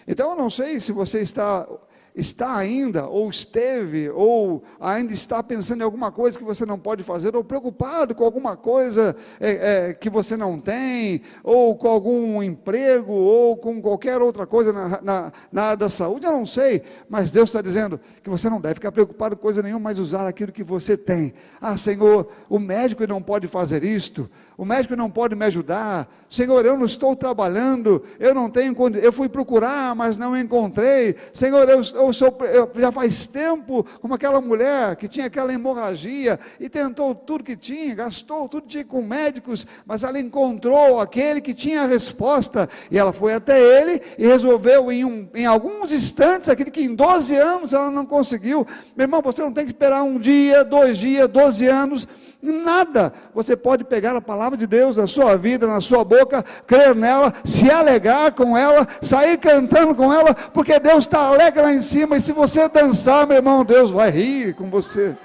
Então 0.07 0.31
eu 0.31 0.37
não 0.37 0.51
sei 0.51 0.81
se 0.81 0.91
você 0.91 1.21
está 1.21 1.69
está 2.15 2.57
ainda, 2.57 3.07
ou 3.07 3.31
esteve, 3.31 4.11
ou 4.11 4.63
ainda 4.81 5.13
está 5.13 5.43
pensando 5.43 5.81
em 5.81 5.85
alguma 5.85 6.11
coisa 6.11 6.39
que 6.39 6.45
você 6.45 6.67
não 6.67 6.79
pode 6.79 7.03
fazer, 7.03 7.35
ou 7.37 7.45
preocupado 7.45 8.15
com 8.15 8.25
alguma 8.25 8.57
coisa 8.57 9.17
é, 9.39 9.89
é, 9.89 9.95
que 9.95 10.11
você 10.11 10.37
não 10.37 10.59
tem, 10.59 11.23
ou 11.43 11.77
com 11.77 11.89
algum 11.89 12.43
emprego, 12.43 13.13
ou 13.13 13.57
com 13.57 13.81
qualquer 13.81 14.21
outra 14.21 14.47
coisa 14.47 14.73
na, 14.73 15.01
na, 15.03 15.33
na 15.53 15.63
área 15.63 15.77
da 15.77 15.89
saúde, 15.89 16.27
eu 16.27 16.33
não 16.33 16.47
sei, 16.47 16.83
mas 17.09 17.31
Deus 17.31 17.51
está 17.51 17.63
dizendo 17.63 18.01
que 18.23 18.31
você 18.31 18.51
não 18.51 18.61
deve 18.61 18.75
ficar 18.75 18.93
preocupado 18.93 19.37
com 19.37 19.43
coisa 19.43 19.63
nenhuma, 19.63 19.91
mas 19.91 19.99
usar 19.99 20.27
aquilo 20.27 20.53
que 20.53 20.63
você 20.63 20.97
tem. 20.97 21.33
Ah, 21.61 21.77
Senhor, 21.77 22.29
o 22.49 22.59
médico 22.59 23.07
não 23.07 23.23
pode 23.23 23.47
fazer 23.47 23.85
isto, 23.85 24.29
o 24.61 24.65
médico 24.67 24.95
não 24.95 25.11
pode 25.11 25.35
me 25.35 25.47
ajudar. 25.47 26.07
Senhor, 26.29 26.67
eu 26.67 26.77
não 26.77 26.85
estou 26.85 27.17
trabalhando, 27.17 28.05
eu 28.19 28.35
não 28.35 28.51
tenho, 28.51 28.77
eu 29.03 29.11
fui 29.11 29.27
procurar, 29.27 29.95
mas 29.95 30.19
não 30.19 30.37
encontrei. 30.37 31.17
Senhor, 31.33 31.67
eu, 31.67 31.79
eu 31.79 32.13
sou, 32.13 32.37
eu, 32.43 32.71
já 32.77 32.93
faz 32.93 33.25
tempo, 33.25 33.87
como 34.03 34.13
aquela 34.13 34.39
mulher 34.39 34.97
que 34.97 35.09
tinha 35.09 35.25
aquela 35.25 35.51
hemorragia 35.51 36.39
e 36.61 36.69
tentou 36.69 37.15
tudo 37.15 37.43
que 37.43 37.57
tinha, 37.57 37.95
gastou 37.95 38.47
tudo 38.51 38.65
que 38.65 38.69
tinha 38.69 38.85
com 38.85 39.01
médicos, 39.01 39.67
mas 39.87 40.03
ela 40.03 40.21
encontrou 40.21 41.01
aquele 41.01 41.41
que 41.41 41.55
tinha 41.55 41.85
a 41.85 41.87
resposta 41.87 42.69
e 42.91 42.99
ela 42.99 43.15
foi 43.15 43.33
até 43.33 43.59
ele 43.59 44.03
e 44.19 44.27
resolveu 44.27 44.93
em, 44.93 45.07
um, 45.07 45.27
em 45.35 45.47
alguns 45.47 45.91
instantes 45.91 46.51
aquele 46.51 46.71
que 46.71 46.83
em 46.83 46.95
12 46.95 47.35
anos 47.35 47.73
ela 47.73 47.91
não 47.91 48.05
conseguiu. 48.05 48.67
Meu 48.95 49.05
irmão, 49.05 49.23
você 49.23 49.41
não 49.41 49.55
tem 49.55 49.65
que 49.65 49.71
esperar 49.71 50.03
um 50.03 50.19
dia, 50.19 50.63
dois 50.63 50.99
dias, 50.99 51.27
12 51.29 51.67
anos 51.67 52.07
Nada. 52.43 53.13
Você 53.35 53.55
pode 53.55 53.85
pegar 53.85 54.17
a 54.17 54.21
palavra 54.21 54.57
de 54.57 54.67
Deus 54.67 54.97
na 54.97 55.07
sua 55.07 55.37
vida, 55.37 55.67
na 55.67 55.81
sua 55.81 56.03
boca, 56.05 56.43
crer 56.67 56.95
nela, 56.95 57.35
se 57.45 57.71
alegar 57.71 58.33
com 58.33 58.57
ela, 58.57 58.89
sair 59.03 59.37
cantando 59.37 59.95
com 59.95 60.13
ela, 60.13 60.35
porque 60.35 60.79
Deus 60.79 61.05
está 61.05 61.27
alegre 61.27 61.61
lá 61.61 61.73
em 61.73 61.83
cima. 61.83 62.17
E 62.17 62.21
se 62.21 62.33
você 62.33 62.69
dançar, 62.69 63.27
meu 63.27 63.37
irmão, 63.37 63.65
Deus 63.65 63.91
vai 63.91 64.11
rir 64.11 64.55
com 64.55 64.71
você. 64.71 65.17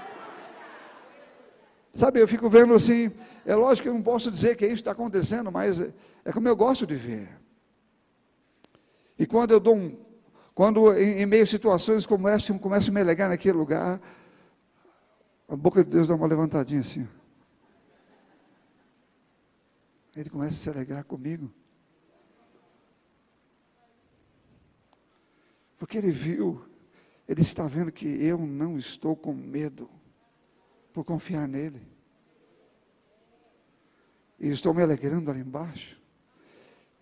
Sabe, 1.96 2.20
eu 2.20 2.28
fico 2.28 2.50
vendo 2.50 2.74
assim. 2.74 3.10
É 3.46 3.56
lógico 3.56 3.84
que 3.84 3.90
eu 3.90 3.94
não 3.94 4.02
posso 4.02 4.30
dizer 4.30 4.58
que 4.58 4.66
isso 4.66 4.76
está 4.76 4.92
acontecendo, 4.92 5.50
mas 5.52 5.80
é, 5.80 5.94
é 6.26 6.32
como 6.34 6.48
eu 6.48 6.56
gosto 6.56 6.86
de 6.86 6.96
ver. 6.96 7.30
E 9.18 9.26
quando 9.26 9.52
eu 9.52 9.60
dou 9.60 9.76
um. 9.76 9.96
Quando 10.54 10.94
em, 10.94 11.22
em 11.22 11.26
meio 11.26 11.44
a 11.44 11.48
situações 11.48 12.06
como 12.06 12.28
essa, 12.28 12.52
eu 12.52 12.60
começo 12.60 12.90
a 12.90 12.94
me 12.94 13.02
alegar 13.02 13.30
naquele 13.30 13.58
lugar, 13.58 14.00
a 15.48 15.56
boca 15.56 15.84
de 15.84 15.90
Deus 15.90 16.08
dá 16.08 16.16
uma 16.16 16.28
levantadinha 16.28 16.82
assim. 16.82 17.08
Ele 20.16 20.30
começa 20.30 20.54
a 20.54 20.58
se 20.58 20.70
alegrar 20.70 21.04
comigo. 21.04 21.52
Porque 25.78 25.98
ele 25.98 26.12
viu, 26.12 26.66
ele 27.28 27.42
está 27.42 27.68
vendo 27.68 27.92
que 27.92 28.08
eu 28.08 28.38
não 28.40 28.78
estou 28.78 29.16
com 29.16 29.34
medo 29.34 29.90
por 30.94 31.04
confiar 31.04 31.48
nele. 31.48 31.86
E 34.40 34.48
estou 34.50 34.74
me 34.74 34.82
alegrando 34.82 35.30
ali 35.30 35.42
embaixo. 35.42 36.02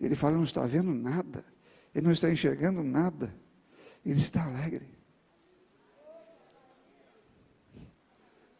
Ele 0.00 0.14
fala, 0.14 0.36
não 0.36 0.44
está 0.44 0.66
vendo 0.66 0.92
nada. 0.92 1.44
Ele 1.94 2.04
não 2.04 2.12
está 2.12 2.30
enxergando 2.30 2.82
nada. 2.82 3.34
Ele 4.04 4.18
está 4.18 4.44
alegre. 4.44 4.93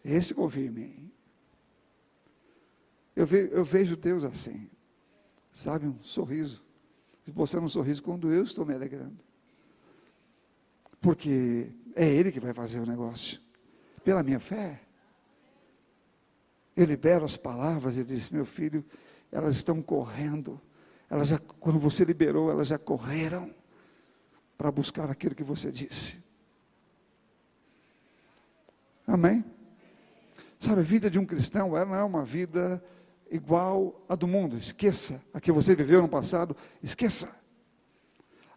Esse 0.04 0.34
confia 0.34 0.66
em 0.66 0.70
mim. 0.70 1.12
Eu, 3.16 3.26
ve, 3.26 3.48
eu 3.50 3.64
vejo 3.64 3.96
Deus 3.96 4.22
assim. 4.24 4.68
Sabe, 5.52 5.86
um 5.86 6.02
sorriso. 6.02 6.62
Você 7.26 7.58
um 7.58 7.68
sorriso 7.68 8.02
quando 8.02 8.30
eu 8.30 8.44
estou 8.44 8.66
me 8.66 8.74
alegrando. 8.74 9.18
Porque 11.00 11.70
é 11.94 12.06
Ele 12.06 12.30
que 12.30 12.40
vai 12.40 12.52
fazer 12.52 12.80
o 12.80 12.86
negócio. 12.86 13.40
Pela 14.02 14.22
minha 14.22 14.40
fé. 14.40 14.80
Eu 16.76 16.84
libero 16.84 17.24
as 17.24 17.36
palavras 17.36 17.96
e 17.96 18.04
diz: 18.04 18.28
Meu 18.28 18.44
filho, 18.44 18.84
elas 19.32 19.56
estão 19.56 19.80
correndo. 19.80 20.60
Elas 21.08 21.28
já, 21.28 21.38
quando 21.38 21.78
você 21.78 22.04
liberou, 22.04 22.50
elas 22.50 22.68
já 22.68 22.78
correram 22.78 23.54
para 24.58 24.70
buscar 24.70 25.08
aquilo 25.08 25.34
que 25.34 25.44
você 25.44 25.70
disse. 25.70 26.22
Amém? 29.06 29.44
Sabe, 30.64 30.80
a 30.80 30.82
vida 30.82 31.10
de 31.10 31.18
um 31.18 31.26
cristão, 31.26 31.76
ela 31.76 31.84
não 31.84 31.94
é 31.94 32.02
uma 32.02 32.24
vida 32.24 32.82
igual 33.30 34.02
à 34.08 34.14
do 34.14 34.26
mundo. 34.26 34.56
Esqueça 34.56 35.20
a 35.34 35.38
que 35.38 35.52
você 35.52 35.74
viveu 35.74 36.00
no 36.00 36.08
passado, 36.08 36.56
esqueça. 36.82 37.28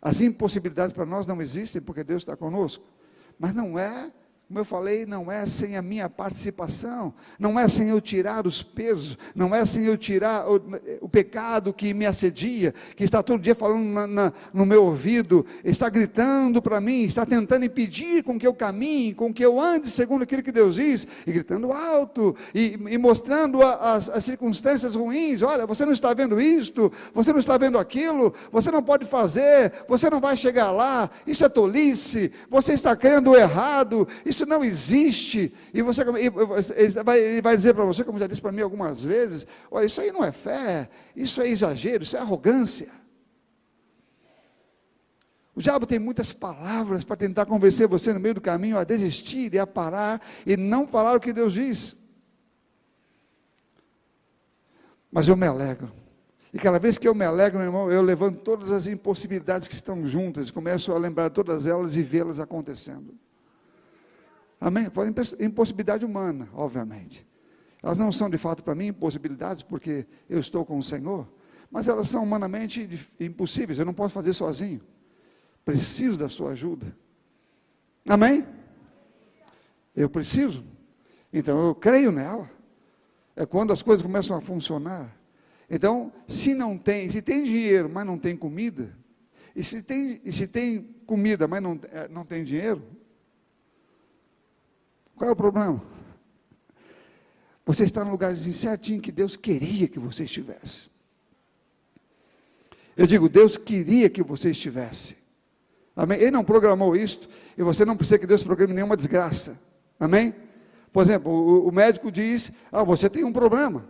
As 0.02 0.22
impossibilidades 0.22 0.94
para 0.94 1.06
nós 1.06 1.28
não 1.28 1.42
existem 1.42 1.82
porque 1.82 2.06
Deus 2.06 2.22
está 2.22 2.38
conosco. 2.38 2.86
Mas 3.38 3.54
não 3.54 3.78
é 3.78 4.10
como 4.48 4.60
eu 4.60 4.66
falei, 4.66 5.06
não 5.06 5.30
é 5.30 5.46
sem 5.46 5.76
a 5.76 5.82
minha 5.82 6.10
participação, 6.10 7.14
não 7.38 7.60
é 7.60 7.68
sem 7.68 7.90
eu 7.90 8.00
tirar 8.00 8.48
os 8.48 8.64
pesos, 8.64 9.18
não 9.36 9.54
é 9.54 9.66
sem 9.66 9.84
eu 9.84 9.98
tirar 9.98 10.50
o, 10.50 10.56
o 11.02 11.10
pecado 11.10 11.74
que 11.74 11.94
me 11.94 12.06
assedia, 12.06 12.74
que 12.96 13.04
está 13.04 13.22
todo 13.22 13.42
dia 13.42 13.54
falando 13.54 13.84
na, 13.84 14.08
na, 14.08 14.34
no 14.54 14.66
meu 14.66 14.86
ouvido, 14.86 15.46
está 15.66 15.90
gritando 15.90 16.62
para 16.62 16.80
mim, 16.80 17.04
está 17.04 17.26
tentando 17.26 17.66
impedir 17.66 18.24
com 18.24 18.40
que 18.40 18.48
eu 18.48 18.54
caminhe, 18.54 19.14
com 19.14 19.34
que 19.34 19.44
eu 19.44 19.60
ande 19.60 19.90
segundo 19.90 20.22
aquilo 20.22 20.42
que 20.42 20.52
Deus 20.54 20.76
diz, 20.76 21.06
e 21.26 21.32
gritando 21.34 21.74
alto, 21.74 22.34
e, 22.56 22.80
e 22.90 22.98
mostrando 22.98 23.62
a, 23.62 23.96
as, 23.96 24.08
as 24.08 24.24
circunstâncias 24.24 24.96
ruins: 24.96 25.42
olha, 25.42 25.66
você 25.66 25.84
não 25.84 25.92
está 25.92 26.14
vendo 26.14 26.40
isto, 26.40 26.90
você 27.14 27.34
não 27.34 27.40
está 27.40 27.58
vendo 27.58 27.78
aquilo, 27.78 28.34
você 28.50 28.72
não 28.72 28.82
pode 28.82 29.04
fazer, 29.04 29.74
você 29.90 30.10
não 30.10 30.22
vai 30.22 30.38
chegar 30.38 30.72
lá, 30.72 31.10
isso 31.26 31.44
é 31.44 31.50
tolice, 31.50 32.32
você 32.50 32.72
está 32.72 32.96
crendo 32.96 33.36
errado, 33.36 34.08
isso 34.26 34.37
isso 34.38 34.46
não 34.46 34.64
existe. 34.64 35.54
E 35.74 35.82
você 35.82 36.04
vai, 37.04 37.20
ele 37.20 37.42
vai 37.42 37.56
dizer 37.58 37.74
para 37.74 37.84
você, 37.84 38.04
como 38.04 38.20
já 38.20 38.28
disse 38.28 38.42
para 38.42 38.52
mim 38.52 38.62
algumas 38.62 39.04
vezes: 39.04 39.46
olha, 39.70 39.86
isso 39.86 40.00
aí 40.00 40.12
não 40.12 40.24
é 40.24 40.32
fé, 40.32 40.90
isso 41.16 41.42
é 41.42 41.50
exagero, 41.50 42.04
isso 42.04 42.16
é 42.16 42.20
arrogância. 42.20 42.90
O 45.56 45.62
diabo 45.62 45.88
tem 45.88 45.98
muitas 45.98 46.32
palavras 46.32 47.04
para 47.04 47.16
tentar 47.16 47.48
convencer 47.48 47.88
você 47.88 48.14
no 48.14 48.20
meio 48.20 48.36
do 48.36 48.42
caminho 48.42 48.78
a 48.78 48.84
desistir 48.84 49.52
e 49.54 49.58
a 49.58 49.66
parar 49.66 50.22
e 50.46 50.56
não 50.56 50.86
falar 50.86 51.16
o 51.16 51.20
que 51.20 51.34
Deus 51.34 51.54
diz. 51.54 51.96
Mas 55.12 55.28
eu 55.28 55.36
me 55.36 55.48
alegro. 55.48 55.92
E 56.54 56.60
cada 56.60 56.78
vez 56.78 56.98
que 56.98 57.08
eu 57.08 57.16
me 57.16 57.26
alegro, 57.26 57.58
meu 57.58 57.68
irmão, 57.68 57.92
eu 57.92 58.04
levanto 58.04 58.40
todas 58.42 58.72
as 58.72 58.86
impossibilidades 58.86 59.68
que 59.68 59.74
estão 59.74 60.06
juntas, 60.08 60.52
começo 60.52 60.92
a 60.94 60.98
lembrar 60.98 61.32
todas 61.32 61.66
elas 61.66 61.98
e 61.98 62.04
vê-las 62.04 62.40
acontecendo. 62.40 63.16
Amém? 64.60 64.90
Foi 64.90 65.08
impossibilidade 65.40 66.04
humana, 66.04 66.50
obviamente. 66.54 67.28
Elas 67.82 67.98
não 67.98 68.12
são 68.12 68.30
de 68.30 68.38
fato 68.38 68.64
para 68.64 68.76
mim 68.76 68.88
impossibilidades, 68.88 69.62
porque 69.62 70.08
eu 70.30 70.40
estou 70.40 70.66
com 70.66 70.78
o 70.78 70.84
Senhor, 70.84 71.28
mas 71.70 71.88
elas 71.88 72.08
são 72.08 72.24
humanamente 72.24 72.90
impossíveis, 73.20 73.78
eu 73.78 73.86
não 73.86 73.94
posso 73.94 74.14
fazer 74.14 74.34
sozinho. 74.34 74.82
Preciso 75.64 76.18
da 76.20 76.30
sua 76.30 76.52
ajuda. 76.52 76.96
Amém? 78.08 78.48
Eu 79.96 80.10
preciso. 80.10 80.66
Então 81.32 81.68
eu 81.68 81.76
creio 81.76 82.12
nela. 82.12 82.50
É 83.36 83.46
quando 83.46 83.72
as 83.72 83.82
coisas 83.82 84.02
começam 84.02 84.36
a 84.36 84.42
funcionar. 84.42 85.16
Então, 85.70 86.12
se 86.28 86.56
não 86.56 86.78
tem, 86.78 87.10
se 87.10 87.22
tem 87.22 87.44
dinheiro, 87.44 87.90
mas 87.90 88.06
não 88.06 88.18
tem 88.18 88.36
comida, 88.36 88.98
e 89.56 89.64
se 89.64 89.84
tem, 89.84 90.22
e 90.24 90.32
se 90.32 90.48
tem 90.48 90.96
comida, 91.06 91.48
mas 91.48 91.62
não, 91.62 91.80
é, 91.92 92.08
não 92.08 92.26
tem 92.26 92.44
dinheiro, 92.44 92.82
qual 95.18 95.30
é 95.30 95.34
o 95.34 95.36
problema? 95.36 95.82
Você 97.66 97.84
está 97.84 98.06
no 98.06 98.12
lugarzinho 98.12 98.56
certinho 98.56 99.02
que 99.02 99.12
Deus 99.12 99.36
queria 99.36 99.88
que 99.88 100.00
você 100.00 100.24
estivesse. 100.24 100.90
Eu 102.96 103.08
digo, 103.08 103.28
Deus 103.28 103.58
queria 103.58 104.10
que 104.10 104.22
você 104.24 104.52
estivesse. 104.52 105.18
Amém? 105.96 106.20
Ele 106.20 106.32
não 106.32 106.44
programou 106.44 106.96
isto, 106.96 107.28
e 107.58 107.64
você 107.64 107.84
não 107.84 107.98
precisa 107.98 108.20
que 108.20 108.28
Deus 108.28 108.44
programe 108.44 108.74
nenhuma 108.74 108.96
desgraça. 108.96 109.60
Amém? 110.00 110.34
Por 110.94 111.02
exemplo, 111.02 111.32
o, 111.32 111.68
o 111.68 111.72
médico 111.72 112.12
diz: 112.12 112.52
Ah, 112.72 112.84
você 112.84 113.10
tem 113.10 113.24
um 113.24 113.34
problema. 113.34 113.90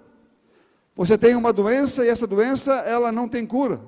Você 0.95 1.17
tem 1.17 1.35
uma 1.35 1.51
doença 1.51 2.05
e 2.05 2.09
essa 2.09 2.25
doença 2.25 2.73
ela 2.73 3.11
não 3.11 3.27
tem 3.27 3.45
cura. 3.45 3.81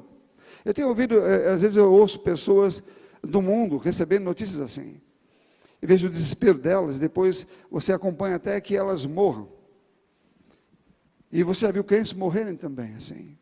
Eu 0.63 0.73
tenho 0.73 0.89
ouvido, 0.89 1.17
eh, 1.17 1.49
às 1.49 1.61
vezes 1.61 1.77
eu 1.77 1.91
ouço 1.91 2.19
pessoas 2.19 2.83
do 3.23 3.41
mundo 3.41 3.77
recebendo 3.77 4.25
notícias 4.25 4.59
assim 4.59 5.01
e 5.81 5.85
veja 5.85 6.07
o 6.07 6.09
desespero 6.09 6.57
delas, 6.57 6.97
e 6.97 6.99
depois 6.99 7.47
você 7.71 7.93
acompanha 7.93 8.35
até 8.35 8.59
que 8.59 8.75
elas 8.75 9.05
morram. 9.05 9.49
E 11.31 11.43
você 11.43 11.65
já 11.65 11.71
viu 11.71 11.83
crentes 11.83 12.13
morrerem 12.13 12.55
também, 12.55 12.95
assim. 12.95 13.37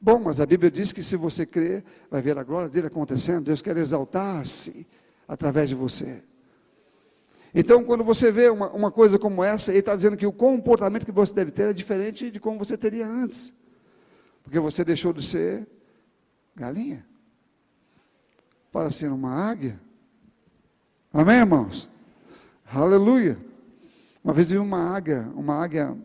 Bom, 0.00 0.18
mas 0.18 0.40
a 0.40 0.46
Bíblia 0.46 0.70
diz 0.70 0.92
que 0.92 1.02
se 1.02 1.16
você 1.16 1.46
crer, 1.46 1.82
vai 2.10 2.20
ver 2.20 2.36
a 2.36 2.42
glória 2.42 2.68
dele 2.68 2.88
acontecendo, 2.88 3.44
Deus 3.44 3.62
quer 3.62 3.76
exaltar-se 3.76 4.86
através 5.26 5.68
de 5.68 5.74
você. 5.74 6.22
Então, 7.54 7.84
quando 7.84 8.02
você 8.02 8.32
vê 8.32 8.50
uma, 8.50 8.68
uma 8.70 8.90
coisa 8.90 9.18
como 9.18 9.42
essa, 9.42 9.70
ele 9.70 9.78
está 9.78 9.94
dizendo 9.94 10.16
que 10.16 10.26
o 10.26 10.32
comportamento 10.32 11.06
que 11.06 11.12
você 11.12 11.32
deve 11.32 11.52
ter 11.52 11.70
é 11.70 11.72
diferente 11.72 12.30
de 12.30 12.40
como 12.40 12.58
você 12.58 12.76
teria 12.76 13.06
antes. 13.06 13.54
Porque 14.42 14.58
você 14.58 14.84
deixou 14.84 15.12
de 15.12 15.24
ser 15.24 15.66
galinha 16.54 17.06
para 18.70 18.90
ser 18.90 19.10
uma 19.10 19.32
águia. 19.32 19.80
Amém, 21.16 21.36
irmãos? 21.36 21.88
Aleluia. 22.66 23.38
Uma 24.24 24.32
vez 24.32 24.50
vi 24.50 24.58
uma 24.58 24.96
águia, 24.96 25.28
uma 25.36 25.62
águia. 25.62 25.96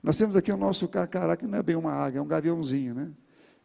Nós 0.00 0.16
temos 0.16 0.36
aqui 0.36 0.52
o 0.52 0.56
nosso 0.56 0.86
carcará, 0.86 1.36
que 1.36 1.44
não 1.48 1.58
é 1.58 1.62
bem 1.64 1.74
uma 1.74 1.92
águia, 1.92 2.20
é 2.20 2.22
um 2.22 2.28
gaviãozinho, 2.28 2.94
né? 2.94 3.08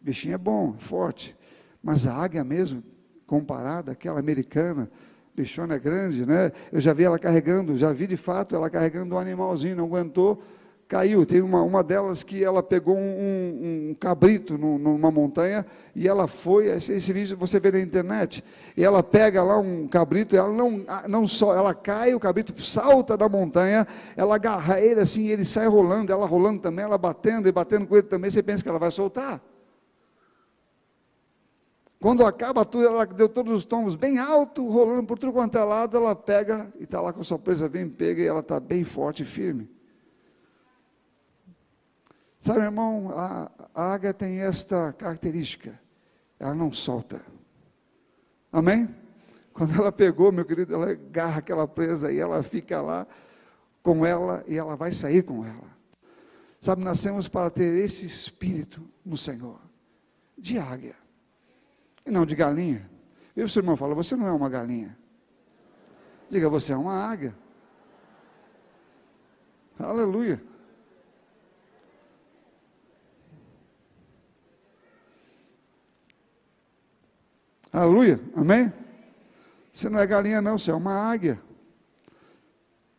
O 0.02 0.06
bichinho 0.06 0.34
é 0.34 0.40
bom, 0.40 0.74
forte. 0.80 1.38
Mas 1.84 2.08
a 2.08 2.16
águia 2.16 2.44
mesmo, 2.44 2.84
comparada 3.28 3.92
àquela 3.92 4.20
americana, 4.20 4.90
bichona 5.36 5.76
é 5.76 5.80
grande, 5.80 6.26
né? 6.26 6.52
Eu 6.72 6.82
já 6.82 6.94
vi 6.94 7.04
ela 7.04 7.20
carregando, 7.20 7.78
já 7.78 7.94
vi 7.94 8.08
de 8.08 8.18
fato 8.18 8.56
ela 8.56 8.68
carregando 8.68 9.14
um 9.14 9.20
animalzinho, 9.20 9.76
não 9.76 9.86
aguentou, 9.86 10.42
caiu. 10.92 11.26
Tem 11.26 11.42
uma, 11.42 11.62
uma 11.62 11.82
delas 11.82 12.22
que 12.22 12.44
ela 12.44 12.62
pegou 12.62 12.98
um, 12.98 13.92
um 13.92 13.96
cabrito 13.98 14.58
no, 14.58 14.78
numa 14.78 15.10
montanha 15.10 15.66
e 15.96 16.06
ela 16.06 16.28
foi, 16.28 16.68
esse, 16.68 16.92
esse, 16.92 17.14
vídeo 17.14 17.38
você 17.38 17.62
vê 17.62 17.72
na 17.72 17.80
internet, 17.80 18.44
e 18.76 18.84
ela 18.84 19.02
pega 19.02 19.42
lá 19.42 19.58
um 19.58 19.88
cabrito, 19.88 20.36
ela 20.36 20.52
não, 20.52 20.86
não 21.08 21.28
só, 21.28 21.56
ela 21.56 21.74
cai, 21.74 22.14
o 22.14 22.20
cabrito 22.20 22.62
salta 22.62 23.18
da 23.18 23.30
montanha, 23.30 23.88
ela 24.18 24.36
agarra 24.36 24.82
ele 24.82 25.00
assim, 25.00 25.28
ele 25.28 25.46
sai 25.46 25.68
rolando, 25.68 26.12
ela 26.12 26.26
rolando 26.26 26.62
também, 26.62 26.84
ela 26.84 26.98
batendo 26.98 27.48
e 27.48 27.52
batendo 27.52 27.88
com 27.88 27.96
ele 27.96 28.08
também, 28.08 28.30
você 28.30 28.44
pensa 28.44 28.62
que 28.62 28.70
ela 28.70 28.80
vai 28.80 28.92
soltar. 28.92 29.42
Quando 32.02 32.26
acaba 32.26 32.66
tudo, 32.66 32.86
ela 32.86 33.06
deu 33.06 33.30
todos 33.30 33.54
os 33.54 33.64
tomos 33.64 33.96
bem 33.96 34.18
alto, 34.18 34.68
rolando 34.68 35.04
por 35.04 35.20
tudo 35.20 35.32
quanto 35.32 35.58
é 35.58 35.64
lado, 35.64 35.96
ela 35.96 36.16
pega 36.16 36.72
e 36.80 36.84
está 36.84 37.00
lá 37.00 37.14
com 37.14 37.22
a 37.22 37.24
sua 37.24 37.39
presa 37.39 37.70
bem 37.70 37.88
pega 37.88 38.22
e 38.22 38.26
ela 38.26 38.39
está 38.39 38.60
bem 38.60 38.84
forte 38.84 39.24
e 39.24 39.26
firme. 39.26 39.70
Sabe, 42.42 42.62
irmão, 42.62 43.12
a, 43.16 43.52
águia 43.76 44.12
tem 44.12 44.39
esta 44.39 44.92
característica, 44.94 45.80
ela 46.39 46.56
não 46.56 46.74
solta. 46.74 47.22
Amém? 48.52 48.94
Quando 49.54 49.76
ela 49.76 49.92
pegou, 49.92 50.32
meu 50.32 50.44
querido, 50.44 50.74
ela 50.74 50.89
agarra 50.92 51.38
aquela 51.38 51.68
presa 51.68 52.12
e 52.12 52.18
ela 52.18 52.42
fica 52.42 52.82
lá 52.82 53.06
com 53.84 54.04
ela 54.04 54.44
e 54.48 54.58
ela 54.58 54.76
vai 54.76 54.92
sair 54.92 55.22
com 55.22 55.46
ela. 55.46 55.70
Sabe, 56.60 56.84
nascemos 56.84 57.28
para 57.28 57.50
ter 57.52 57.76
esse 57.76 58.08
espírito 58.08 58.88
no 59.06 59.18
Senhor, 59.18 59.60
de 60.36 60.58
águia, 60.58 60.96
e 62.04 62.10
não 62.10 62.26
de 62.26 62.36
galinha. 62.36 62.89
E 63.36 63.44
o 63.44 63.50
seu 63.50 63.62
irmão 63.62 63.78
fala: 63.78 63.94
Você 63.94 64.16
não 64.16 64.26
é 64.26 64.32
uma 64.32 64.50
galinha. 64.50 64.98
Diga, 66.30 66.50
você 66.50 66.74
é 66.74 66.78
uma 66.78 66.94
águia. 66.94 67.36
Aleluia. 69.78 70.42
Aleluia, 77.74 78.20
amém? 78.36 78.72
Você 79.72 79.90
não 79.90 79.98
é 79.98 80.06
galinha, 80.06 80.42
não, 80.42 80.58
você 80.58 80.72
é 80.72 80.74
uma 80.74 80.94
águia. 80.94 81.40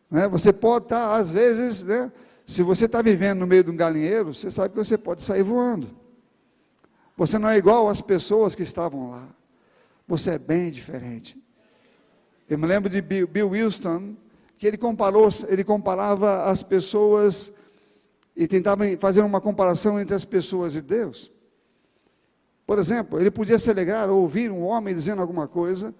Né? 0.09 0.27
Você 0.27 0.51
pode 0.51 0.85
estar, 0.85 1.09
tá, 1.09 1.15
às 1.15 1.31
vezes, 1.31 1.83
né? 1.83 2.11
se 2.47 2.63
você 2.63 2.85
está 2.85 2.99
vivendo 3.01 3.39
no 3.39 3.47
meio 3.47 3.63
de 3.63 3.69
um 3.69 3.75
galinheiro, 3.75 4.33
você 4.33 4.49
sabe 4.49 4.69
que 4.73 4.77
você 4.77 4.97
pode 4.97 5.23
sair 5.23 5.43
voando. 5.43 5.89
Você 7.15 7.37
não 7.37 7.49
é 7.49 7.57
igual 7.57 7.87
às 7.87 8.01
pessoas 8.01 8.55
que 8.55 8.63
estavam 8.63 9.11
lá. 9.11 9.27
Você 10.07 10.31
é 10.31 10.39
bem 10.39 10.71
diferente. 10.71 11.37
Eu 12.49 12.57
me 12.57 12.65
lembro 12.65 12.89
de 12.89 12.99
Bill, 12.99 13.27
Bill 13.27 13.49
Wilson, 13.49 14.15
que 14.57 14.65
ele 14.65 14.77
comparou, 14.77 15.29
ele 15.47 15.63
comparava 15.63 16.45
as 16.45 16.63
pessoas 16.63 17.51
e 18.35 18.47
tentava 18.47 18.85
fazer 18.97 19.21
uma 19.21 19.39
comparação 19.39 19.99
entre 19.99 20.15
as 20.15 20.25
pessoas 20.25 20.75
e 20.75 20.81
Deus. 20.81 21.31
Por 22.65 22.79
exemplo, 22.79 23.19
ele 23.19 23.29
podia 23.29 23.59
se 23.59 23.69
alegrar 23.69 24.09
ou 24.09 24.21
ouvir 24.21 24.51
um 24.51 24.63
homem 24.63 24.95
dizendo 24.95 25.21
alguma 25.21 25.47
coisa, 25.47 25.93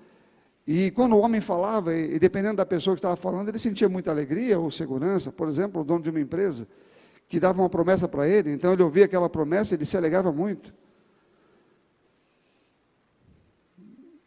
e 0.66 0.92
quando 0.92 1.14
o 1.14 1.20
homem 1.20 1.42
falava, 1.42 1.94
e 1.94 2.18
dependendo 2.18 2.58
da 2.58 2.66
pessoa 2.66 2.96
que 2.96 3.00
estava 3.00 3.18
falando, 3.18 3.50
ele 3.50 3.60
sentia 3.60 3.90
muita 3.90 4.12
alegria 4.12 4.58
ou 4.58 4.72
segurança. 4.72 5.32
Por 5.32 5.50
exemplo, 5.50 5.82
o 5.82 5.84
dono 5.84 6.02
de 6.02 6.10
uma 6.10 6.22
empresa 6.22 6.68
que 7.28 7.40
dava 7.40 7.62
uma 7.62 7.70
promessa 7.70 8.08
para 8.08 8.28
ele, 8.28 8.52
então 8.52 8.72
ele 8.72 8.84
ouvia 8.84 9.06
aquela 9.06 9.30
promessa 9.30 9.74
e 9.74 9.78
ele 9.78 9.86
se 9.86 9.98
alegrava 9.98 10.32
muito. 10.32 10.74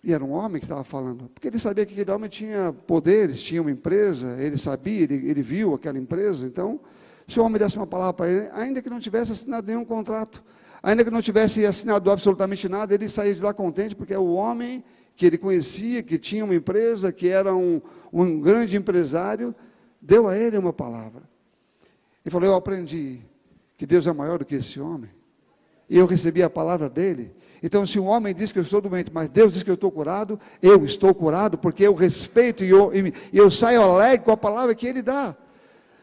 E 0.05 0.13
era 0.13 0.23
um 0.23 0.31
homem 0.31 0.61
que 0.61 0.67
estava 0.67 0.85
falando, 0.85 1.29
porque 1.35 1.49
ele 1.49 1.59
sabia 1.59 1.85
que 1.85 1.93
aquele 1.93 2.11
homem 2.13 2.29
tinha 2.29 2.73
poderes, 2.87 3.43
tinha 3.43 3.61
uma 3.61 3.71
empresa, 3.71 4.37
ele 4.39 4.57
sabia, 4.57 5.03
ele, 5.03 5.29
ele 5.29 5.43
viu 5.43 5.75
aquela 5.75 5.99
empresa. 5.99 6.47
Então, 6.47 6.79
se 7.27 7.41
o 7.41 7.45
homem 7.45 7.59
desse 7.59 7.77
uma 7.77 7.87
palavra 7.87 8.13
para 8.13 8.31
ele, 8.31 8.49
ainda 8.53 8.81
que 8.81 8.91
não 8.91 9.01
tivesse 9.01 9.33
assinado 9.33 9.67
nenhum 9.67 9.85
contrato, 9.85 10.45
ainda 10.87 11.05
que 11.05 11.11
não 11.11 11.21
tivesse 11.21 11.67
assinado 11.67 12.09
absolutamente 12.13 12.69
nada, 12.69 12.95
ele 12.95 13.09
saía 13.09 13.35
de 13.35 13.43
lá 13.43 13.53
contente, 13.53 13.97
porque 13.97 14.15
é 14.15 14.19
o 14.19 14.35
homem 14.35 14.85
que 15.17 15.27
ele 15.27 15.37
conhecia, 15.37 16.01
que 16.01 16.17
tinha 16.17 16.45
uma 16.45 16.55
empresa, 16.55 17.11
que 17.11 17.29
era 17.29 17.53
um, 17.53 17.83
um 18.13 18.41
grande 18.41 18.77
empresário, 18.77 19.53
deu 20.01 20.29
a 20.29 20.39
ele 20.39 20.57
uma 20.57 20.73
palavra. 20.73 21.23
Ele 22.25 22.31
falou: 22.31 22.49
Eu 22.49 22.55
aprendi 22.55 23.19
que 23.77 23.85
Deus 23.85 24.07
é 24.07 24.13
maior 24.13 24.39
do 24.39 24.45
que 24.45 24.55
esse 24.55 24.79
homem. 24.79 25.11
E 25.91 25.99
eu 25.99 26.07
recebi 26.07 26.41
a 26.41 26.49
palavra 26.49 26.89
dele. 26.89 27.35
Então, 27.61 27.85
se 27.85 27.99
um 27.99 28.07
homem 28.07 28.33
diz 28.33 28.53
que 28.53 28.59
eu 28.61 28.63
estou 28.63 28.81
doente, 28.81 29.11
mas 29.13 29.29
Deus 29.29 29.55
diz 29.55 29.65
que 29.65 29.71
eu 29.71 29.75
estou 29.75 29.91
curado, 29.91 30.39
eu 30.63 30.85
estou 30.85 31.13
curado, 31.13 31.59
porque 31.59 31.83
eu 31.83 31.95
respeito 31.95 32.63
e 32.63 32.71
eu, 32.71 32.93
e 32.95 33.13
eu 33.33 33.51
saio 33.51 33.83
alegre 33.83 34.25
com 34.25 34.31
a 34.31 34.37
palavra 34.37 34.73
que 34.73 34.87
ele 34.87 35.03
dá. 35.03 35.37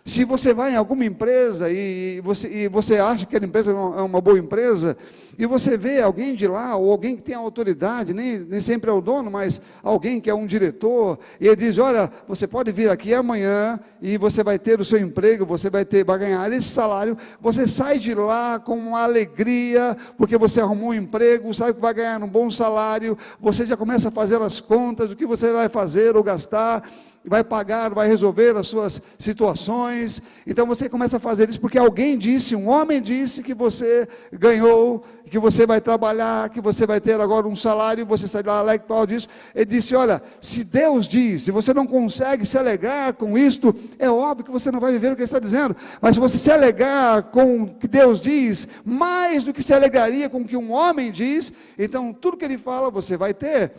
Se 0.06 0.26
você 0.26 0.54
vai 0.54 0.74
em 0.74 0.76
alguma 0.76 1.06
empresa 1.06 1.72
e 1.72 2.20
você, 2.20 2.49
e 2.49 2.68
você 2.68 2.97
acha 2.97 3.26
que 3.26 3.36
aquela 3.36 3.45
empresa 3.45 3.72
é 3.72 3.74
uma 3.74 4.18
é 4.18 4.22
boa 4.22 4.38
empresa, 4.38 4.97
e 5.39 5.45
você 5.45 5.78
vê 5.78 6.01
alguém 6.01 6.36
de 6.36 6.45
lá, 6.45 6.76
ou 6.76 6.91
alguém 6.91 7.16
que 7.16 7.22
tem 7.22 7.34
autoridade, 7.34 8.14
nem, 8.14 8.39
nem 8.39 8.60
sempre 8.60 8.89
é 8.89 8.93
o 8.93 8.99
dono, 8.99 9.32
mas 9.32 9.62
alguém 9.82 10.20
que 10.20 10.30
é 10.30 10.36
um 10.36 10.45
diretor, 10.45 11.18
e 11.39 11.47
ele 11.47 11.56
diz: 11.56 11.78
Olha, 11.78 12.12
você 12.28 12.45
pode 12.45 12.70
vir 12.74 12.89
aqui 12.89 13.14
amanhã 13.14 13.80
e 14.01 14.18
você 14.18 14.43
vai 14.43 14.60
ter 14.60 14.82
o 14.82 14.84
seu 14.84 14.99
emprego, 14.99 15.45
você 15.45 15.70
vai, 15.70 15.86
ter, 15.86 16.04
vai 16.04 16.20
ganhar 16.20 16.51
esse 16.51 16.68
salário. 16.68 17.18
Você 17.39 17.66
sai 17.66 17.97
de 17.97 18.14
lá 18.14 18.60
com 18.60 18.78
uma 18.78 19.04
alegria, 19.04 19.95
porque 20.18 20.38
você 20.38 20.60
arrumou 20.60 20.89
um 20.89 20.93
emprego, 20.93 21.54
sabe 21.54 21.76
que 21.76 21.82
vai 21.82 21.93
ganhar 21.93 22.22
um 22.22 22.28
bom 22.28 22.51
salário, 22.51 23.18
você 23.39 23.66
já 23.66 23.78
começa 23.78 24.10
a 24.10 24.12
fazer 24.12 24.41
as 24.41 24.60
contas 24.60 25.08
do 25.08 25.16
que 25.16 25.26
você 25.26 25.49
vai 25.54 25.70
fazer 25.70 26.18
ou 26.18 26.24
gastar 26.24 26.84
vai 27.26 27.43
pagar, 27.43 27.93
vai 27.93 28.07
resolver 28.07 28.55
as 28.57 28.67
suas 28.67 29.01
situações. 29.17 30.21
Então 30.45 30.65
você 30.65 30.89
começa 30.89 31.17
a 31.17 31.19
fazer 31.19 31.49
isso 31.49 31.59
porque 31.59 31.78
alguém 31.78 32.17
disse, 32.17 32.55
um 32.55 32.67
homem 32.67 33.01
disse 33.01 33.41
que 33.41 33.53
você 33.53 34.07
ganhou, 34.32 35.03
que 35.34 35.39
você 35.39 35.65
vai 35.65 35.82
trabalhar, 35.82 36.49
que 36.49 36.61
você 36.61 36.86
vai 36.86 37.01
ter 37.01 37.19
agora 37.19 37.47
um 37.47 37.55
salário, 37.55 38.05
você 38.05 38.28
sai 38.28 38.43
lá 38.43 38.59
alegre 38.59 38.86
por 38.86 39.07
disso. 39.07 39.28
Ele 39.55 39.65
disse: 39.65 39.95
Olha, 39.95 40.21
se 40.39 40.63
Deus 40.63 41.07
diz, 41.07 41.43
se 41.43 41.51
você 41.51 41.74
não 41.74 41.88
consegue 41.88 42.45
se 42.45 42.55
alegar 42.55 43.13
com 43.13 43.36
isto, 43.36 43.74
é 43.97 44.07
óbvio 44.09 44.45
que 44.45 44.51
você 44.51 44.69
não 44.71 44.80
vai 44.80 44.91
viver 44.91 45.11
o 45.11 45.15
que 45.15 45.21
ele 45.21 45.26
está 45.26 45.39
dizendo. 45.39 45.76
Mas 45.99 46.13
se 46.13 46.19
você 46.19 46.38
se 46.38 46.51
alegar 46.51 47.24
com 47.24 47.63
o 47.63 47.67
que 47.67 47.88
Deus 47.88 48.19
diz, 48.19 48.67
mais 48.86 49.43
do 49.43 49.53
que 49.53 49.63
se 49.63 49.74
alegaria 49.74 50.30
com 50.30 50.41
o 50.41 50.45
que 50.45 50.55
um 50.55 50.71
homem 50.71 51.11
diz, 51.11 51.51
então 51.80 52.13
tudo 52.13 52.38
que 52.38 52.45
ele 52.45 52.57
fala 52.57 52.91
você 52.91 53.17
vai 53.17 53.34
ter. 53.34 53.71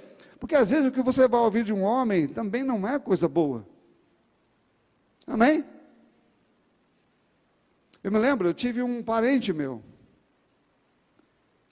Porque 0.44 0.56
às 0.56 0.70
vezes 0.70 0.86
o 0.86 0.92
que 0.92 1.00
você 1.00 1.26
vai 1.26 1.40
ouvir 1.40 1.64
de 1.64 1.72
um 1.72 1.80
homem 1.80 2.28
também 2.28 2.62
não 2.62 2.86
é 2.86 2.98
coisa 2.98 3.26
boa. 3.26 3.66
Amém? 5.26 5.64
Eu 8.02 8.12
me 8.12 8.18
lembro, 8.18 8.46
eu 8.46 8.52
tive 8.52 8.82
um 8.82 9.02
parente 9.02 9.54
meu. 9.54 9.82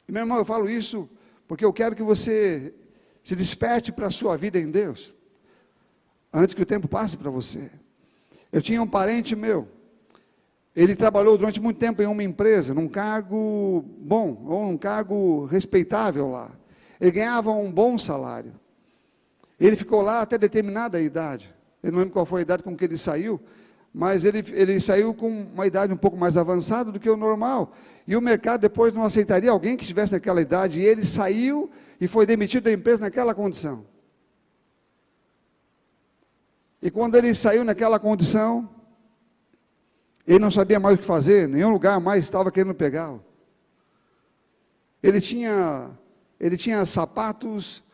E, 0.09 0.11
meu 0.11 0.23
irmão, 0.23 0.39
eu 0.39 0.45
falo 0.47 0.71
isso 0.71 1.07
porque 1.47 1.63
eu 1.63 1.71
quero 1.71 1.95
que 1.95 2.03
você 2.03 2.75
se 3.23 3.37
desperte 3.37 3.93
para 3.93 4.07
a 4.07 4.11
sua 4.11 4.39
vida 4.39 4.59
em 4.59 4.71
Deus. 4.71 5.15
Antes 6.33 6.55
que 6.55 6.63
o 6.63 6.67
tempo 6.67 6.89
passe 6.89 7.15
para 7.15 7.29
você. 7.29 7.71
Eu 8.51 8.63
tinha 8.63 8.81
um 8.81 8.89
parente 8.89 9.37
meu. 9.37 9.69
Ele 10.75 10.97
trabalhou 10.97 11.37
durante 11.37 11.61
muito 11.61 11.77
tempo 11.77 12.01
em 12.01 12.07
uma 12.07 12.25
empresa, 12.25 12.73
num 12.73 12.89
cargo 12.89 13.85
bom, 13.99 14.43
ou 14.47 14.65
num 14.65 14.79
cargo 14.79 15.45
respeitável 15.45 16.31
lá. 16.31 16.51
Ele 16.99 17.11
ganhava 17.11 17.51
um 17.51 17.71
bom 17.71 17.99
salário. 17.99 18.62
Ele 19.63 19.77
ficou 19.77 20.03
lá 20.03 20.23
até 20.23 20.37
determinada 20.37 21.01
idade. 21.01 21.55
Eu 21.81 21.93
não 21.93 22.01
lembro 22.01 22.13
qual 22.13 22.27
foi 22.27 22.41
a 22.41 22.43
idade 22.43 22.65
com 22.65 22.77
que 22.77 22.85
ele 22.85 22.97
saiu, 22.97 23.41
mas 23.95 24.25
ele, 24.25 24.45
ele 24.53 24.81
saiu 24.81 25.15
com 25.15 25.29
uma 25.29 25.65
idade 25.69 25.93
um 25.93 25.97
pouco 25.97 26.17
mais 26.17 26.37
avançada 26.37 26.91
do 26.91 26.99
que 26.99 27.09
o 27.09 27.17
normal. 27.17 27.73
E 28.05 28.17
o 28.17 28.21
mercado 28.21 28.61
depois 28.61 28.93
não 28.93 29.05
aceitaria 29.05 29.53
alguém 29.53 29.77
que 29.77 29.85
estivesse 29.85 30.15
naquela 30.15 30.43
idade. 30.43 30.81
E 30.81 30.85
ele 30.85 31.05
saiu 31.05 31.71
e 32.01 32.09
foi 32.09 32.27
demitido 32.27 32.65
da 32.65 32.73
empresa 32.73 33.03
naquela 33.03 33.37
condição. 33.37 33.87
E 36.83 36.91
quando 36.91 37.15
ele 37.15 37.33
saiu 37.33 37.63
naquela 37.63 38.01
condição, 38.01 38.69
ele 40.27 40.41
não 40.41 40.51
sabia 40.51 40.81
mais 40.81 40.97
o 40.97 40.99
que 40.99 41.05
fazer, 41.05 41.47
nenhum 41.47 41.71
lugar 41.71 42.01
mais 42.01 42.25
estava 42.25 42.51
querendo 42.51 42.75
pegá-lo. 42.75 43.25
Ele 45.01 45.21
tinha, 45.21 45.89
ele 46.41 46.57
tinha 46.57 46.85
sapatos 46.85 47.85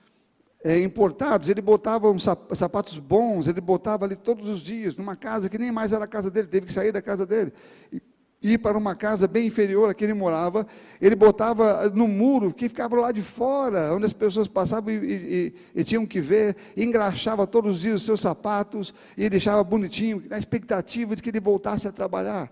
é, 0.63 0.81
importados, 0.81 1.49
ele 1.49 1.61
botava 1.61 2.11
uns 2.11 2.27
sapatos 2.55 2.99
bons, 2.99 3.47
ele 3.47 3.61
botava 3.61 4.05
ali 4.05 4.17
todos 4.17 4.49
os 4.49 4.61
dias, 4.61 4.97
numa 4.97 5.15
casa 5.15 5.49
que 5.49 5.59
nem 5.59 5.71
mais 5.71 5.93
era 5.93 6.05
a 6.05 6.09
casa 6.09 6.31
dele, 6.31 6.49
teve 6.49 6.67
que 6.67 6.73
sair 6.73 6.93
da 6.93 7.01
casa 7.01 7.25
dele. 7.25 7.53
E, 7.93 8.03
ir 8.41 8.59
para 8.59 8.79
uma 8.79 8.95
casa 8.95 9.27
bem 9.27 9.49
inferior 9.49 9.91
a 9.91 9.95
que 9.95 10.05
ele 10.05 10.15
morava, 10.15 10.67
ele 11.01 11.17
botava 11.17 11.91
no 11.91 12.07
muro, 12.07 12.53
que 12.55 12.69
ficava 12.69 12.95
lá 12.97 13.11
de 13.11 13.23
fora, 13.23 13.93
onde 13.93 14.07
as 14.07 14.13
pessoas 14.13 14.47
passavam 14.47 14.93
e, 14.93 14.97
e, 14.97 15.55
e 15.75 15.85
tinham 15.85 16.07
que 16.07 16.21
ver, 16.21 16.57
engraxava 16.77 17.47
todos 17.47 17.77
os 17.77 17.81
dias 17.81 17.97
os 17.97 18.05
seus 18.05 18.21
sapatos 18.21 18.95
e 19.17 19.29
deixava 19.29 19.63
bonitinho, 19.65 20.23
na 20.29 20.39
expectativa 20.39 21.17
de 21.17 21.23
que 21.23 21.31
ele 21.31 21.41
voltasse 21.41 21.89
a 21.89 21.93
trabalhar. 21.93 22.45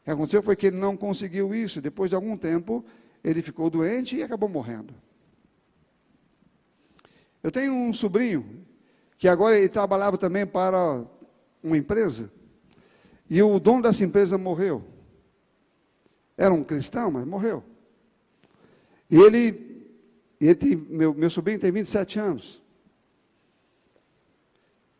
O 0.00 0.04
que 0.04 0.10
aconteceu 0.10 0.42
foi 0.42 0.56
que 0.56 0.68
ele 0.68 0.78
não 0.78 0.96
conseguiu 0.96 1.54
isso, 1.54 1.80
depois 1.80 2.10
de 2.10 2.16
algum 2.16 2.36
tempo, 2.36 2.84
ele 3.22 3.42
ficou 3.42 3.68
doente 3.68 4.16
e 4.16 4.22
acabou 4.22 4.48
morrendo. 4.48 4.94
Eu 7.44 7.52
tenho 7.52 7.74
um 7.74 7.92
sobrinho 7.92 8.64
que 9.18 9.28
agora 9.28 9.58
ele 9.58 9.68
trabalhava 9.68 10.16
também 10.16 10.46
para 10.46 11.04
uma 11.62 11.76
empresa 11.76 12.32
e 13.28 13.42
o 13.42 13.60
dono 13.60 13.82
dessa 13.82 14.02
empresa 14.02 14.38
morreu. 14.38 14.82
Era 16.38 16.54
um 16.54 16.64
cristão, 16.64 17.10
mas 17.10 17.26
morreu. 17.26 17.62
E 19.10 19.18
ele, 19.18 19.90
ele 20.40 20.54
tem, 20.54 20.74
meu, 20.74 21.12
meu 21.12 21.28
sobrinho 21.28 21.60
tem 21.60 21.70
27 21.70 22.18
anos. 22.18 22.62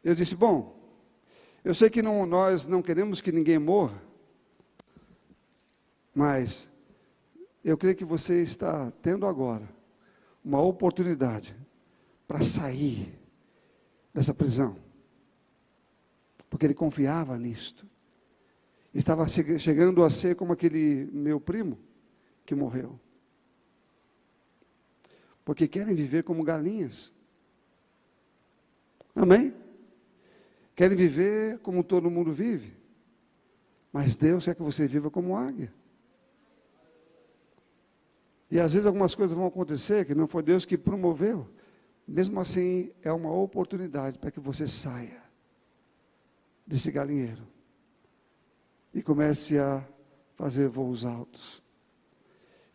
Eu 0.05 0.15
disse: 0.15 0.37
Bom, 0.37 0.79
eu 1.65 1.75
sei 1.75 1.89
que 1.89 2.03
não, 2.03 2.27
nós 2.27 2.67
não 2.67 2.83
queremos 2.83 3.23
que 3.23 3.33
ninguém 3.33 3.59
morra, 3.59 4.03
mas 6.15 6.69
eu 7.65 7.79
creio 7.79 7.97
que 7.97 8.05
você 8.05 8.43
está 8.43 8.93
tendo 9.01 9.27
agora 9.27 9.67
uma 10.45 10.61
oportunidade 10.61 11.64
para 12.27 12.41
sair 12.41 13.13
dessa 14.13 14.33
prisão. 14.33 14.77
Porque 16.49 16.67
ele 16.67 16.75
confiava 16.75 17.37
nisto. 17.39 17.87
Estava 18.95 19.27
chegando 19.27 20.05
a 20.05 20.11
ser 20.11 20.37
como 20.37 20.53
aquele 20.53 21.09
meu 21.13 21.41
primo 21.41 21.79
que 22.47 22.55
morreu. 22.55 22.99
Porque 25.45 25.67
querem 25.67 25.95
viver 25.95 26.23
como 26.23 26.45
galinhas. 26.45 27.13
Amém? 29.15 29.53
Querem 30.75 30.97
viver 30.97 31.59
como 31.59 31.85
todo 31.85 32.11
mundo 32.11 32.33
vive. 32.33 32.73
Mas 33.93 34.17
Deus 34.17 34.45
quer 34.45 34.55
que 34.55 34.63
você 34.63 34.87
viva 34.87 35.11
como 35.11 35.37
águia. 35.37 35.73
E 38.51 38.59
às 38.59 38.73
vezes 38.73 38.87
algumas 38.87 39.15
coisas 39.15 39.37
vão 39.37 39.47
acontecer 39.47 40.05
que 40.05 40.15
não 40.15 40.27
foi 40.27 40.43
Deus 40.43 40.65
que 40.65 40.79
promoveu. 40.79 41.49
Mesmo 42.07 42.39
assim, 42.41 42.91
é 43.03 43.11
uma 43.11 43.33
oportunidade 43.33 44.19
para 44.19 44.31
que 44.31 44.39
você 44.39 44.67
saia 44.67 45.23
desse 46.67 46.91
galinheiro 46.91 47.43
e 48.93 49.03
comece 49.03 49.59
a 49.59 49.83
fazer 50.35 50.69
voos 50.69 51.05
altos. 51.05 51.63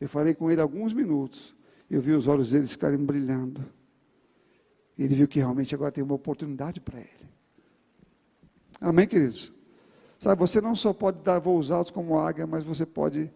Eu 0.01 0.09
falei 0.09 0.33
com 0.33 0.49
ele 0.49 0.61
alguns 0.61 0.93
minutos, 0.93 1.55
eu 1.89 2.01
vi 2.01 2.11
os 2.11 2.27
olhos 2.27 2.51
dele 2.51 2.67
ficarem 2.67 2.97
brilhando. 2.97 3.63
Ele 4.97 5.15
viu 5.15 5.27
que 5.27 5.39
realmente 5.39 5.73
agora 5.75 5.91
tem 5.91 6.03
uma 6.03 6.15
oportunidade 6.15 6.81
para 6.81 6.99
ele. 6.99 7.29
Amém, 8.81 9.07
queridos? 9.07 9.53
Sabe, 10.19 10.39
você 10.39 10.59
não 10.59 10.75
só 10.75 10.91
pode 10.91 11.21
dar 11.21 11.39
voos 11.39 11.71
altos 11.71 11.91
como 11.91 12.19
águia, 12.19 12.45
mas 12.45 12.63
você 12.63 12.85
pode 12.85 13.31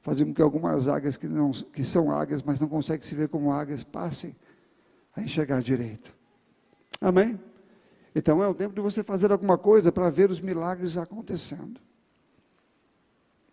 fazer 0.00 0.24
com 0.24 0.32
que 0.32 0.42
algumas 0.42 0.86
águias 0.86 1.16
que, 1.16 1.26
não, 1.26 1.50
que 1.50 1.82
são 1.82 2.12
águias, 2.12 2.42
mas 2.42 2.60
não 2.60 2.68
conseguem 2.68 3.02
se 3.02 3.14
ver 3.14 3.28
como 3.28 3.52
águias, 3.52 3.82
passem 3.82 4.34
a 5.18 5.22
enxergar 5.22 5.62
direito. 5.62 6.14
Amém? 7.00 7.38
Então 8.14 8.42
é 8.42 8.48
o 8.48 8.54
tempo 8.54 8.74
de 8.74 8.80
você 8.80 9.02
fazer 9.02 9.30
alguma 9.30 9.56
coisa 9.56 9.92
para 9.92 10.10
ver 10.10 10.30
os 10.30 10.40
milagres 10.40 10.96
acontecendo. 10.96 11.80